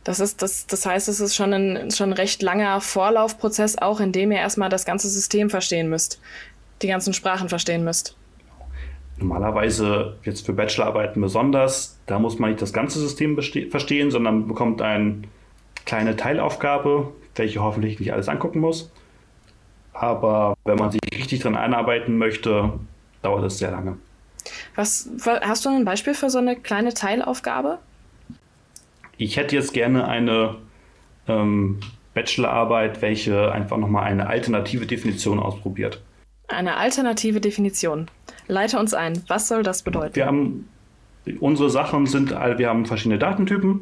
Das 0.07 0.21
ist, 0.21 0.41
das, 0.41 0.69
das 0.69 0.87
heißt, 0.87 1.09
es 1.09 1.19
ist 1.19 1.35
schon 1.35 1.53
ein, 1.53 1.91
schon 1.91 2.11
ein 2.11 2.13
recht 2.13 2.41
langer 2.41 2.81
Vorlaufprozess, 2.81 3.77
auch 3.77 3.99
in 3.99 4.13
dem 4.13 4.31
ihr 4.31 4.39
erstmal 4.39 4.69
das 4.69 4.85
ganze 4.85 5.09
System 5.09 5.51
verstehen 5.51 5.89
müsst, 5.89 6.21
die 6.81 6.87
ganzen 6.87 7.13
Sprachen 7.13 7.49
verstehen 7.49 7.83
müsst. 7.83 8.17
Normalerweise 9.17 10.17
jetzt 10.23 10.47
für 10.47 10.53
Bachelorarbeiten 10.53 11.21
besonders, 11.21 11.99
da 12.07 12.21
muss 12.21 12.39
man 12.39 12.51
nicht 12.51 12.63
das 12.63 12.73
ganze 12.73 13.01
System 13.01 13.37
verstehen, 13.37 14.13
sondern 14.13 14.47
bekommt 14.47 14.81
eine 14.81 15.23
kleine 15.87 16.15
Teilaufgabe, 16.15 17.13
welche 17.35 17.61
hoffentlich 17.61 17.99
nicht 17.99 18.13
alles 18.13 18.29
angucken 18.29 18.61
muss. 18.61 18.93
Aber 19.93 20.57
wenn 20.65 20.77
man 20.77 20.93
sich 20.93 21.01
richtig 21.13 21.41
dran 21.41 21.57
einarbeiten 21.57 22.17
möchte, 22.17 22.75
dauert 23.23 23.43
es 23.43 23.59
sehr 23.59 23.73
lange. 23.73 23.97
Was, 24.77 25.11
hast 25.25 25.65
du 25.65 25.71
ein 25.71 25.85
Beispiel 25.85 26.15
für 26.15 26.31
so 26.31 26.39
eine 26.39 26.55
kleine 26.55 26.95
Teilaufgabe? 26.95 27.81
Ich 29.19 29.37
hätte 29.37 29.57
jetzt 29.57 29.73
gerne 29.73 30.07
eine 30.09 30.57
ähm, 31.29 31.81
Bachelorarbeit, 32.15 33.03
welche 33.03 33.53
einfach 33.53 33.77
nochmal 33.77 34.05
eine 34.05 34.27
alternative 34.27 34.87
Definition 34.87 35.39
ausprobiert. 35.39 36.03
Eine 36.49 36.77
alternative 36.77 37.41
Definition. 37.41 38.07
Leite 38.49 38.79
uns 38.79 38.95
ein. 38.95 39.23
Was 39.27 39.49
soll 39.49 39.63
das 39.63 39.83
bedeuten? 39.83 40.15
Wir 40.15 40.27
haben, 40.27 40.69
unsere 41.41 41.71
Sachen 41.71 42.07
sind, 42.07 42.31
wir 42.31 42.69
haben 42.69 42.87
verschiedene 42.87 43.19
Datentypen 43.19 43.81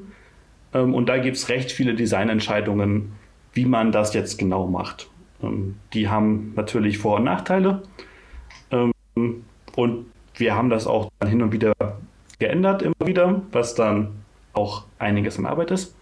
ähm, 0.73 0.95
und 0.95 1.09
da 1.09 1.19
gibt 1.19 1.37
es 1.37 1.49
recht 1.49 1.71
viele 1.71 1.95
Designentscheidungen, 1.95 3.13
wie 3.53 3.67
man 3.67 3.93
das 3.93 4.15
jetzt 4.15 4.39
genau 4.39 4.67
macht. 4.67 5.09
Ähm, 5.43 5.77
die 5.93 6.09
haben 6.09 6.53
natürlich 6.57 6.99
Vor- 6.99 7.17
und 7.17 7.25
Nachteile. 7.25 7.83
Ähm, 8.71 8.93
und 9.77 10.07
wir 10.35 10.55
haben 10.57 10.71
das 10.71 10.87
auch 10.87 11.11
dann 11.21 11.29
hin 11.29 11.43
und 11.43 11.53
wieder 11.53 11.73
geändert, 12.39 12.83
immer 12.83 13.07
wieder, 13.07 13.43
was 13.53 13.75
dann 13.75 14.24
auch 14.55 14.85
einiges 14.99 15.39
an 15.39 15.47
Arbeit 15.47 15.71
ist. 15.71 15.95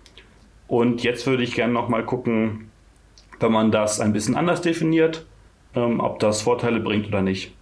Und 0.69 1.03
jetzt 1.03 1.27
würde 1.27 1.43
ich 1.43 1.55
gerne 1.55 1.73
nochmal 1.73 2.05
gucken, 2.05 2.71
wenn 3.41 3.53
man 3.53 3.73
das 3.73 4.01
ein 4.01 4.13
bisschen 4.13 4.37
anders 4.37 4.61
definiert, 4.63 5.27
ähm, 5.75 6.01
ob 6.01 6.19
das 6.21 6.43
Vorteile 6.43 6.81
bringt 6.81 7.09
oder 7.09 7.23
nicht. 7.23 7.53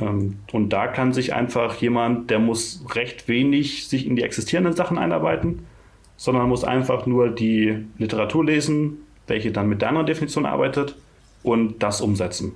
Ähm, 0.00 0.40
und 0.52 0.70
da 0.70 0.86
kann 0.88 1.12
sich 1.12 1.34
einfach 1.34 1.76
jemand, 1.76 2.30
der 2.30 2.38
muss 2.38 2.84
recht 2.94 3.28
wenig 3.28 3.88
sich 3.88 4.06
in 4.06 4.16
die 4.16 4.22
existierenden 4.22 4.74
Sachen 4.74 4.98
einarbeiten, 4.98 5.66
sondern 6.16 6.48
muss 6.48 6.64
einfach 6.64 7.06
nur 7.06 7.30
die 7.30 7.86
Literatur 7.98 8.44
lesen, 8.44 8.98
welche 9.26 9.52
dann 9.52 9.68
mit 9.68 9.82
der 9.82 9.88
anderen 9.88 10.06
Definition 10.06 10.46
arbeitet 10.46 10.96
und 11.42 11.82
das 11.82 12.00
umsetzen. 12.00 12.52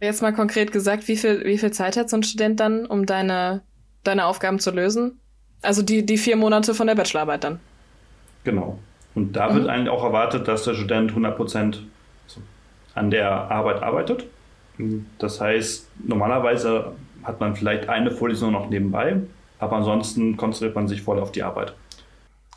Jetzt 0.00 0.22
mal 0.22 0.32
konkret 0.32 0.72
gesagt, 0.72 1.08
wie 1.08 1.16
viel, 1.16 1.44
wie 1.44 1.58
viel 1.58 1.72
Zeit 1.72 1.96
hat 1.96 2.08
so 2.08 2.16
ein 2.16 2.22
Student 2.22 2.60
dann, 2.60 2.86
um 2.86 3.06
deine, 3.06 3.62
deine 4.02 4.26
Aufgaben 4.26 4.58
zu 4.58 4.70
lösen? 4.70 5.20
Also 5.62 5.82
die, 5.82 6.04
die 6.04 6.18
vier 6.18 6.36
Monate 6.36 6.74
von 6.74 6.86
der 6.86 6.94
Bachelorarbeit 6.94 7.44
dann. 7.44 7.60
Genau. 8.44 8.78
Und 9.14 9.34
da 9.36 9.50
mhm. 9.50 9.54
wird 9.56 9.68
eigentlich 9.68 9.90
auch 9.90 10.04
erwartet, 10.04 10.48
dass 10.48 10.64
der 10.64 10.74
Student 10.74 11.12
100% 11.12 11.78
an 12.94 13.10
der 13.10 13.30
Arbeit 13.30 13.82
arbeitet. 13.82 14.26
Das 15.18 15.40
heißt, 15.40 15.88
normalerweise 16.04 16.92
hat 17.22 17.40
man 17.40 17.54
vielleicht 17.54 17.88
eine 17.88 18.10
Vorlesung 18.10 18.52
noch 18.52 18.70
nebenbei, 18.70 19.20
aber 19.58 19.76
ansonsten 19.76 20.36
konzentriert 20.36 20.74
man 20.74 20.88
sich 20.88 21.02
voll 21.02 21.18
auf 21.18 21.32
die 21.32 21.42
Arbeit. 21.42 21.74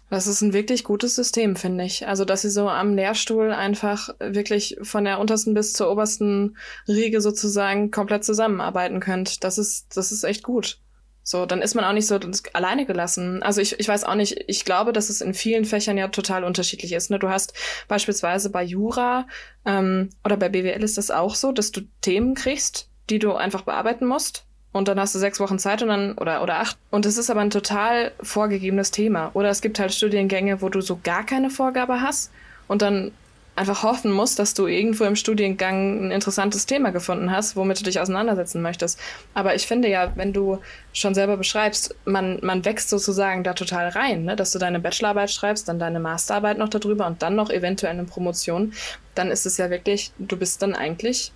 Das 0.10 0.28
ist 0.28 0.41
ein 0.41 0.54
wirklich 0.54 0.84
gutes 0.84 1.16
System, 1.16 1.56
finde 1.56 1.86
ich. 1.86 2.08
Also, 2.08 2.24
dass 2.24 2.43
sie 2.43 2.51
so 2.51 2.70
am 2.70 2.93
Lehrstuhl 2.93 3.51
einfach 3.51 4.10
wirklich 4.20 4.78
von 4.84 5.06
der 5.06 5.20
untersten 5.20 5.56
bis 5.56 5.74
zur 5.74 5.91
obersten 5.91 6.56
Riege 6.88 7.20
sozusagen 7.20 7.89
komplett 7.89 8.24
zusammenarbeiten 8.24 8.99
könnt. 8.99 9.43
Das 9.43 9.58
ist, 9.58 9.97
das 9.97 10.12
ist 10.12 10.24
echt 10.24 10.43
gut. 10.43 10.78
So, 11.24 11.45
dann 11.45 11.61
ist 11.61 11.74
man 11.74 11.86
auch 11.86 11.93
nicht 11.93 12.07
so 12.07 12.19
alleine 12.51 12.86
gelassen. 12.86 13.41
Also 13.43 13.61
ich, 13.61 13.80
ich 13.80 13.88
weiß 13.88 14.03
auch 14.03 14.15
nicht, 14.15 14.43
ich 14.47 14.65
glaube, 14.65 14.91
dass 14.91 15.09
es 15.09 15.21
in 15.21 15.34
vielen 15.34 15.63
Fächern 15.63 15.97
ja 15.97 16.09
total 16.09 16.43
unterschiedlich 16.43 16.91
ist. 16.91 17.09
Ne? 17.09 17.17
Du 17.17 17.30
hast 17.30 17.53
beispielsweise 17.88 18.49
bei 18.49 18.61
Jura 18.61 19.26
ähm, 19.65 20.09
oder 20.26 20.36
bei 20.36 20.49
BWL 20.49 20.84
ist 20.84 20.97
das 20.97 21.11
auch 21.11 21.36
so, 21.36 21.53
dass 21.53 21.71
du 21.71 21.82
Themen 22.01 22.36
kriegst, 22.36 22.89
die 23.09 23.19
du 23.19 23.34
einfach 23.34 23.61
bearbeiten 23.61 24.05
musst 24.05 24.45
und 24.74 24.89
dann 24.89 24.99
hast 24.99 25.15
du 25.15 25.19
sechs 25.19 25.39
Wochen 25.39 25.59
Zeit 25.59 25.82
und 25.82 25.88
dann 25.88 26.17
oder 26.17 26.43
oder 26.43 26.59
acht 26.59 26.78
und 26.89 27.05
es 27.05 27.17
ist 27.17 27.30
aber 27.30 27.41
ein 27.41 27.51
total 27.51 28.11
vorgegebenes 28.21 28.91
Thema 28.91 29.32
oder 29.34 29.49
es 29.49 29.61
gibt 29.61 29.80
halt 29.80 29.93
Studiengänge, 29.93 30.61
wo 30.61 30.69
du 30.69 30.82
so 30.82 30.99
gar 31.01 31.26
keine 31.26 31.49
Vorgabe 31.49 32.01
hast 32.01 32.32
und 32.67 32.82
dann 32.82 33.11
einfach 33.56 33.84
hoffen 33.84 34.12
musst, 34.12 34.39
dass 34.39 34.54
du 34.54 34.66
irgendwo 34.66 35.04
im 35.04 35.16
Studiengang 35.16 36.08
ein 36.08 36.12
interessantes 36.12 36.66
Thema 36.66 36.91
gefunden 36.91 37.32
hast, 37.32 37.56
womit 37.56 37.80
du 37.80 37.84
dich 37.84 37.99
auseinandersetzen 37.99 38.62
möchtest. 38.62 38.99
Aber 39.34 39.54
ich 39.54 39.68
finde 39.68 39.89
ja, 39.89 40.12
wenn 40.16 40.34
du 40.34 40.60
schon 40.91 41.14
selber 41.14 41.38
beschreibst, 41.38 41.95
man, 42.06 42.39
man 42.41 42.66
wächst 42.66 42.89
sozusagen 42.89 43.43
da 43.43 43.54
total 43.54 43.89
rein, 43.89 44.26
ne? 44.26 44.36
dass 44.36 44.51
du 44.51 44.60
deine 44.60 44.80
Bachelorarbeit 44.80 45.30
schreibst, 45.30 45.68
dann 45.68 45.78
deine 45.78 45.99
Masterarbeit 45.99 46.58
noch 46.58 46.70
darüber 46.70 47.06
und 47.06 47.22
dann 47.22 47.36
noch 47.36 47.51
eventuell 47.51 47.93
eine 47.93 48.06
Promotion, 48.06 48.74
dann 49.14 49.30
ist 49.30 49.45
es 49.45 49.58
ja 49.58 49.70
wirklich, 49.70 50.12
du 50.18 50.36
bist 50.36 50.62
dann 50.64 50.74
eigentlich 50.74 51.32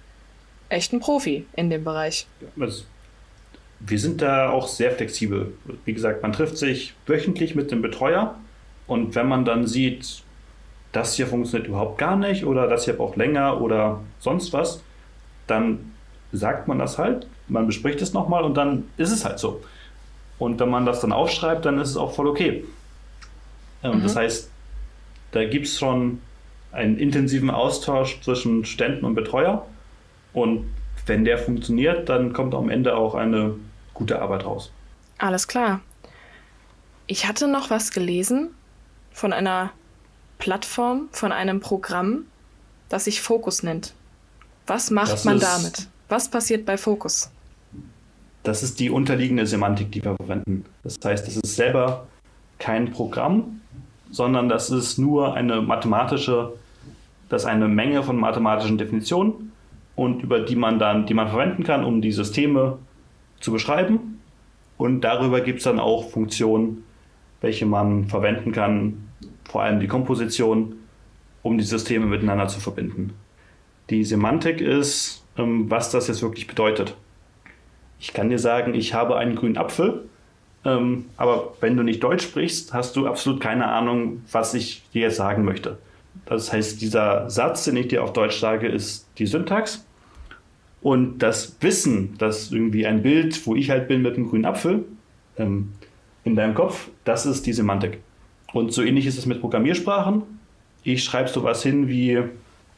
echt 0.69 0.93
ein 0.93 0.99
Profi 0.99 1.45
in 1.55 1.69
dem 1.69 1.83
Bereich. 1.83 2.27
Wir 3.79 3.99
sind 3.99 4.23
da 4.23 4.49
auch 4.49 4.67
sehr 4.67 4.91
flexibel. 4.91 5.53
Wie 5.85 5.93
gesagt, 5.93 6.23
man 6.23 6.33
trifft 6.33 6.57
sich 6.57 6.95
wöchentlich 7.05 7.53
mit 7.53 7.69
dem 7.69 7.83
Betreuer 7.83 8.39
und 8.87 9.13
wenn 9.13 9.27
man 9.27 9.45
dann 9.45 9.67
sieht, 9.67 10.23
das 10.91 11.15
hier 11.15 11.27
funktioniert 11.27 11.67
überhaupt 11.67 11.97
gar 11.97 12.15
nicht 12.15 12.45
oder 12.45 12.67
das 12.67 12.85
hier 12.85 12.95
braucht 12.95 13.17
länger 13.17 13.61
oder 13.61 14.01
sonst 14.19 14.53
was, 14.53 14.81
dann 15.47 15.93
sagt 16.31 16.67
man 16.67 16.79
das 16.79 16.97
halt, 16.97 17.27
man 17.47 17.67
bespricht 17.67 18.01
es 18.01 18.13
nochmal 18.13 18.43
und 18.43 18.55
dann 18.55 18.85
ist 18.97 19.11
es 19.11 19.25
halt 19.25 19.39
so. 19.39 19.61
Und 20.39 20.59
wenn 20.59 20.69
man 20.69 20.85
das 20.85 21.01
dann 21.01 21.11
aufschreibt, 21.11 21.65
dann 21.65 21.79
ist 21.79 21.89
es 21.89 21.97
auch 21.97 22.13
voll 22.13 22.27
okay. 22.27 22.63
Ähm, 23.83 23.99
mhm. 23.99 24.03
Das 24.03 24.15
heißt, 24.15 24.49
da 25.31 25.45
gibt 25.45 25.67
es 25.67 25.79
schon 25.79 26.21
einen 26.71 26.97
intensiven 26.97 27.49
Austausch 27.49 28.21
zwischen 28.21 28.65
Ständen 28.65 29.05
und 29.05 29.15
Betreuer 29.15 29.65
und 30.33 30.65
wenn 31.05 31.23
der 31.23 31.37
funktioniert, 31.37 32.09
dann 32.09 32.33
kommt 32.33 32.53
am 32.53 32.69
Ende 32.69 32.95
auch 32.95 33.15
eine 33.15 33.55
gute 33.93 34.21
Arbeit 34.21 34.45
raus. 34.45 34.71
Alles 35.17 35.47
klar. 35.47 35.79
Ich 37.07 37.27
hatte 37.27 37.47
noch 37.47 37.69
was 37.69 37.91
gelesen 37.91 38.49
von 39.11 39.31
einer 39.31 39.71
Plattform, 40.37 41.09
von 41.11 41.31
einem 41.31 41.59
Programm, 41.59 42.25
das 42.89 43.05
sich 43.05 43.21
Focus 43.21 43.63
nennt. 43.63 43.93
Was 44.65 44.91
macht 44.91 45.13
das 45.13 45.25
man 45.25 45.39
damit? 45.39 45.87
Was 46.09 46.29
passiert 46.29 46.65
bei 46.65 46.77
Focus? 46.77 47.31
Das 48.43 48.63
ist 48.63 48.79
die 48.79 48.89
unterliegende 48.89 49.45
Semantik, 49.45 49.91
die 49.91 50.03
wir 50.03 50.15
verwenden. 50.15 50.65
Das 50.83 50.97
heißt, 51.03 51.27
es 51.27 51.37
ist 51.37 51.55
selber 51.55 52.07
kein 52.59 52.91
Programm, 52.91 53.61
sondern 54.09 54.47
das 54.47 54.69
ist 54.69 54.97
nur 54.97 55.33
eine 55.33 55.61
mathematische, 55.61 56.53
das 57.29 57.43
ist 57.43 57.47
eine 57.47 57.67
Menge 57.67 58.03
von 58.03 58.17
mathematischen 58.17 58.77
Definitionen 58.77 59.51
und 59.95 60.21
über 60.23 60.39
die 60.39 60.55
man 60.55 60.79
dann, 60.79 61.05
die 61.05 61.13
man 61.13 61.27
verwenden 61.27 61.63
kann, 61.63 61.83
um 61.83 62.01
die 62.01 62.11
Systeme 62.11 62.77
zu 63.39 63.51
beschreiben. 63.51 64.21
Und 64.77 65.01
darüber 65.01 65.41
gibt 65.41 65.57
es 65.57 65.63
dann 65.65 65.79
auch 65.79 66.09
Funktionen, 66.09 66.83
welche 67.41 67.65
man 67.65 68.07
verwenden 68.07 68.51
kann, 68.51 69.06
vor 69.47 69.63
allem 69.63 69.79
die 69.79 69.87
Komposition, 69.87 70.75
um 71.41 71.57
die 71.57 71.63
Systeme 71.63 72.05
miteinander 72.05 72.47
zu 72.47 72.59
verbinden. 72.59 73.13
Die 73.89 74.03
Semantik 74.03 74.61
ist, 74.61 75.23
ähm, 75.37 75.69
was 75.69 75.91
das 75.91 76.07
jetzt 76.07 76.21
wirklich 76.21 76.47
bedeutet. 76.47 76.95
Ich 77.99 78.13
kann 78.13 78.29
dir 78.29 78.39
sagen, 78.39 78.73
ich 78.73 78.93
habe 78.93 79.17
einen 79.17 79.35
grünen 79.35 79.57
Apfel, 79.57 80.07
ähm, 80.65 81.05
aber 81.15 81.53
wenn 81.61 81.77
du 81.77 81.83
nicht 81.83 82.03
Deutsch 82.03 82.23
sprichst, 82.23 82.73
hast 82.73 82.95
du 82.95 83.07
absolut 83.07 83.39
keine 83.41 83.67
Ahnung, 83.67 84.23
was 84.31 84.53
ich 84.53 84.83
dir 84.93 85.03
jetzt 85.03 85.15
sagen 85.15 85.45
möchte. 85.45 85.77
Das 86.25 86.51
heißt, 86.51 86.81
dieser 86.81 87.29
Satz, 87.29 87.63
den 87.63 87.77
ich 87.77 87.87
dir 87.87 88.03
auf 88.03 88.13
Deutsch 88.13 88.39
sage, 88.39 88.67
ist 88.67 89.07
die 89.17 89.25
Syntax. 89.25 89.85
Und 90.81 91.19
das 91.19 91.55
Wissen, 91.61 92.17
dass 92.17 92.51
irgendwie 92.51 92.85
ein 92.85 93.01
Bild, 93.01 93.45
wo 93.47 93.55
ich 93.55 93.69
halt 93.69 93.87
bin 93.87 94.01
mit 94.01 94.15
einem 94.15 94.29
grünen 94.29 94.45
Apfel 94.45 94.85
ähm, 95.37 95.73
in 96.23 96.35
deinem 96.35 96.53
Kopf, 96.53 96.89
das 97.03 97.25
ist 97.25 97.45
die 97.45 97.53
Semantik. 97.53 97.99
Und 98.53 98.73
so 98.73 98.81
ähnlich 98.81 99.05
ist 99.05 99.17
es 99.17 99.25
mit 99.25 99.41
Programmiersprachen. 99.41 100.23
Ich 100.83 101.03
schreibe 101.03 101.29
sowas 101.29 101.63
hin 101.63 101.87
wie, 101.87 102.21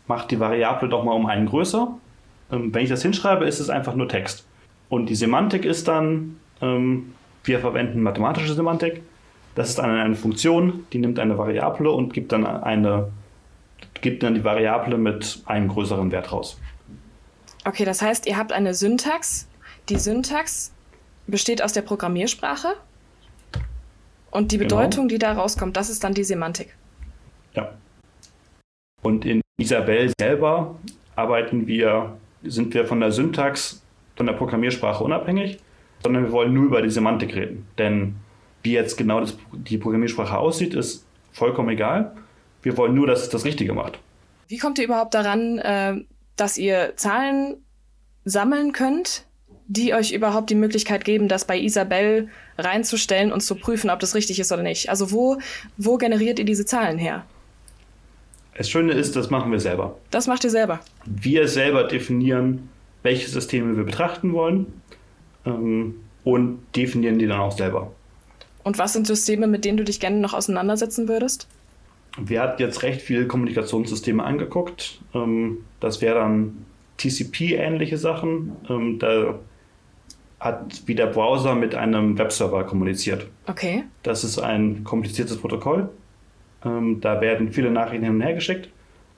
mach 0.08 0.26
die 0.26 0.40
Variable 0.40 0.90
doch 0.90 1.04
mal 1.04 1.14
um 1.14 1.26
einen 1.26 1.46
größer. 1.46 1.96
Ähm, 2.52 2.74
wenn 2.74 2.84
ich 2.84 2.90
das 2.90 3.02
hinschreibe, 3.02 3.46
ist 3.46 3.60
es 3.60 3.70
einfach 3.70 3.96
nur 3.96 4.08
Text. 4.08 4.46
Und 4.90 5.08
die 5.10 5.16
Semantik 5.16 5.66
ist 5.66 5.88
dann, 5.88 6.38
ähm, 6.62 7.14
wir 7.44 7.60
verwenden 7.60 8.02
mathematische 8.02 8.54
Semantik. 8.54 9.04
Das 9.56 9.70
ist 9.70 9.80
dann 9.80 9.90
eine 9.92 10.16
Funktion, 10.16 10.86
die 10.94 11.00
nimmt 11.00 11.20
eine 11.20 11.38
Variable 11.38 11.92
und 11.92 12.14
gibt 12.14 12.32
dann 12.32 12.46
eine, 12.46 13.12
gibt 14.02 14.24
dann 14.24 14.36
die 14.36 14.44
Variable 14.44 14.98
mit 14.98 15.42
einem 15.46 15.68
größeren 15.68 16.12
Wert 16.12 16.32
raus. 16.32 16.60
Okay, 17.66 17.86
das 17.86 18.02
heißt, 18.02 18.26
ihr 18.26 18.38
habt 18.38 18.52
eine 18.52 18.74
Syntax. 18.74 19.48
Die 19.90 19.98
Syntax 19.98 20.72
besteht 21.28 21.62
aus 21.62 21.74
der 21.74 21.82
Programmiersprache. 21.82 22.70
Und 24.32 24.52
die 24.52 24.58
genau. 24.58 24.78
Bedeutung, 24.78 25.08
genau. 25.08 25.16
die 25.16 25.20
da 25.20 25.34
rauskommt, 25.34 25.76
das 25.76 25.90
ist 25.90 26.04
dann 26.04 26.14
die 26.14 26.24
Semantik. 26.24 26.76
Ja. 27.54 27.74
Und 29.02 29.26
in 29.26 29.42
Isabel 29.60 30.12
selber 30.20 30.76
arbeiten 31.16 31.68
wir, 31.68 32.18
sind 32.44 32.74
wir 32.74 32.86
von 32.86 33.00
der 33.00 33.12
Syntax, 33.12 33.82
von 34.16 34.26
der 34.26 34.34
Programmiersprache 34.34 35.04
unabhängig, 35.04 35.60
sondern 36.04 36.24
wir 36.26 36.32
wollen 36.32 36.54
nur 36.54 36.66
über 36.66 36.82
die 36.82 36.90
Semantik 36.90 37.36
reden. 37.36 37.68
Denn 37.78 38.16
wie 38.64 38.74
jetzt 38.74 38.98
genau 38.98 39.20
das, 39.20 39.38
die 39.54 39.78
Programmiersprache 39.78 40.38
aussieht, 40.38 40.74
ist 40.74 41.06
vollkommen 41.32 41.70
egal. 41.70 42.16
Wir 42.62 42.76
wollen 42.78 42.94
nur, 42.94 43.08
dass 43.08 43.22
es 43.24 43.30
das 43.30 43.46
Richtige 43.46 43.74
macht. 43.74 44.00
Wie 44.48 44.58
kommt 44.58 44.80
ihr 44.80 44.86
überhaupt 44.86 45.14
daran, 45.14 45.60
äh, 45.60 45.96
dass 46.36 46.58
ihr 46.58 46.94
Zahlen 46.96 47.58
sammeln 48.26 48.72
könnt, 48.74 49.26
die 49.70 49.94
euch 49.94 50.12
überhaupt 50.12 50.50
die 50.50 50.56
Möglichkeit 50.56 51.06
geben, 51.06 51.28
das 51.28 51.46
bei 51.46 51.58
Isabel 51.58 52.28
reinzustellen 52.58 53.32
und 53.32 53.42
zu 53.42 53.56
prüfen, 53.56 53.92
ob 53.92 54.00
das 54.00 54.16
richtig 54.16 54.40
ist 54.40 54.52
oder 54.52 54.64
nicht. 54.64 54.90
Also 54.90 55.12
wo, 55.12 55.38
wo 55.78 55.98
generiert 55.98 56.40
ihr 56.40 56.46
diese 56.46 56.66
Zahlen 56.66 56.98
her? 56.98 57.24
Das 58.58 58.70
Schöne 58.70 58.94
ist, 58.94 59.16
das 59.16 59.30
machen 59.30 59.52
wir 59.52 59.60
selber. 59.60 59.96
Das 60.10 60.28
macht 60.28 60.44
ihr 60.44 60.50
selber. 60.50 60.80
Wir 61.06 61.48
selber 61.48 61.84
definieren, 61.84 62.68
welche 63.04 63.30
Systeme 63.30 63.78
wir 63.78 63.84
betrachten 63.84 64.34
wollen 64.34 64.66
ähm, 65.46 65.96
und 66.24 66.60
definieren 66.76 67.20
die 67.20 67.28
dann 67.28 67.40
auch 67.40 67.56
selber. 67.56 67.92
Und 68.64 68.80
was 68.80 68.94
sind 68.94 69.06
Systeme, 69.06 69.46
mit 69.48 69.66
denen 69.66 69.78
du 69.78 69.84
dich 69.84 70.00
gerne 70.00 70.18
noch 70.18 70.34
auseinandersetzen 70.34 71.08
würdest? 71.08 71.48
Wir 72.18 72.42
hatten 72.42 72.62
jetzt 72.62 72.82
recht 72.82 73.02
viele 73.02 73.28
Kommunikationssysteme 73.28 74.24
angeguckt. 74.24 75.00
Ähm, 75.14 75.60
das 75.80 76.02
wäre 76.02 76.16
dann 76.16 76.66
TCP-ähnliche 76.98 77.98
Sachen. 77.98 78.56
Ähm, 78.68 78.98
da 79.00 79.40
hat 80.40 80.84
wie 80.86 80.96
der 80.96 81.08
Browser 81.08 81.56
mit 81.56 81.76
einem 81.76 82.18
Webserver 82.18 82.64
kommuniziert. 82.64 83.28
Okay. 83.48 83.84
Das 84.04 84.24
ist 84.24 84.40
ein 84.40 84.84
kompliziertes 84.84 85.38
Protokoll. 85.38 85.90
Ähm, 86.64 87.02
da 87.02 87.22
werden 87.22 87.52
viele 87.52 87.72
Nachrichten 87.72 88.06
hin 88.06 88.16
und 88.16 88.22
her 88.22 88.34
geschickt. 88.34 88.70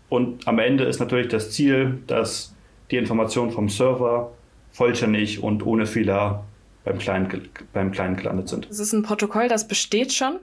Und 0.10 0.48
am 0.48 0.60
Ende 0.60 0.84
ist 0.84 1.00
natürlich 1.00 1.28
das 1.28 1.52
Ziel, 1.52 2.00
dass 2.08 2.54
die 2.90 2.98
Information 2.98 3.52
vom 3.52 3.70
Server 3.70 4.32
vollständig 4.72 5.42
und 5.42 5.66
ohne 5.66 5.86
Fehler 5.86 6.44
beim 6.84 6.98
Kleinen, 6.98 7.50
beim 7.74 7.92
Kleinen 7.92 8.16
gelandet 8.16 8.50
sind. 8.50 8.70
Das 8.70 8.80
ist 8.80 8.94
ein 8.94 9.04
Protokoll, 9.04 9.48
das 9.48 9.68
besteht 9.68 10.12
schon. 10.12 10.40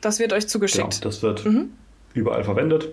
Das 0.00 0.18
wird 0.18 0.32
euch 0.32 0.46
zugeschickt. 0.48 0.90
Genau, 0.90 1.02
das 1.02 1.22
wird 1.22 1.44
mhm. 1.46 1.70
überall 2.12 2.44
verwendet. 2.44 2.90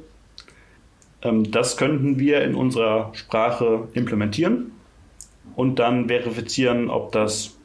Ähm, 1.21 1.51
das 1.51 1.75
könnten 1.75 2.19
wir 2.19 2.41
in 2.41 2.55
unserer 2.55 3.11
Sprache 3.13 3.87
implementieren 3.93 4.71
und 5.55 5.77
dann 5.77 6.07
verifizieren, 6.07 6.89
ob 6.89 7.11
das 7.11 7.57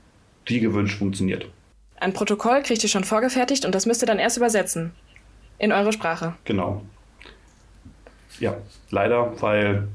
wie 0.46 0.60
gewünscht 0.60 0.98
funktioniert. 0.98 1.48
Ein 1.98 2.12
Protokoll 2.12 2.62
kriegt 2.62 2.82
ihr 2.82 2.88
schon 2.88 3.04
vorgefertigt 3.04 3.64
und 3.64 3.74
das 3.74 3.86
müsst 3.86 4.02
ihr 4.02 4.06
dann 4.06 4.18
erst 4.18 4.36
übersetzen. 4.36 4.92
In 5.58 5.72
eure 5.72 5.92
Sprache. 5.92 6.34
Genau. 6.44 6.82
Ja, 8.38 8.56
leider, 8.90 9.40
weil 9.40 9.88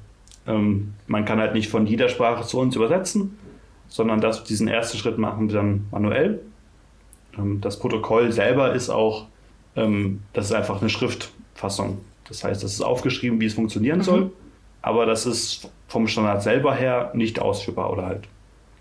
ähm, 0.48 0.94
man 1.08 1.26
kann 1.26 1.40
halt 1.40 1.54
nicht 1.54 1.70
von 1.70 1.86
jeder 1.86 2.10
Sprache 2.10 2.46
zu 2.46 2.60
uns 2.60 2.76
übersetzen, 2.76 3.38
sondern 3.88 4.22
das, 4.22 4.44
diesen 4.44 4.68
ersten 4.68 4.98
Schritt 4.98 5.18
machen 5.18 5.50
wir 5.50 5.58
dann 5.58 5.88
manuell. 5.92 6.42
Ähm, 7.38 7.62
das 7.62 7.78
Protokoll 7.78 8.32
selber 8.32 8.74
ist 8.74 8.90
auch, 8.90 9.28
ähm, 9.76 10.22
das 10.34 10.46
ist 10.46 10.54
einfach 10.54 10.82
eine 10.82 10.90
Schriftfassung. 10.90 12.02
Das 12.28 12.44
heißt, 12.44 12.64
das 12.64 12.74
ist 12.74 12.82
aufgeschrieben, 12.82 13.40
wie 13.40 13.46
es 13.46 13.54
funktionieren 13.54 14.00
mhm. 14.00 14.04
soll, 14.04 14.32
aber 14.82 15.06
das 15.06 15.26
ist 15.26 15.70
vom 15.92 16.08
Standard 16.08 16.42
selber 16.42 16.74
her 16.74 17.12
nicht 17.14 17.40
ausführbar 17.42 17.92
oder 17.92 18.06
halt 18.06 18.24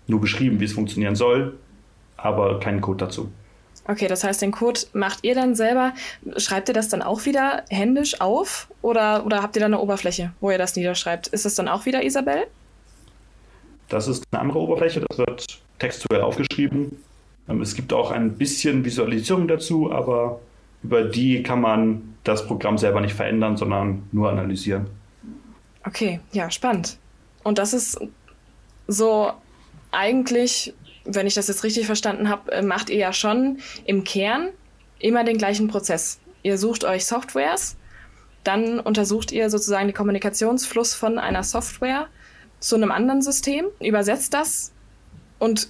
nur 0.07 0.21
beschrieben, 0.21 0.61
wie 0.61 0.65
es 0.65 0.71
funktionieren 0.71 1.15
soll, 1.15 1.57
aber 2.15 2.59
kein 2.61 2.79
Code 2.79 3.05
dazu. 3.05 3.29
Okay, 3.85 4.07
das 4.07 4.23
heißt, 4.23 4.41
den 4.41 4.51
Code 4.51 4.79
macht 4.93 5.19
ihr 5.23 5.35
dann 5.35 5.53
selber. 5.53 5.93
Schreibt 6.37 6.69
ihr 6.69 6.73
das 6.73 6.87
dann 6.87 7.01
auch 7.01 7.25
wieder 7.25 7.63
händisch 7.69 8.21
auf 8.21 8.69
oder, 8.81 9.25
oder 9.25 9.41
habt 9.41 9.57
ihr 9.57 9.59
da 9.59 9.65
eine 9.65 9.79
Oberfläche, 9.79 10.31
wo 10.39 10.51
ihr 10.51 10.57
das 10.57 10.77
niederschreibt? 10.77 11.27
Ist 11.27 11.43
das 11.43 11.55
dann 11.55 11.67
auch 11.67 11.85
wieder 11.85 12.01
Isabel? 12.01 12.45
Das 13.89 14.07
ist 14.07 14.23
eine 14.31 14.41
andere 14.41 14.59
Oberfläche, 14.59 15.03
das 15.09 15.17
wird 15.17 15.61
textuell 15.79 16.21
aufgeschrieben. 16.21 16.97
Ähm, 17.49 17.61
es 17.61 17.75
gibt 17.75 17.91
auch 17.91 18.11
ein 18.11 18.37
bisschen 18.37 18.85
Visualisierung 18.85 19.49
dazu, 19.49 19.91
aber 19.91 20.39
über 20.81 21.03
die 21.03 21.43
kann 21.43 21.59
man 21.59 22.15
das 22.23 22.47
Programm 22.47 22.77
selber 22.77 23.01
nicht 23.01 23.15
verändern, 23.15 23.57
sondern 23.57 24.03
nur 24.13 24.29
analysieren. 24.29 25.00
Okay, 25.85 26.19
ja, 26.31 26.51
spannend. 26.51 26.97
Und 27.43 27.57
das 27.57 27.73
ist 27.73 27.99
so 28.87 29.33
eigentlich 29.91 30.73
wenn 31.05 31.27
ich 31.27 31.33
das 31.33 31.47
jetzt 31.47 31.63
richtig 31.63 31.85
verstanden 31.85 32.29
habe, 32.29 32.51
äh, 32.51 32.61
macht 32.61 32.89
ihr 32.89 32.97
ja 32.97 33.13
schon 33.13 33.59
im 33.85 34.03
Kern 34.03 34.49
immer 34.99 35.23
den 35.23 35.37
gleichen 35.37 35.67
Prozess. 35.67 36.19
Ihr 36.43 36.57
sucht 36.57 36.83
euch 36.83 37.05
Softwares, 37.05 37.75
dann 38.43 38.79
untersucht 38.79 39.31
ihr 39.31 39.49
sozusagen 39.49 39.87
den 39.87 39.95
Kommunikationsfluss 39.95 40.93
von 40.93 41.19
einer 41.19 41.43
Software 41.43 42.07
zu 42.59 42.75
einem 42.75 42.91
anderen 42.91 43.21
System, 43.21 43.65
übersetzt 43.79 44.33
das 44.33 44.71
und 45.39 45.69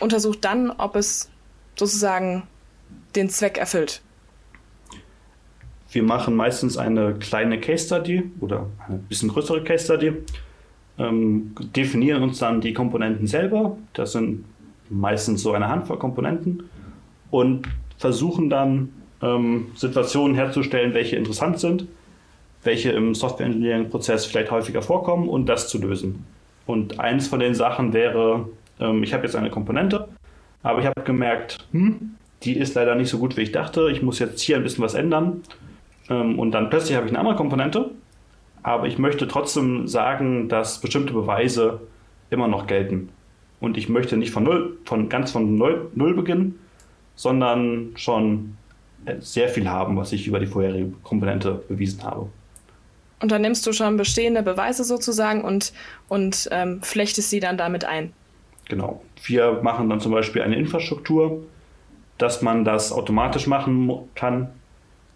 untersucht 0.00 0.44
dann, 0.44 0.70
ob 0.70 0.96
es 0.96 1.30
sozusagen 1.76 2.46
den 3.14 3.30
Zweck 3.30 3.58
erfüllt. 3.58 4.02
Wir 5.92 6.02
machen 6.02 6.34
meistens 6.34 6.78
eine 6.78 7.14
kleine 7.14 7.60
Case 7.60 7.86
Study 7.86 8.30
oder 8.40 8.66
eine 8.88 8.98
bisschen 8.98 9.28
größere 9.28 9.62
Case 9.62 9.84
Study, 9.84 10.12
ähm, 10.98 11.54
definieren 11.76 12.22
uns 12.22 12.38
dann 12.38 12.62
die 12.62 12.72
Komponenten 12.72 13.26
selber. 13.26 13.76
Das 13.92 14.12
sind 14.12 14.44
meistens 14.88 15.42
so 15.42 15.52
eine 15.52 15.68
Handvoll 15.68 15.98
Komponenten 15.98 16.64
und 17.30 17.68
versuchen 17.98 18.48
dann 18.48 18.88
ähm, 19.20 19.66
Situationen 19.76 20.34
herzustellen, 20.34 20.94
welche 20.94 21.16
interessant 21.16 21.60
sind, 21.60 21.86
welche 22.64 22.90
im 22.90 23.14
Software 23.14 23.46
Engineering 23.46 23.90
Prozess 23.90 24.24
vielleicht 24.24 24.50
häufiger 24.50 24.80
vorkommen 24.80 25.28
und 25.28 25.46
das 25.46 25.68
zu 25.68 25.78
lösen. 25.78 26.24
Und 26.66 27.00
eins 27.00 27.28
von 27.28 27.40
den 27.40 27.54
Sachen 27.54 27.92
wäre, 27.92 28.48
ähm, 28.80 29.02
ich 29.02 29.12
habe 29.12 29.24
jetzt 29.24 29.36
eine 29.36 29.50
Komponente, 29.50 30.08
aber 30.62 30.80
ich 30.80 30.86
habe 30.86 31.02
gemerkt, 31.02 31.66
hm, 31.72 32.16
die 32.44 32.56
ist 32.56 32.74
leider 32.74 32.94
nicht 32.94 33.10
so 33.10 33.18
gut, 33.18 33.36
wie 33.36 33.42
ich 33.42 33.52
dachte. 33.52 33.90
Ich 33.90 34.02
muss 34.02 34.18
jetzt 34.18 34.40
hier 34.40 34.56
ein 34.56 34.62
bisschen 34.62 34.82
was 34.82 34.94
ändern. 34.94 35.42
Ähm, 36.08 36.38
und 36.38 36.52
dann 36.52 36.70
plötzlich 36.70 36.96
habe 36.96 37.06
ich 37.06 37.12
eine 37.12 37.18
andere 37.18 37.36
Komponente, 37.36 37.90
aber 38.62 38.86
ich 38.86 38.98
möchte 38.98 39.28
trotzdem 39.28 39.88
sagen, 39.88 40.48
dass 40.48 40.80
bestimmte 40.80 41.12
Beweise 41.12 41.80
immer 42.30 42.48
noch 42.48 42.66
gelten. 42.66 43.10
Und 43.60 43.76
ich 43.76 43.88
möchte 43.88 44.16
nicht 44.16 44.32
von 44.32 44.44
null, 44.44 44.78
von 44.84 45.08
ganz 45.08 45.30
von 45.32 45.56
null, 45.56 45.90
null 45.94 46.14
beginnen, 46.14 46.58
sondern 47.14 47.92
schon 47.94 48.56
sehr 49.20 49.48
viel 49.48 49.68
haben, 49.68 49.96
was 49.96 50.12
ich 50.12 50.26
über 50.26 50.40
die 50.40 50.46
vorherige 50.46 50.92
Komponente 51.02 51.62
bewiesen 51.68 52.02
habe. 52.04 52.28
Und 53.20 53.30
dann 53.30 53.42
nimmst 53.42 53.66
du 53.66 53.72
schon 53.72 53.96
bestehende 53.96 54.42
Beweise 54.42 54.84
sozusagen 54.84 55.42
und, 55.42 55.72
und 56.08 56.48
ähm, 56.50 56.82
flechtest 56.82 57.30
sie 57.30 57.40
dann 57.40 57.56
damit 57.56 57.84
ein. 57.84 58.12
Genau. 58.68 59.02
Wir 59.24 59.60
machen 59.62 59.88
dann 59.88 60.00
zum 60.00 60.12
Beispiel 60.12 60.42
eine 60.42 60.56
Infrastruktur, 60.56 61.42
dass 62.18 62.42
man 62.42 62.64
das 62.64 62.92
automatisch 62.92 63.46
machen 63.46 64.08
kann, 64.14 64.48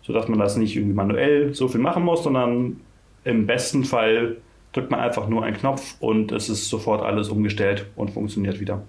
sodass 0.07 0.29
man 0.29 0.39
das 0.39 0.57
nicht 0.57 0.77
irgendwie 0.77 0.95
manuell 0.95 1.53
so 1.53 1.69
viel 1.69 1.81
machen 1.81 2.05
muss, 2.05 2.23
sondern 2.23 2.81
im 3.25 3.47
besten 3.47 3.85
Fall 3.85 4.37
drückt 4.73 4.91
man 4.91 5.01
einfach 5.01 5.29
nur 5.29 5.45
einen 5.45 5.57
Knopf 5.57 5.97
und 6.01 6.33
es 6.33 6.49
ist 6.49 6.69
sofort 6.69 7.03
alles 7.03 7.29
umgestellt 7.29 7.87
und 7.97 8.11
funktioniert 8.11 8.61
wieder. 8.61 8.83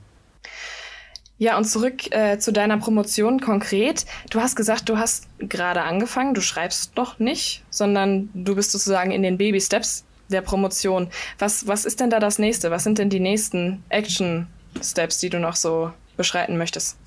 Ja, 1.40 1.58
und 1.58 1.66
zurück 1.66 2.12
äh, 2.12 2.40
zu 2.40 2.52
deiner 2.52 2.78
Promotion 2.78 3.40
konkret. 3.40 4.06
Du 4.32 4.40
hast 4.40 4.56
gesagt, 4.56 4.90
du 4.90 4.98
hast 4.98 5.28
gerade 5.40 5.84
angefangen, 5.84 6.34
du 6.34 6.42
schreibst 6.42 6.96
noch 6.98 7.20
nicht, 7.20 7.64
sondern 7.70 8.30
du 8.34 8.56
bist 8.56 8.72
sozusagen 8.72 9.12
in 9.12 9.22
den 9.22 9.38
Baby-Steps 9.38 10.04
der 10.30 10.42
Promotion. 10.42 11.10
Was, 11.40 11.68
was 11.68 11.86
ist 11.86 12.00
denn 12.00 12.10
da 12.10 12.20
das 12.20 12.40
nächste? 12.40 12.72
Was 12.72 12.84
sind 12.84 12.98
denn 12.98 13.10
die 13.10 13.20
nächsten 13.20 13.84
Action-Steps, 13.90 15.20
die 15.20 15.30
du 15.30 15.40
noch 15.40 15.56
so 15.56 15.92
beschreiten 16.18 16.58
möchtest? 16.58 16.98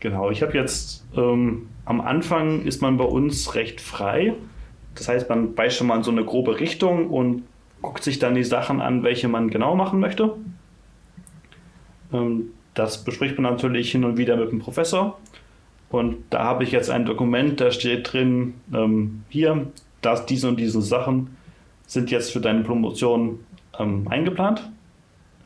Genau, 0.00 0.30
ich 0.30 0.42
habe 0.42 0.56
jetzt 0.56 1.04
ähm, 1.14 1.68
am 1.84 2.00
Anfang 2.00 2.62
ist 2.62 2.80
man 2.80 2.96
bei 2.96 3.04
uns 3.04 3.54
recht 3.54 3.80
frei. 3.80 4.34
Das 4.94 5.08
heißt, 5.08 5.28
man 5.28 5.56
weiß 5.56 5.76
schon 5.76 5.86
mal 5.86 5.98
in 5.98 6.02
so 6.02 6.10
eine 6.10 6.24
grobe 6.24 6.58
Richtung 6.58 7.10
und 7.10 7.44
guckt 7.82 8.02
sich 8.02 8.18
dann 8.18 8.34
die 8.34 8.44
Sachen 8.44 8.80
an, 8.80 9.02
welche 9.02 9.28
man 9.28 9.50
genau 9.50 9.74
machen 9.76 10.00
möchte. 10.00 10.36
Ähm, 12.12 12.52
das 12.74 13.04
bespricht 13.04 13.38
man 13.38 13.52
natürlich 13.52 13.92
hin 13.92 14.04
und 14.04 14.16
wieder 14.16 14.36
mit 14.36 14.50
dem 14.50 14.60
Professor. 14.60 15.18
Und 15.90 16.18
da 16.30 16.44
habe 16.44 16.64
ich 16.64 16.70
jetzt 16.70 16.88
ein 16.88 17.04
Dokument, 17.04 17.60
da 17.60 17.70
steht 17.70 18.12
drin, 18.12 18.54
ähm, 18.72 19.24
hier, 19.28 19.66
dass 20.00 20.24
diese 20.24 20.48
und 20.48 20.58
diese 20.58 20.80
Sachen 20.80 21.36
sind 21.86 22.10
jetzt 22.10 22.32
für 22.32 22.40
deine 22.40 22.62
Promotion 22.62 23.40
ähm, 23.78 24.06
eingeplant. 24.08 24.70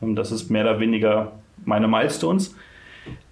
das 0.00 0.30
ist 0.30 0.50
mehr 0.50 0.64
oder 0.64 0.78
weniger 0.80 1.32
meine 1.64 1.88
Milestones. 1.88 2.54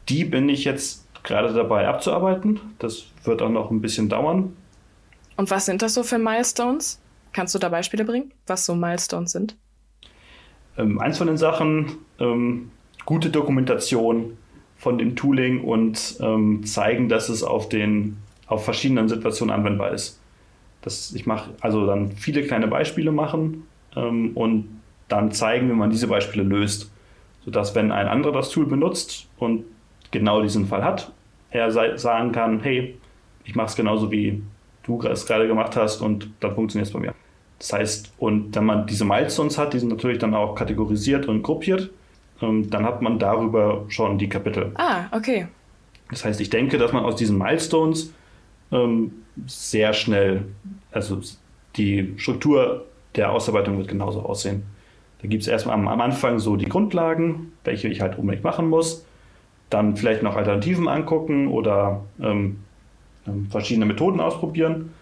Die 0.08 0.24
bin 0.24 0.48
ich 0.48 0.64
jetzt 0.64 1.01
gerade 1.22 1.52
dabei 1.52 1.88
abzuarbeiten. 1.88 2.60
Das 2.78 3.06
wird 3.24 3.42
auch 3.42 3.50
noch 3.50 3.70
ein 3.70 3.80
bisschen 3.80 4.08
dauern. 4.08 4.56
Und 5.36 5.50
was 5.50 5.66
sind 5.66 5.82
das 5.82 5.94
so 5.94 6.02
für 6.02 6.18
Milestones? 6.18 7.00
Kannst 7.32 7.54
du 7.54 7.58
da 7.58 7.68
Beispiele 7.68 8.04
bringen, 8.04 8.32
was 8.46 8.66
so 8.66 8.74
Milestones 8.74 9.32
sind? 9.32 9.56
Ähm, 10.76 10.98
eins 11.00 11.18
von 11.18 11.26
den 11.26 11.36
Sachen, 11.36 11.96
ähm, 12.18 12.70
gute 13.04 13.30
Dokumentation 13.30 14.36
von 14.76 14.98
dem 14.98 15.16
Tooling 15.16 15.62
und 15.64 16.16
ähm, 16.20 16.64
zeigen, 16.64 17.08
dass 17.08 17.28
es 17.28 17.42
auf 17.42 17.68
den 17.68 18.18
auf 18.46 18.64
verschiedenen 18.64 19.08
Situationen 19.08 19.54
anwendbar 19.54 19.92
ist. 19.92 20.20
Das, 20.82 21.12
ich 21.14 21.26
mache 21.26 21.52
also 21.60 21.86
dann 21.86 22.12
viele 22.12 22.42
kleine 22.42 22.66
Beispiele 22.66 23.12
machen 23.12 23.66
ähm, 23.96 24.32
und 24.34 24.80
dann 25.08 25.32
zeigen, 25.32 25.70
wie 25.70 25.74
man 25.74 25.90
diese 25.90 26.08
Beispiele 26.08 26.42
löst, 26.42 26.90
sodass 27.44 27.74
wenn 27.74 27.92
ein 27.92 28.08
anderer 28.08 28.32
das 28.32 28.50
Tool 28.50 28.66
benutzt 28.66 29.28
und 29.38 29.64
genau 30.12 30.40
diesen 30.42 30.66
Fall 30.66 30.84
hat, 30.84 31.10
er 31.50 31.70
sagen 31.98 32.32
kann, 32.32 32.60
hey, 32.60 32.96
ich 33.44 33.56
mache 33.56 33.66
es 33.66 33.76
genauso 33.76 34.10
wie 34.12 34.42
du 34.84 35.02
es 35.02 35.26
gerade 35.26 35.48
gemacht 35.48 35.76
hast 35.76 36.00
und 36.00 36.30
dann 36.40 36.54
funktioniert 36.54 36.86
es 36.86 36.92
bei 36.92 37.00
mir. 37.00 37.14
Das 37.58 37.72
heißt, 37.72 38.12
und 38.18 38.54
wenn 38.54 38.64
man 38.64 38.86
diese 38.86 39.04
Milestones 39.04 39.58
hat, 39.58 39.72
die 39.74 39.78
sind 39.78 39.88
natürlich 39.88 40.18
dann 40.18 40.34
auch 40.34 40.54
kategorisiert 40.54 41.26
und 41.26 41.42
gruppiert, 41.42 41.90
ähm, 42.40 42.70
dann 42.70 42.84
hat 42.84 43.02
man 43.02 43.18
darüber 43.18 43.84
schon 43.88 44.18
die 44.18 44.28
Kapitel. 44.28 44.72
Ah, 44.74 45.04
okay. 45.12 45.46
Das 46.10 46.24
heißt, 46.24 46.40
ich 46.40 46.50
denke, 46.50 46.78
dass 46.78 46.92
man 46.92 47.04
aus 47.04 47.16
diesen 47.16 47.38
Milestones 47.38 48.12
ähm, 48.70 49.12
sehr 49.46 49.92
schnell, 49.92 50.44
also 50.90 51.20
die 51.76 52.14
Struktur 52.16 52.86
der 53.14 53.32
Ausarbeitung 53.32 53.78
wird 53.78 53.88
genauso 53.88 54.22
aussehen. 54.22 54.64
Da 55.20 55.28
gibt 55.28 55.42
es 55.42 55.48
erstmal 55.48 55.76
am, 55.76 55.86
am, 55.88 56.00
Anfang 56.00 56.38
so 56.38 56.56
die 56.56 56.68
Grundlagen, 56.68 57.52
welche 57.64 57.88
ich 57.88 58.00
halt 58.00 58.18
unbedingt 58.18 58.44
machen 58.44 58.68
muss. 58.68 59.06
Dann 59.72 59.96
vielleicht 59.96 60.22
noch 60.22 60.36
Alternativen 60.36 60.86
angucken 60.86 61.48
oder 61.48 62.02
ähm, 62.20 62.58
ähm 63.26 63.48
verschiedene 63.50 63.86
Methoden 63.86 64.20
ausprobieren 64.20 64.92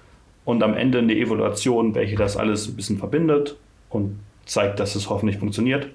und 0.44 0.62
am 0.62 0.74
Ende 0.74 0.98
eine 0.98 1.14
Evaluation, 1.14 1.94
welche 1.94 2.14
das 2.14 2.36
alles 2.36 2.68
ein 2.68 2.76
bisschen 2.76 2.98
verbindet 2.98 3.56
und 3.88 4.20
zeigt, 4.46 4.78
dass 4.78 4.94
es 4.94 5.10
hoffentlich 5.10 5.38
funktioniert. 5.38 5.88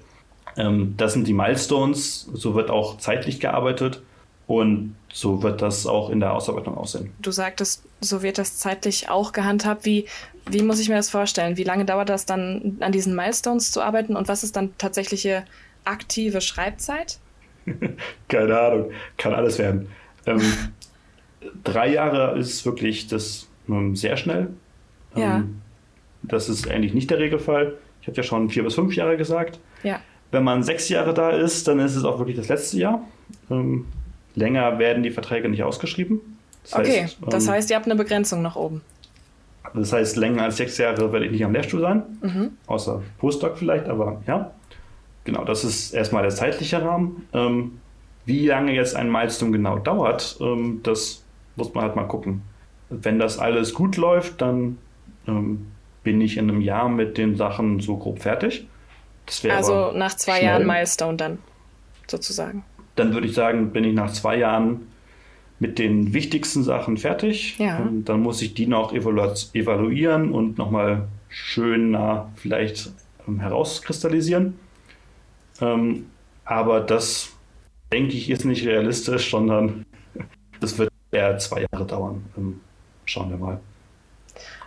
Ähm, 0.58 0.94
das 0.98 1.14
sind 1.14 1.26
die 1.26 1.32
Milestones, 1.32 2.28
so 2.34 2.54
wird 2.54 2.70
auch 2.70 2.98
zeitlich 2.98 3.40
gearbeitet 3.40 4.02
und 4.46 4.94
so 5.10 5.42
wird 5.42 5.62
das 5.62 5.86
auch 5.86 6.10
in 6.10 6.20
der 6.20 6.34
Ausarbeitung 6.34 6.76
aussehen. 6.76 7.12
Du 7.18 7.30
sagtest, 7.30 7.82
so 8.00 8.22
wird 8.22 8.36
das 8.36 8.58
zeitlich 8.58 9.08
auch 9.08 9.32
gehandhabt. 9.32 9.86
Wie, 9.86 10.04
wie 10.50 10.62
muss 10.62 10.80
ich 10.80 10.88
mir 10.90 10.96
das 10.96 11.08
vorstellen? 11.08 11.56
Wie 11.56 11.64
lange 11.64 11.86
dauert 11.86 12.10
das 12.10 12.26
dann, 12.26 12.76
an 12.80 12.92
diesen 12.92 13.14
Milestones 13.14 13.72
zu 13.72 13.80
arbeiten 13.80 14.16
und 14.16 14.28
was 14.28 14.44
ist 14.44 14.54
dann 14.54 14.76
tatsächliche 14.76 15.44
aktive 15.84 16.42
Schreibzeit? 16.42 17.18
Keine 18.28 18.58
Ahnung, 18.58 18.90
kann 19.16 19.34
alles 19.34 19.58
werden. 19.58 19.88
Ähm, 20.26 20.40
drei 21.64 21.92
Jahre 21.92 22.38
ist 22.38 22.64
wirklich 22.64 23.06
das 23.06 23.48
ähm, 23.68 23.96
sehr 23.96 24.16
schnell. 24.16 24.48
Ja. 25.14 25.38
Ähm, 25.38 25.60
das 26.22 26.48
ist 26.48 26.68
eigentlich 26.68 26.94
nicht 26.94 27.10
der 27.10 27.18
Regelfall. 27.18 27.74
Ich 28.00 28.08
hatte 28.08 28.18
ja 28.18 28.22
schon 28.22 28.50
vier 28.50 28.64
bis 28.64 28.74
fünf 28.74 28.94
Jahre 28.94 29.16
gesagt. 29.16 29.58
Ja. 29.82 30.00
Wenn 30.30 30.44
man 30.44 30.62
sechs 30.62 30.88
Jahre 30.88 31.14
da 31.14 31.30
ist, 31.30 31.68
dann 31.68 31.78
ist 31.78 31.96
es 31.96 32.04
auch 32.04 32.18
wirklich 32.18 32.36
das 32.36 32.48
letzte 32.48 32.78
Jahr. 32.78 33.04
Ähm, 33.50 33.86
länger 34.34 34.78
werden 34.78 35.02
die 35.02 35.10
Verträge 35.10 35.48
nicht 35.48 35.62
ausgeschrieben. 35.62 36.20
Das 36.62 36.74
okay, 36.74 37.02
heißt, 37.02 37.18
das 37.28 37.46
ähm, 37.46 37.52
heißt, 37.52 37.70
ihr 37.70 37.76
habt 37.76 37.86
eine 37.86 37.94
Begrenzung 37.94 38.42
nach 38.42 38.56
oben. 38.56 38.82
Das 39.74 39.92
heißt, 39.92 40.16
länger 40.16 40.42
als 40.44 40.56
sechs 40.56 40.78
Jahre 40.78 41.12
werde 41.12 41.26
ich 41.26 41.32
nicht 41.32 41.44
am 41.44 41.52
Lehrstuhl 41.52 41.80
sein, 41.80 42.02
mhm. 42.22 42.50
außer 42.66 43.02
Postdoc 43.18 43.58
vielleicht, 43.58 43.88
aber 43.88 44.22
ja. 44.26 44.52
Genau, 45.26 45.44
das 45.44 45.64
ist 45.64 45.92
erstmal 45.92 46.22
der 46.22 46.30
zeitliche 46.30 46.80
Rahmen. 46.80 47.26
Ähm, 47.34 47.80
wie 48.26 48.46
lange 48.46 48.72
jetzt 48.72 48.94
ein 48.94 49.10
Milestone 49.10 49.50
genau 49.50 49.78
dauert, 49.78 50.38
ähm, 50.40 50.80
das 50.84 51.24
muss 51.56 51.74
man 51.74 51.84
halt 51.84 51.96
mal 51.96 52.04
gucken. 52.04 52.42
Wenn 52.88 53.18
das 53.18 53.38
alles 53.38 53.74
gut 53.74 53.96
läuft, 53.96 54.40
dann 54.40 54.78
ähm, 55.26 55.66
bin 56.04 56.20
ich 56.20 56.36
in 56.36 56.48
einem 56.48 56.60
Jahr 56.60 56.88
mit 56.88 57.18
den 57.18 57.36
Sachen 57.36 57.80
so 57.80 57.96
grob 57.96 58.20
fertig. 58.20 58.68
also 59.50 59.90
nach 59.92 60.14
zwei 60.14 60.36
schnell. 60.36 60.44
Jahren 60.44 60.66
Milestone 60.66 61.16
dann, 61.16 61.38
sozusagen. 62.06 62.64
Dann 62.94 63.12
würde 63.12 63.26
ich 63.26 63.34
sagen, 63.34 63.72
bin 63.72 63.82
ich 63.82 63.94
nach 63.94 64.12
zwei 64.12 64.38
Jahren 64.38 64.86
mit 65.58 65.80
den 65.80 66.14
wichtigsten 66.14 66.62
Sachen 66.62 66.98
fertig. 66.98 67.58
Ja. 67.58 67.78
Und 67.78 68.04
dann 68.04 68.20
muss 68.20 68.40
ich 68.42 68.54
die 68.54 68.68
noch 68.68 68.92
evalu 68.92 69.34
evaluieren 69.54 70.30
und 70.30 70.56
nochmal 70.56 71.08
schöner 71.28 72.30
vielleicht 72.36 72.92
ähm, 73.26 73.40
herauskristallisieren. 73.40 74.54
Ähm, 75.60 76.06
aber 76.44 76.80
das, 76.80 77.30
denke 77.92 78.14
ich, 78.14 78.30
ist 78.30 78.44
nicht 78.44 78.66
realistisch, 78.66 79.30
sondern 79.30 79.84
das 80.60 80.78
wird 80.78 80.90
eher 81.10 81.38
zwei 81.38 81.66
Jahre 81.72 81.86
dauern. 81.86 82.24
Ähm, 82.36 82.60
schauen 83.04 83.30
wir 83.30 83.38
mal. 83.38 83.60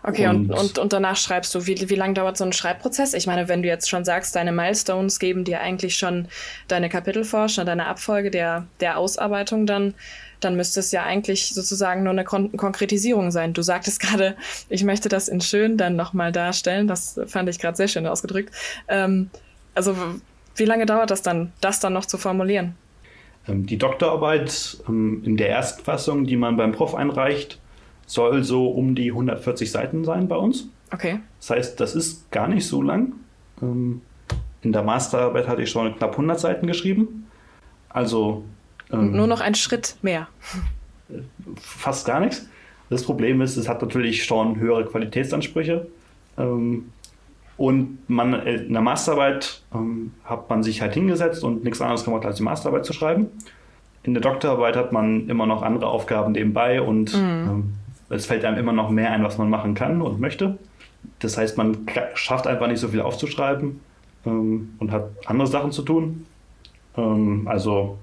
Okay, 0.04 0.28
und, 0.28 0.50
und, 0.52 0.78
und, 0.78 0.94
danach 0.94 1.18
schreibst 1.18 1.54
du, 1.54 1.68
wie, 1.68 1.90
wie 1.90 1.96
lange 1.96 2.14
dauert 2.14 2.38
so 2.38 2.46
ein 2.46 2.54
Schreibprozess? 2.54 3.14
Ich 3.14 3.28
meine, 3.28 3.50
wenn 3.50 3.62
du 3.62 3.68
jetzt 3.68 3.90
schon 3.90 4.06
sagst, 4.06 4.36
deine 4.36 4.52
Milestones 4.52 5.20
geben 5.20 5.44
dir 5.44 5.60
eigentlich 5.60 5.98
schon 5.98 6.30
deine 6.70 6.88
Kapitelforschung, 6.88 7.66
deine 7.66 7.86
Abfolge 7.88 8.32
der, 8.32 8.66
der 8.80 8.98
Ausarbeitung, 8.98 9.66
dann, 9.66 9.94
dann 10.40 10.56
müsste 10.56 10.80
es 10.80 10.92
ja 10.92 11.04
eigentlich 11.04 11.54
sozusagen 11.54 12.04
nur 12.04 12.14
eine 12.14 12.24
Kon 12.24 12.56
Konkretisierung 12.56 13.32
sein. 13.32 13.54
Du 13.54 13.62
sagtest 13.62 14.00
gerade, 14.00 14.38
ich 14.70 14.84
möchte 14.84 15.10
das 15.10 15.28
in 15.28 15.42
schön 15.42 15.78
dann 15.78 15.98
nochmal 15.98 16.32
darstellen. 16.32 16.88
Das 16.88 17.20
fand 17.28 17.50
ich 17.50 17.60
gerade 17.60 17.76
sehr 17.76 17.90
schön 17.90 18.08
ausgedrückt. 18.08 18.54
Ähm, 18.88 19.30
also, 19.76 19.96
wie 20.56 20.66
lange 20.66 20.86
dauert 20.86 21.12
das 21.12 21.22
dann, 21.22 21.52
das 21.62 21.80
dann 21.80 21.94
noch 21.94 22.06
zu 22.06 22.18
formulieren? 22.18 22.76
Ähm, 23.48 23.66
die 23.66 23.78
Doktorarbeit 23.78 24.78
ähm, 24.88 25.22
in 25.26 25.38
der 25.38 25.50
ersten 25.50 25.84
Fassung, 25.84 26.26
die 26.26 26.36
man 26.36 26.58
beim 26.58 26.72
Prof 26.72 26.96
einreicht, 26.96 27.60
soll 28.06 28.44
so 28.44 28.68
um 28.68 28.96
die 28.96 29.12
140 29.12 29.72
Seiten 29.72 30.04
sein 30.04 30.28
bei 30.28 30.36
uns. 30.36 30.68
Okay. 30.92 31.20
Das 31.40 31.52
heißt, 31.52 31.80
das 31.80 31.96
ist 31.96 32.32
gar 32.32 32.48
nicht 32.48 32.66
so 32.68 32.82
lang. 32.82 33.14
Ähm, 33.62 34.02
in 34.62 34.74
der 34.74 34.84
Masterarbeit 34.84 35.48
hatte 35.48 35.62
ich 35.62 35.70
schon 35.70 35.96
knapp 35.96 36.12
100 36.12 36.40
Seiten 36.40 36.68
geschrieben. 36.68 37.28
Also. 37.90 38.44
Ähm, 38.92 39.12
Nur 39.12 39.28
noch 39.28 39.42
ein 39.42 39.56
Schritt 39.56 39.96
mehr. 40.02 40.28
Fast 41.58 42.06
gar 42.06 42.20
nichts. 42.20 42.48
Das 42.90 43.04
Problem 43.04 43.42
ist, 43.42 43.56
es 43.56 43.70
hat 43.70 43.82
natürlich 43.82 44.26
schon 44.26 44.60
höhere 44.60 44.86
Qualitätsansprüche. 44.86 45.88
Ähm, 46.38 46.92
und 47.60 48.10
man, 48.10 48.34
äh, 48.34 48.56
in 48.56 48.72
der 48.72 48.82
Masterarbeit 48.82 49.62
ähm, 49.76 50.14
hat 50.24 50.50
man 50.50 50.64
sich 50.64 50.82
halt 50.82 50.94
hingesetzt 50.94 51.44
und 51.44 51.66
nichts 51.66 51.82
anderes 51.82 52.06
gemacht, 52.06 52.26
als 52.26 52.38
die 52.38 52.44
Masterarbeit 52.44 52.86
zu 52.86 52.94
schreiben. 52.94 53.28
In 54.04 54.14
der 54.14 54.24
Doktorarbeit 54.24 54.78
hat 54.78 54.94
man 54.94 55.28
immer 55.28 55.46
noch 55.46 55.62
andere 55.62 55.88
Aufgaben 55.88 56.32
nebenbei 56.32 56.82
und 56.82 57.14
mhm. 57.14 57.20
ähm, 57.20 57.74
es 58.10 58.28
fällt 58.28 58.46
einem 58.46 58.58
immer 58.58 58.72
noch 58.72 58.90
mehr 58.90 59.12
ein, 59.12 59.26
was 59.26 59.38
man 59.38 59.50
machen 59.50 59.74
kann 59.76 60.02
und 60.02 60.22
möchte. 60.22 60.58
Das 61.20 61.38
heißt, 61.38 61.58
man 61.58 61.86
schafft 62.14 62.48
einfach 62.48 62.68
nicht 62.68 62.80
so 62.80 62.88
viel 62.88 63.02
aufzuschreiben 63.02 63.82
ähm, 64.26 64.76
und 64.80 64.92
hat 64.92 65.10
andere 65.26 65.48
Sachen 65.48 65.74
zu 65.74 65.82
tun. 65.82 66.26
Ähm, 66.96 67.46
also 67.46 67.98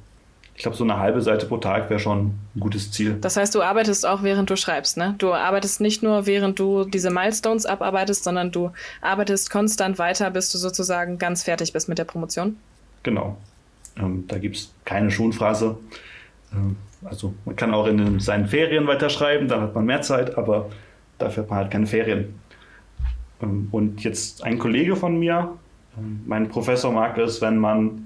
ich 0.56 0.62
glaube, 0.62 0.76
so 0.76 0.84
eine 0.84 0.96
halbe 0.96 1.20
Seite 1.20 1.44
pro 1.46 1.58
Tag 1.58 1.90
wäre 1.90 2.00
schon 2.00 2.34
ein 2.54 2.60
gutes 2.60 2.90
Ziel. 2.90 3.18
Das 3.20 3.36
heißt, 3.36 3.54
du 3.54 3.60
arbeitest 3.60 4.06
auch, 4.06 4.22
während 4.22 4.48
du 4.48 4.56
schreibst, 4.56 4.96
ne? 4.96 5.14
Du 5.18 5.34
arbeitest 5.34 5.82
nicht 5.82 6.02
nur, 6.02 6.26
während 6.26 6.58
du 6.58 6.84
diese 6.84 7.10
Milestones 7.10 7.66
abarbeitest, 7.66 8.24
sondern 8.24 8.50
du 8.52 8.70
arbeitest 9.02 9.50
konstant 9.50 9.98
weiter, 9.98 10.30
bis 10.30 10.50
du 10.50 10.56
sozusagen 10.56 11.18
ganz 11.18 11.42
fertig 11.42 11.74
bist 11.74 11.90
mit 11.90 11.98
der 11.98 12.04
Promotion. 12.04 12.56
Genau. 13.02 13.36
Ähm, 13.98 14.24
da 14.28 14.38
gibt 14.38 14.56
es 14.56 14.72
keine 14.86 15.10
Schonphrase. 15.10 15.76
Ähm, 16.54 16.76
also 17.04 17.34
man 17.44 17.54
kann 17.54 17.74
auch 17.74 17.86
in 17.86 18.18
seinen 18.18 18.46
Ferien 18.46 18.86
weiterschreiben, 18.86 19.48
dann 19.48 19.60
hat 19.60 19.74
man 19.74 19.84
mehr 19.84 20.00
Zeit, 20.00 20.38
aber 20.38 20.70
dafür 21.18 21.42
hat 21.42 21.50
man 21.50 21.58
halt 21.58 21.70
keine 21.70 21.86
Ferien. 21.86 22.40
Ähm, 23.42 23.68
und 23.72 24.02
jetzt 24.04 24.42
ein 24.42 24.58
Kollege 24.58 24.96
von 24.96 25.18
mir, 25.18 25.50
ähm, 25.98 26.22
mein 26.24 26.48
Professor 26.48 26.90
mag 26.92 27.18
es, 27.18 27.42
wenn 27.42 27.58
man 27.58 28.05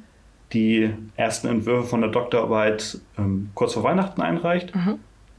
die 0.52 0.90
ersten 1.16 1.48
Entwürfe 1.48 1.88
von 1.88 2.00
der 2.00 2.10
Doktorarbeit 2.10 2.98
ähm, 3.18 3.50
kurz 3.54 3.74
vor 3.74 3.82
Weihnachten 3.82 4.20
einreicht. 4.20 4.74
Mhm. 4.74 4.98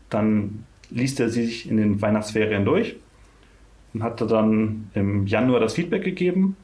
Dann 0.09 0.65
liest 0.89 1.19
er 1.19 1.29
sie 1.29 1.45
sich 1.45 1.69
in 1.69 1.77
den 1.77 2.01
Weihnachtsferien 2.01 2.65
durch 2.65 2.95
und 3.93 4.03
hatte 4.03 4.27
dann 4.27 4.89
im 4.93 5.27
Januar 5.27 5.59
das 5.59 5.73
Feedback 5.73 6.03
gegeben. 6.03 6.55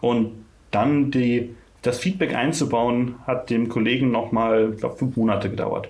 Und 0.00 0.32
dann 0.70 1.10
die, 1.10 1.54
das 1.82 1.98
Feedback 1.98 2.34
einzubauen, 2.34 3.16
hat 3.26 3.50
dem 3.50 3.68
Kollegen 3.68 4.10
nochmal, 4.10 4.72
ich 4.74 4.80
glaube, 4.80 4.96
fünf 4.96 5.16
Monate 5.16 5.50
gedauert. 5.50 5.88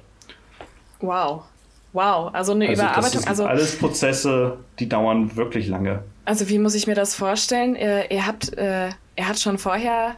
Wow. 1.00 1.44
Wow, 1.92 2.30
also 2.34 2.52
eine 2.52 2.68
also 2.68 2.82
Überarbeitung. 2.82 3.02
Das 3.04 3.12
sind 3.12 3.28
also 3.28 3.46
alles 3.46 3.78
Prozesse, 3.78 4.58
die 4.80 4.88
dauern 4.88 5.36
wirklich 5.36 5.68
lange. 5.68 6.02
Also 6.24 6.48
wie 6.48 6.58
muss 6.58 6.74
ich 6.74 6.88
mir 6.88 6.96
das 6.96 7.14
vorstellen? 7.14 7.76
Ihr, 7.76 8.10
ihr 8.10 8.26
habt, 8.26 8.52
äh, 8.58 8.88
er 9.14 9.28
hat 9.28 9.38
schon 9.38 9.58
vorher 9.58 10.16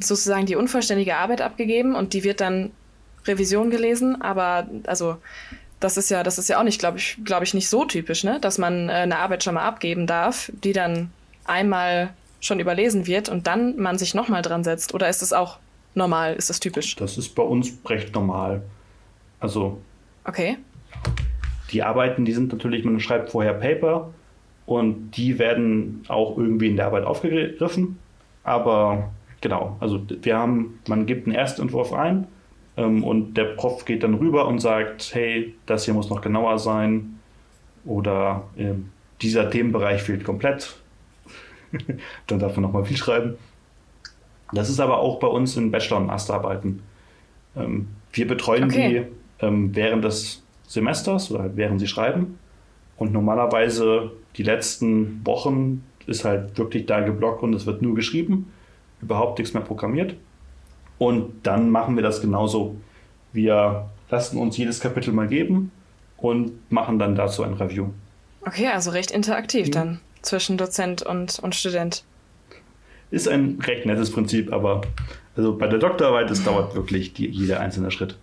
sozusagen 0.00 0.46
die 0.46 0.56
unvollständige 0.56 1.16
Arbeit 1.16 1.40
abgegeben 1.40 1.94
und 1.94 2.12
die 2.12 2.24
wird 2.24 2.40
dann 2.40 2.70
Revision 3.26 3.70
gelesen, 3.70 4.20
aber 4.22 4.68
also 4.86 5.16
das 5.80 5.96
ist 5.96 6.10
ja, 6.10 6.22
das 6.22 6.38
ist 6.38 6.48
ja 6.48 6.58
auch 6.58 6.64
nicht, 6.64 6.78
glaube 6.78 6.98
ich, 6.98 7.18
glaube 7.24 7.44
ich, 7.44 7.54
nicht 7.54 7.68
so 7.68 7.84
typisch, 7.84 8.24
ne? 8.24 8.38
Dass 8.40 8.58
man 8.58 8.88
äh, 8.88 8.92
eine 8.92 9.18
Arbeit 9.18 9.44
schon 9.44 9.54
mal 9.54 9.64
abgeben 9.64 10.06
darf, 10.06 10.50
die 10.64 10.72
dann 10.72 11.10
einmal 11.44 12.10
schon 12.40 12.60
überlesen 12.60 13.06
wird 13.06 13.28
und 13.28 13.46
dann 13.46 13.76
man 13.76 13.98
sich 13.98 14.14
nochmal 14.14 14.42
dran 14.42 14.64
setzt. 14.64 14.94
Oder 14.94 15.08
ist 15.08 15.22
das 15.22 15.32
auch 15.32 15.58
normal? 15.94 16.34
Ist 16.34 16.48
das 16.50 16.60
typisch? 16.60 16.96
Das 16.96 17.18
ist 17.18 17.34
bei 17.34 17.42
uns 17.42 17.72
recht 17.86 18.14
normal. 18.14 18.62
Also 19.40 19.78
Okay. 20.26 20.58
Die 21.70 21.82
Arbeiten, 21.82 22.24
die 22.24 22.32
sind 22.32 22.52
natürlich, 22.52 22.84
man 22.84 23.00
schreibt 23.00 23.30
vorher 23.30 23.54
Paper 23.54 24.12
und 24.66 25.12
die 25.12 25.38
werden 25.38 26.04
auch 26.08 26.36
irgendwie 26.36 26.68
in 26.68 26.76
der 26.76 26.86
Arbeit 26.86 27.04
aufgegriffen. 27.04 27.98
Aber 28.42 29.10
genau, 29.46 29.76
also 29.78 30.02
wir 30.08 30.36
haben, 30.36 30.80
man 30.88 31.06
gibt 31.06 31.28
einen 31.28 31.36
Erstentwurf 31.36 31.92
ein 31.92 32.26
ähm, 32.76 33.04
und 33.04 33.34
der 33.34 33.44
Prof 33.44 33.84
geht 33.84 34.02
dann 34.02 34.14
rüber 34.14 34.48
und 34.48 34.58
sagt, 34.58 35.14
hey, 35.14 35.54
das 35.66 35.84
hier 35.84 35.94
muss 35.94 36.10
noch 36.10 36.20
genauer 36.20 36.58
sein 36.58 37.20
oder 37.84 38.42
äh, 38.56 38.72
dieser 39.22 39.48
Themenbereich 39.48 40.02
fehlt 40.02 40.24
komplett. 40.24 40.76
dann 42.26 42.40
darf 42.40 42.56
man 42.56 42.62
nochmal 42.62 42.84
viel 42.84 42.96
schreiben. 42.96 43.36
Das 44.52 44.68
ist 44.68 44.80
aber 44.80 44.98
auch 44.98 45.20
bei 45.20 45.28
uns 45.28 45.56
in 45.56 45.70
Bachelor- 45.70 45.98
und 45.98 46.06
Masterarbeiten. 46.06 46.82
Ähm, 47.56 47.86
wir 48.12 48.26
betreuen 48.26 48.64
okay. 48.64 49.06
die 49.40 49.46
ähm, 49.46 49.76
während 49.76 50.04
des 50.04 50.42
Semesters 50.66 51.30
oder 51.30 51.42
halt 51.42 51.56
während 51.56 51.78
sie 51.78 51.86
schreiben. 51.86 52.40
Und 52.96 53.12
normalerweise 53.12 54.10
die 54.36 54.42
letzten 54.42 55.24
Wochen 55.24 55.84
ist 56.08 56.24
halt 56.24 56.58
wirklich 56.58 56.86
da 56.86 56.98
geblockt 56.98 57.44
und 57.44 57.54
es 57.54 57.64
wird 57.64 57.80
nur 57.80 57.94
geschrieben, 57.94 58.50
überhaupt 59.06 59.38
nichts 59.38 59.54
mehr 59.54 59.62
programmiert. 59.62 60.14
Und 60.98 61.46
dann 61.46 61.70
machen 61.70 61.96
wir 61.96 62.02
das 62.02 62.20
genauso. 62.20 62.76
Wir 63.32 63.88
lassen 64.10 64.38
uns 64.38 64.56
jedes 64.56 64.80
Kapitel 64.80 65.12
mal 65.12 65.28
geben 65.28 65.70
und 66.16 66.52
machen 66.70 66.98
dann 66.98 67.14
dazu 67.14 67.42
ein 67.42 67.54
Review. 67.54 67.90
Okay, 68.44 68.68
also 68.68 68.90
recht 68.90 69.10
interaktiv 69.10 69.68
mhm. 69.68 69.72
dann 69.72 70.00
zwischen 70.22 70.56
Dozent 70.56 71.02
und, 71.02 71.38
und 71.38 71.54
Student. 71.54 72.04
Ist 73.10 73.28
ein 73.28 73.58
recht 73.62 73.86
nettes 73.86 74.10
Prinzip, 74.10 74.52
aber 74.52 74.80
also 75.36 75.56
bei 75.56 75.68
der 75.68 75.78
Doktorarbeit, 75.78 76.30
es 76.30 76.42
dauert 76.42 76.74
wirklich 76.74 77.12
die, 77.12 77.28
jeder 77.28 77.60
einzelne 77.60 77.90
Schritt. 77.90 78.16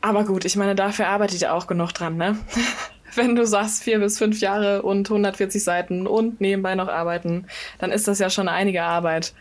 Aber 0.00 0.24
gut, 0.24 0.44
ich 0.44 0.56
meine, 0.56 0.74
dafür 0.74 1.08
arbeitet 1.08 1.42
ihr 1.42 1.52
auch 1.52 1.66
genug 1.66 1.92
dran, 1.92 2.16
ne? 2.16 2.38
Wenn 3.14 3.34
du 3.34 3.46
sagst, 3.46 3.82
vier 3.82 3.98
bis 3.98 4.18
fünf 4.18 4.40
Jahre 4.40 4.82
und 4.82 5.10
140 5.10 5.62
Seiten 5.62 6.06
und 6.06 6.40
nebenbei 6.40 6.74
noch 6.74 6.88
arbeiten, 6.88 7.46
dann 7.78 7.90
ist 7.90 8.06
das 8.06 8.18
ja 8.18 8.30
schon 8.30 8.48
einige 8.48 8.84
Arbeit. 8.84 9.32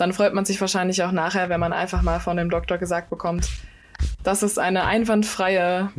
Dann 0.00 0.12
freut 0.12 0.32
man 0.32 0.44
sich 0.44 0.60
wahrscheinlich 0.60 1.02
auch 1.02 1.12
nachher, 1.12 1.48
wenn 1.50 1.60
man 1.60 1.72
einfach 1.72 2.02
mal 2.02 2.20
von 2.20 2.36
dem 2.36 2.48
Doktor 2.48 2.78
gesagt 2.78 3.10
bekommt, 3.10 3.48
das 4.24 4.42
ist 4.42 4.58
eine 4.58 4.84
einwandfreie, 4.84 5.90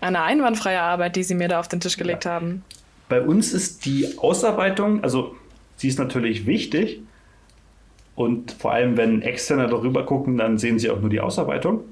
eine 0.00 0.22
einwandfreie 0.22 0.80
Arbeit, 0.80 1.14
die 1.14 1.22
sie 1.22 1.34
mir 1.34 1.48
da 1.48 1.60
auf 1.60 1.68
den 1.68 1.80
Tisch 1.80 1.96
gelegt 1.96 2.24
ja. 2.24 2.32
haben. 2.32 2.64
Bei 3.08 3.20
uns 3.20 3.52
ist 3.52 3.84
die 3.84 4.18
Ausarbeitung, 4.18 5.04
also 5.04 5.36
sie 5.76 5.88
ist 5.88 5.98
natürlich 5.98 6.46
wichtig, 6.46 7.00
Und 8.20 8.52
vor 8.52 8.72
allem, 8.72 8.98
wenn 8.98 9.22
Externe 9.22 9.66
darüber 9.66 10.04
gucken, 10.04 10.36
dann 10.36 10.58
sehen 10.58 10.78
sie 10.78 10.90
auch 10.90 11.00
nur 11.00 11.08
die 11.08 11.20
Ausarbeitung. 11.20 11.84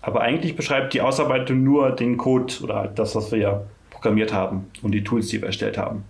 Aber 0.00 0.20
eigentlich 0.20 0.54
beschreibt 0.54 0.94
die 0.94 1.00
Ausarbeitung 1.00 1.64
nur 1.64 1.90
den 1.90 2.16
Code 2.16 2.54
oder 2.62 2.86
das, 2.86 3.16
was 3.16 3.32
wir 3.32 3.38
ja 3.38 3.62
programmiert 3.90 4.32
haben 4.32 4.66
und 4.82 4.92
die 4.92 5.02
Tools, 5.02 5.26
die 5.26 5.40
wir 5.40 5.46
erstellt 5.46 5.76
haben. 5.76 6.04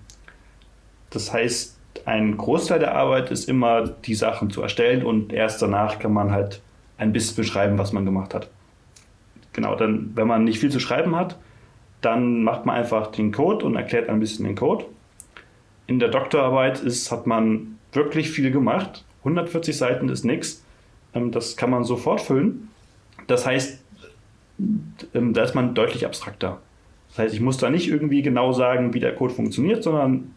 Das 1.09 1.33
heißt, 1.33 1.76
ein 2.07 2.37
Großteil 2.37 2.79
der 2.79 2.95
Arbeit 2.95 3.33
ist 3.33 3.49
immer, 3.49 3.89
die 3.89 4.15
Sachen 4.15 4.49
zu 4.51 4.63
erstellen 4.63 5.05
und 5.05 5.33
erst 5.33 5.61
danach 5.61 5.99
kann 5.99 6.13
man 6.13 6.31
halt 6.31 6.63
ein 6.99 7.13
bisschen 7.13 7.37
beschreiben, 7.37 7.79
was 7.79 7.93
man 7.93 8.05
gemacht 8.05 8.33
hat. 8.33 8.49
Genau, 9.53 9.75
dann, 9.75 10.13
wenn 10.15 10.29
man 10.29 10.45
nicht 10.45 10.61
viel 10.61 10.71
zu 10.71 10.79
schreiben 10.79 11.17
hat, 11.17 11.37
dann 12.01 12.45
macht 12.45 12.65
man 12.65 12.77
einfach 12.77 13.09
den 13.09 13.33
Code 13.33 13.67
und 13.67 13.75
erklärt 13.75 14.09
ein 14.09 14.21
bisschen 14.21 14.45
den 14.47 14.55
Code. 14.55 14.85
In 15.89 15.99
der 15.99 16.09
Doktorarbeit 16.09 16.81
ist, 16.81 17.11
hat 17.11 17.27
man 17.27 17.79
wirklich 17.93 18.31
viel 18.31 18.53
gemacht. 18.53 19.05
140 19.21 19.77
Seiten 19.77 20.09
ist 20.09 20.25
nichts. 20.25 20.65
Ähm, 21.13 21.33
das 21.33 21.57
kann 21.57 21.71
man 21.71 21.83
sofort 21.83 22.21
füllen. 22.21 22.69
Das 23.27 23.47
heißt, 23.47 23.83
ähm, 25.13 25.33
da 25.33 25.43
ist 25.43 25.57
man 25.57 25.75
deutlich 25.75 26.07
abstrakter. 26.07 26.61
Das 27.09 27.19
heißt, 27.19 27.35
ich 27.35 27.41
muss 27.41 27.59
da 27.59 27.69
nicht 27.69 27.89
irgendwie 27.89 28.23
genau 28.23 28.53
sagen, 28.53 28.95
wie 28.95 29.01
der 29.01 29.15
Code 29.15 29.35
funktioniert, 29.35 29.83
sondern 29.83 30.35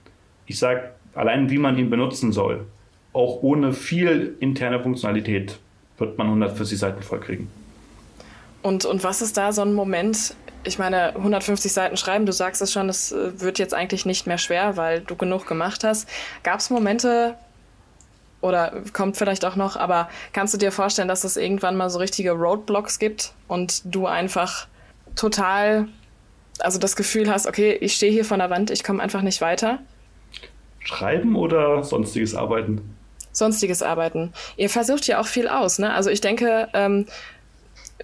ich 0.48 0.58
sage 0.58 0.90
allein, 1.14 1.50
wie 1.50 1.58
man 1.58 1.78
ihn 1.78 1.90
benutzen 1.90 2.32
soll. 2.32 2.66
Auch 3.14 3.42
ohne 3.42 3.74
viel 3.74 4.36
interne 4.40 4.82
Funktionalität 4.82 5.60
wird 5.98 6.18
man 6.18 6.28
140 6.28 6.78
Seiten 6.78 7.02
vollkriegen. 7.02 7.48
Und, 8.62 8.86
und 8.86 9.04
was 9.04 9.22
ist 9.22 9.38
da 9.38 9.52
so 9.52 9.62
ein 9.62 9.74
Moment? 9.74 10.36
Ich 10.64 10.78
meine, 10.78 11.16
150 11.16 11.72
Seiten 11.72 11.98
schreiben, 11.98 12.26
du 12.26 12.34
sagst 12.34 12.62
es 12.62 12.72
schon, 12.72 12.88
das 12.88 13.12
äh, 13.12 13.40
wird 13.40 13.60
jetzt 13.60 13.74
eigentlich 13.74 14.06
nicht 14.06 14.28
mehr 14.28 14.38
schwer, 14.38 14.76
weil 14.78 15.02
du 15.02 15.16
genug 15.16 15.48
gemacht 15.48 15.84
hast. 15.84 16.08
Gab 16.44 16.60
es 16.60 16.70
Momente, 16.70 17.36
oder 18.42 18.84
kommt 18.94 19.18
vielleicht 19.18 19.46
auch 19.46 19.56
noch, 19.56 19.76
aber 19.76 20.10
kannst 20.34 20.54
du 20.54 20.58
dir 20.58 20.72
vorstellen, 20.72 21.08
dass 21.08 21.24
es 21.24 21.38
irgendwann 21.38 21.76
mal 21.76 21.90
so 21.90 22.00
richtige 22.00 22.32
Roadblocks 22.32 23.00
gibt 23.00 23.34
und 23.48 23.82
du 23.84 24.08
einfach 24.08 24.68
total, 25.16 25.88
also 26.60 26.80
das 26.80 26.96
Gefühl 26.96 27.30
hast, 27.30 27.48
okay, 27.48 27.78
ich 27.82 27.96
stehe 27.96 28.12
hier 28.12 28.26
vor 28.26 28.38
der 28.38 28.50
Wand, 28.50 28.72
ich 28.72 28.84
komme 28.84 29.04
einfach 29.04 29.22
nicht 29.22 29.42
weiter? 29.42 29.80
Schreiben 30.80 31.36
oder 31.36 31.84
sonstiges 31.84 32.36
Arbeiten? 32.36 32.82
Sonstiges 33.32 33.84
Arbeiten. 33.84 34.34
Ihr 34.58 34.70
versucht 34.70 35.08
ja 35.08 35.20
auch 35.20 35.28
viel 35.28 35.48
aus, 35.48 35.80
ne? 35.80 35.94
Also 35.94 36.10
ich 36.10 36.22
denke, 36.22 36.68
ähm, 36.74 37.06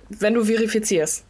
wenn 0.09 0.33
du 0.33 0.45
verifizierst, 0.45 1.25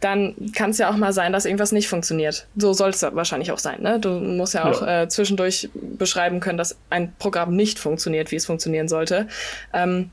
dann 0.00 0.34
kann 0.54 0.70
es 0.70 0.78
ja 0.78 0.90
auch 0.90 0.96
mal 0.96 1.12
sein, 1.12 1.32
dass 1.32 1.46
irgendwas 1.46 1.72
nicht 1.72 1.88
funktioniert. 1.88 2.46
So 2.56 2.72
soll 2.72 2.90
es 2.90 3.02
wahrscheinlich 3.02 3.50
auch 3.50 3.58
sein. 3.58 3.80
Ne? 3.82 3.98
Du 3.98 4.10
musst 4.10 4.54
ja 4.54 4.70
auch 4.70 4.82
ja. 4.82 5.02
Äh, 5.02 5.08
zwischendurch 5.08 5.70
beschreiben 5.74 6.40
können, 6.40 6.58
dass 6.58 6.76
ein 6.90 7.14
Programm 7.18 7.56
nicht 7.56 7.78
funktioniert, 7.78 8.30
wie 8.30 8.36
es 8.36 8.46
funktionieren 8.46 8.88
sollte. 8.88 9.26
Ähm, 9.72 10.10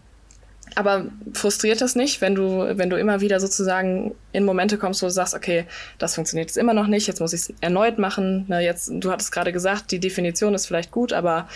aber 0.75 1.05
frustriert 1.33 1.81
das 1.81 1.95
nicht, 1.95 2.21
wenn 2.21 2.35
du, 2.35 2.77
wenn 2.77 2.89
du 2.89 2.97
immer 2.97 3.21
wieder 3.21 3.39
sozusagen 3.39 4.15
in 4.31 4.45
Momente 4.45 4.77
kommst, 4.77 5.01
wo 5.01 5.07
du 5.07 5.11
sagst, 5.11 5.33
okay, 5.33 5.65
das 5.97 6.15
funktioniert 6.15 6.49
jetzt 6.49 6.57
immer 6.57 6.73
noch 6.73 6.87
nicht, 6.87 7.07
jetzt 7.07 7.19
muss 7.19 7.33
ich 7.33 7.41
es 7.41 7.53
erneut 7.61 7.99
machen. 7.99 8.45
Na, 8.47 8.59
jetzt, 8.59 8.91
du 8.93 9.11
hattest 9.11 9.31
gerade 9.31 9.51
gesagt, 9.51 9.91
die 9.91 9.99
Definition 9.99 10.53
ist 10.53 10.65
vielleicht 10.65 10.91
gut, 10.91 11.13
aber 11.13 11.47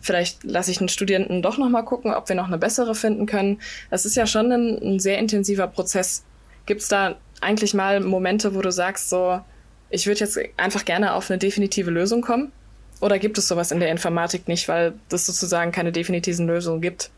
vielleicht 0.00 0.44
lasse 0.44 0.70
ich 0.70 0.80
einen 0.80 0.88
Studenten 0.88 1.42
doch 1.42 1.58
noch 1.58 1.68
mal 1.68 1.82
gucken, 1.82 2.14
ob 2.14 2.28
wir 2.28 2.36
noch 2.36 2.46
eine 2.46 2.58
bessere 2.58 2.94
finden 2.94 3.26
können. 3.26 3.60
Das 3.90 4.04
ist 4.04 4.16
ja 4.16 4.26
schon 4.26 4.52
ein, 4.52 4.78
ein 4.82 5.00
sehr 5.00 5.18
intensiver 5.18 5.66
Prozess. 5.66 6.24
Gibt 6.66 6.82
es 6.82 6.88
da 6.88 7.16
eigentlich 7.40 7.74
mal 7.74 8.00
Momente, 8.00 8.54
wo 8.54 8.62
du 8.62 8.72
sagst, 8.72 9.08
so, 9.08 9.40
ich 9.90 10.06
würde 10.06 10.20
jetzt 10.20 10.38
einfach 10.56 10.84
gerne 10.84 11.14
auf 11.14 11.30
eine 11.30 11.38
definitive 11.38 11.90
Lösung 11.90 12.22
kommen? 12.22 12.52
Oder 13.00 13.18
gibt 13.18 13.38
es 13.38 13.46
sowas 13.46 13.70
in 13.70 13.80
der 13.80 13.90
Informatik 13.90 14.48
nicht, 14.48 14.68
weil 14.68 14.94
es 15.12 15.26
sozusagen 15.26 15.70
keine 15.70 15.92
definitiven 15.92 16.46
Lösungen 16.46 16.80
gibt? 16.80 17.10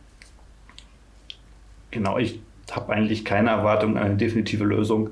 Genau, 1.90 2.18
ich 2.18 2.40
habe 2.70 2.92
eigentlich 2.92 3.24
keine 3.24 3.50
Erwartung 3.50 3.96
an 3.96 4.02
eine 4.04 4.16
definitive 4.16 4.64
Lösung. 4.64 5.10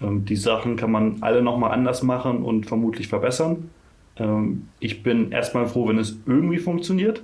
Ähm, 0.00 0.24
die 0.24 0.36
Sachen 0.36 0.76
kann 0.76 0.90
man 0.90 1.18
alle 1.20 1.42
nochmal 1.42 1.72
anders 1.72 2.02
machen 2.02 2.42
und 2.42 2.66
vermutlich 2.66 3.08
verbessern. 3.08 3.70
Ähm, 4.16 4.68
ich 4.80 5.02
bin 5.02 5.32
erstmal 5.32 5.66
froh, 5.66 5.88
wenn 5.88 5.98
es 5.98 6.18
irgendwie 6.26 6.58
funktioniert. 6.58 7.22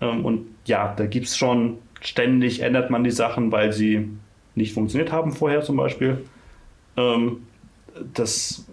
Ähm, 0.00 0.24
und 0.24 0.46
ja, 0.64 0.94
da 0.96 1.06
gibt 1.06 1.26
es 1.26 1.36
schon 1.36 1.78
ständig, 2.00 2.60
ändert 2.60 2.90
man 2.90 3.04
die 3.04 3.10
Sachen, 3.10 3.52
weil 3.52 3.72
sie 3.72 4.08
nicht 4.54 4.72
funktioniert 4.72 5.12
haben 5.12 5.32
vorher 5.32 5.62
zum 5.62 5.76
Beispiel. 5.76 6.24
Ähm, 6.96 7.42
das, 8.14 8.66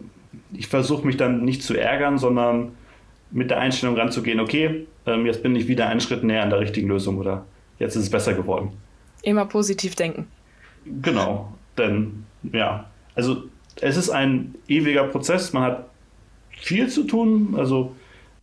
ich 0.53 0.67
versuche 0.67 1.05
mich 1.05 1.17
dann 1.17 1.43
nicht 1.43 1.63
zu 1.63 1.75
ärgern, 1.75 2.17
sondern 2.17 2.71
mit 3.31 3.49
der 3.49 3.59
Einstellung 3.59 3.97
ranzugehen, 3.97 4.39
okay, 4.39 4.85
ähm, 5.05 5.25
jetzt 5.25 5.43
bin 5.43 5.55
ich 5.55 5.67
wieder 5.67 5.87
einen 5.87 6.01
Schritt 6.01 6.23
näher 6.23 6.43
an 6.43 6.49
der 6.49 6.59
richtigen 6.59 6.87
Lösung 6.87 7.17
oder 7.17 7.45
jetzt 7.79 7.95
ist 7.95 8.03
es 8.03 8.09
besser 8.09 8.33
geworden. 8.33 8.71
Immer 9.23 9.45
positiv 9.45 9.95
denken. 9.95 10.27
Genau, 11.01 11.51
denn 11.77 12.25
ja, 12.51 12.85
also 13.15 13.43
es 13.81 13.97
ist 13.97 14.09
ein 14.09 14.53
ewiger 14.67 15.05
Prozess, 15.05 15.53
man 15.53 15.63
hat 15.63 15.85
viel 16.51 16.89
zu 16.89 17.03
tun, 17.05 17.55
also 17.57 17.95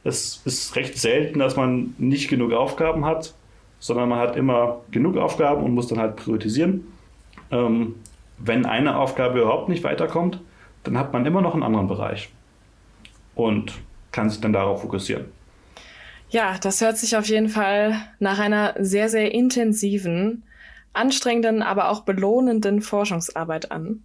es 0.05 0.41
ist 0.45 0.75
recht 0.77 0.99
selten, 0.99 1.39
dass 1.39 1.57
man 1.57 1.95
nicht 1.99 2.29
genug 2.29 2.53
Aufgaben 2.53 3.05
hat, 3.05 3.35
sondern 3.79 4.09
man 4.09 4.19
hat 4.19 4.37
immer 4.37 4.81
genug 4.91 5.17
Aufgaben 5.17 5.63
und 5.63 5.75
muss 5.75 5.89
dann 5.89 5.99
halt 5.99 6.17
priorisieren. 6.17 6.87
Ähm, 7.51 7.95
wenn 8.39 8.65
eine 8.65 8.97
Aufgabe 8.97 9.41
überhaupt 9.41 9.69
nicht 9.69 9.85
weiterkommt, 9.85 10.41
dann 10.85 10.97
hat 10.97 11.13
man 11.13 11.27
immer 11.27 11.43
noch 11.43 11.55
einen 11.55 11.63
anderen 11.63 11.89
Bereich 11.89 12.31
und 13.35 13.75
kann 14.13 14.31
sich 14.31 14.41
dann 14.41 14.53
darauf 14.53 14.81
fokussieren. 14.81 15.27
Ja, 16.31 16.57
das 16.63 16.81
hört 16.81 16.97
sich 16.97 17.17
auf 17.17 17.27
jeden 17.27 17.49
Fall 17.49 17.95
nach 18.19 18.39
einer 18.39 18.75
sehr, 18.79 19.09
sehr 19.09 19.35
intensiven, 19.35 20.45
anstrengenden, 20.93 21.63
aber 21.63 21.89
auch 21.89 22.01
belohnenden 22.01 22.83
Forschungsarbeit 22.83 23.71
an, 23.71 24.03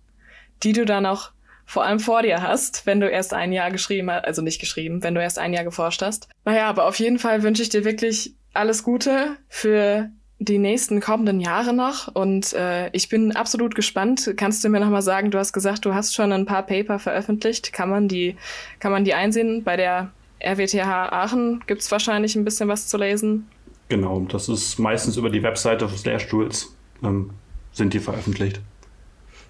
die 0.63 0.73
du 0.73 0.85
dann 0.85 1.05
auch 1.05 1.31
vor 1.65 1.83
allem 1.83 1.99
vor 1.99 2.21
dir 2.21 2.41
hast, 2.41 2.85
wenn 2.85 2.99
du 2.99 3.09
erst 3.09 3.33
ein 3.33 3.51
Jahr 3.51 3.71
geschrieben 3.71 4.11
hast, 4.11 4.25
also 4.25 4.41
nicht 4.41 4.59
geschrieben, 4.59 5.03
wenn 5.03 5.15
du 5.15 5.21
erst 5.21 5.39
ein 5.39 5.53
Jahr 5.53 5.63
geforscht 5.63 6.01
hast. 6.01 6.29
Naja, 6.45 6.69
aber 6.69 6.85
auf 6.85 6.99
jeden 6.99 7.17
Fall 7.17 7.43
wünsche 7.43 7.63
ich 7.63 7.69
dir 7.69 7.83
wirklich 7.83 8.35
alles 8.53 8.83
Gute 8.83 9.35
für 9.49 10.09
die 10.39 10.57
nächsten 10.57 10.99
kommenden 10.99 11.39
Jahre 11.39 11.73
noch 11.73 12.13
und 12.13 12.53
äh, 12.53 12.89
ich 12.91 13.09
bin 13.09 13.35
absolut 13.35 13.73
gespannt. 13.73 14.33
Kannst 14.35 14.63
du 14.63 14.69
mir 14.69 14.79
noch 14.79 14.89
mal 14.89 15.01
sagen, 15.01 15.31
du 15.31 15.39
hast 15.39 15.53
gesagt, 15.53 15.85
du 15.85 15.93
hast 15.93 16.13
schon 16.13 16.31
ein 16.31 16.45
paar 16.45 16.63
Paper 16.63 16.99
veröffentlicht. 16.99 17.71
Kann 17.71 17.89
man 17.89 18.07
die, 18.07 18.35
kann 18.79 18.91
man 18.91 19.05
die 19.05 19.13
einsehen? 19.13 19.63
Bei 19.63 19.77
der 19.77 20.11
RWTH 20.43 21.11
Aachen 21.11 21.63
gibt 21.67 21.81
es 21.81 21.91
wahrscheinlich 21.91 22.35
ein 22.35 22.43
bisschen 22.43 22.67
was 22.67 22.87
zu 22.87 22.97
lesen. 22.97 23.47
Genau, 23.87 24.19
das 24.21 24.49
ist 24.49 24.77
meistens 24.77 25.15
über 25.15 25.29
die 25.29 25.41
Webseite 25.41 25.87
des 25.87 26.05
Lehrstuhls 26.05 26.74
ähm, 27.03 27.31
sind 27.71 27.93
die 27.93 27.99
veröffentlicht. 27.99 28.61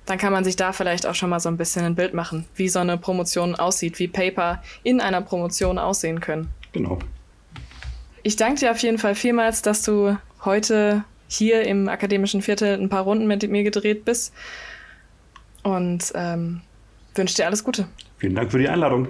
Dann 0.06 0.18
kann 0.18 0.32
man 0.32 0.44
sich 0.44 0.56
da 0.56 0.72
vielleicht 0.72 1.08
auch 1.08 1.16
schon 1.16 1.30
mal 1.30 1.40
so 1.40 1.50
ein 1.50 1.58
bisschen 1.58 1.84
ein 1.84 1.96
Bild 1.96 2.14
machen, 2.14 2.46
wie 2.56 2.70
so 2.70 2.80
eine 2.80 2.98
Promotion 2.98 3.56
aussieht, 3.56 3.98
wie 3.98 4.08
Paper 4.08 4.62
in 4.84 5.02
einer 5.02 5.22
Promotion 5.22 5.80
aussehen 5.80 6.20
können. 6.20 6.50
Genau. 6.74 7.00
Ich 8.22 8.36
danke 8.36 8.60
dir 8.60 8.72
auf 8.72 8.80
jeden 8.80 8.98
Fall 8.98 9.16
vielmals, 9.16 9.62
dass 9.62 9.82
du 9.82 10.18
heute 10.44 11.04
hier 11.28 11.64
im 11.64 11.90
akademischen 11.90 12.42
Viertel 12.42 12.80
ein 12.80 12.90
paar 12.90 13.04
Runden 13.04 13.28
mit 13.28 13.50
mir 13.50 13.64
gedreht 13.64 14.06
bist. 14.06 14.34
Und 15.64 16.12
ähm, 16.14 16.62
wünsche 17.16 17.36
dir 17.36 17.48
alles 17.48 17.64
Gute. 17.64 17.88
Vielen 18.18 18.36
Dank 18.36 18.52
für 18.52 18.60
die 18.60 18.70
Einladung. 18.70 19.08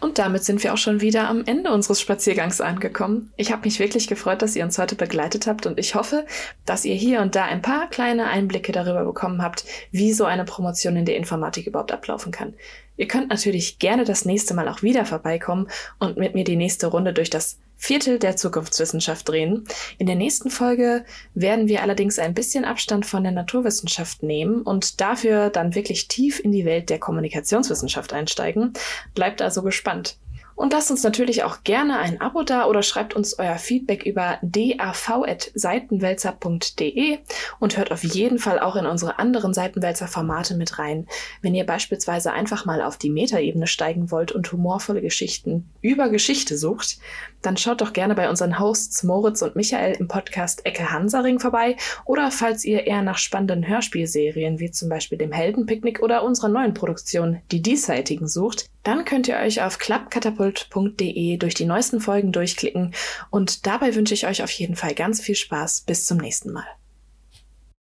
Und 0.00 0.18
damit 0.18 0.44
sind 0.44 0.62
wir 0.64 0.72
auch 0.72 0.78
schon 0.78 1.02
wieder 1.02 1.28
am 1.28 1.44
Ende 1.44 1.70
unseres 1.70 2.00
Spaziergangs 2.00 2.62
angekommen. 2.62 3.32
Ich 3.36 3.52
habe 3.52 3.64
mich 3.64 3.78
wirklich 3.78 4.08
gefreut, 4.08 4.40
dass 4.40 4.56
ihr 4.56 4.64
uns 4.64 4.78
heute 4.78 4.96
begleitet 4.96 5.46
habt 5.46 5.66
und 5.66 5.78
ich 5.78 5.94
hoffe, 5.94 6.24
dass 6.64 6.86
ihr 6.86 6.94
hier 6.94 7.20
und 7.20 7.36
da 7.36 7.44
ein 7.44 7.60
paar 7.60 7.88
kleine 7.90 8.26
Einblicke 8.26 8.72
darüber 8.72 9.04
bekommen 9.04 9.42
habt, 9.42 9.64
wie 9.90 10.12
so 10.12 10.24
eine 10.24 10.44
Promotion 10.44 10.96
in 10.96 11.04
der 11.04 11.16
Informatik 11.16 11.66
überhaupt 11.66 11.92
ablaufen 11.92 12.32
kann. 12.32 12.54
Ihr 12.96 13.08
könnt 13.08 13.28
natürlich 13.28 13.78
gerne 13.78 14.04
das 14.04 14.24
nächste 14.24 14.54
Mal 14.54 14.68
auch 14.68 14.82
wieder 14.82 15.04
vorbeikommen 15.04 15.68
und 15.98 16.16
mit 16.16 16.34
mir 16.34 16.44
die 16.44 16.56
nächste 16.56 16.86
Runde 16.86 17.12
durch 17.12 17.30
das 17.30 17.58
Viertel 17.82 18.18
der 18.18 18.36
Zukunftswissenschaft 18.36 19.26
drehen. 19.26 19.64
In 19.96 20.06
der 20.06 20.14
nächsten 20.14 20.50
Folge 20.50 21.06
werden 21.32 21.66
wir 21.66 21.82
allerdings 21.82 22.18
ein 22.18 22.34
bisschen 22.34 22.66
Abstand 22.66 23.06
von 23.06 23.22
der 23.22 23.32
Naturwissenschaft 23.32 24.22
nehmen 24.22 24.60
und 24.60 25.00
dafür 25.00 25.48
dann 25.48 25.74
wirklich 25.74 26.06
tief 26.06 26.40
in 26.40 26.52
die 26.52 26.66
Welt 26.66 26.90
der 26.90 26.98
Kommunikationswissenschaft 26.98 28.12
einsteigen. 28.12 28.74
Bleibt 29.14 29.40
also 29.40 29.62
gespannt. 29.62 30.18
Und 30.60 30.74
lasst 30.74 30.90
uns 30.90 31.02
natürlich 31.02 31.42
auch 31.42 31.64
gerne 31.64 31.98
ein 32.00 32.20
Abo 32.20 32.42
da 32.42 32.66
oder 32.66 32.82
schreibt 32.82 33.16
uns 33.16 33.38
euer 33.38 33.56
Feedback 33.56 34.04
über 34.04 34.38
dav.seitenwälzer.de 34.42 37.18
und 37.60 37.78
hört 37.78 37.92
auf 37.92 38.04
jeden 38.04 38.38
Fall 38.38 38.60
auch 38.60 38.76
in 38.76 38.84
unsere 38.84 39.18
anderen 39.18 39.54
Seitenwälzer-Formate 39.54 40.56
mit 40.56 40.78
rein. 40.78 41.06
Wenn 41.40 41.54
ihr 41.54 41.64
beispielsweise 41.64 42.32
einfach 42.32 42.66
mal 42.66 42.82
auf 42.82 42.98
die 42.98 43.08
Metaebene 43.08 43.66
steigen 43.66 44.10
wollt 44.10 44.32
und 44.32 44.52
humorvolle 44.52 45.00
Geschichten 45.00 45.70
über 45.80 46.10
Geschichte 46.10 46.58
sucht, 46.58 46.98
dann 47.42 47.56
schaut 47.56 47.80
doch 47.80 47.92
gerne 47.92 48.14
bei 48.14 48.28
unseren 48.28 48.58
Hosts 48.58 49.02
Moritz 49.02 49.42
und 49.42 49.56
Michael 49.56 49.94
im 49.94 50.08
Podcast 50.08 50.66
Ecke 50.66 50.90
Hansaring 50.90 51.40
vorbei 51.40 51.76
oder 52.04 52.30
falls 52.30 52.64
ihr 52.64 52.86
eher 52.86 53.02
nach 53.02 53.18
spannenden 53.18 53.66
Hörspielserien 53.66 54.58
wie 54.58 54.70
zum 54.70 54.88
Beispiel 54.88 55.18
dem 55.18 55.32
Heldenpicknick 55.32 56.02
oder 56.02 56.22
unserer 56.22 56.48
neuen 56.48 56.74
Produktion 56.74 57.40
Die 57.50 57.62
Diesseitigen 57.62 58.28
sucht, 58.28 58.66
dann 58.82 59.04
könnt 59.04 59.28
ihr 59.28 59.36
euch 59.36 59.62
auf 59.62 59.78
Klappkatapult 59.78 60.50
www.herold.de 60.50 61.36
durch 61.36 61.54
die 61.54 61.64
neuesten 61.64 62.00
Folgen 62.00 62.32
durchklicken 62.32 62.94
und 63.30 63.66
dabei 63.66 63.94
wünsche 63.94 64.14
ich 64.14 64.26
euch 64.26 64.42
auf 64.42 64.50
jeden 64.50 64.76
Fall 64.76 64.94
ganz 64.94 65.20
viel 65.20 65.34
Spaß. 65.34 65.82
Bis 65.82 66.06
zum 66.06 66.18
nächsten 66.18 66.52
Mal. 66.52 66.79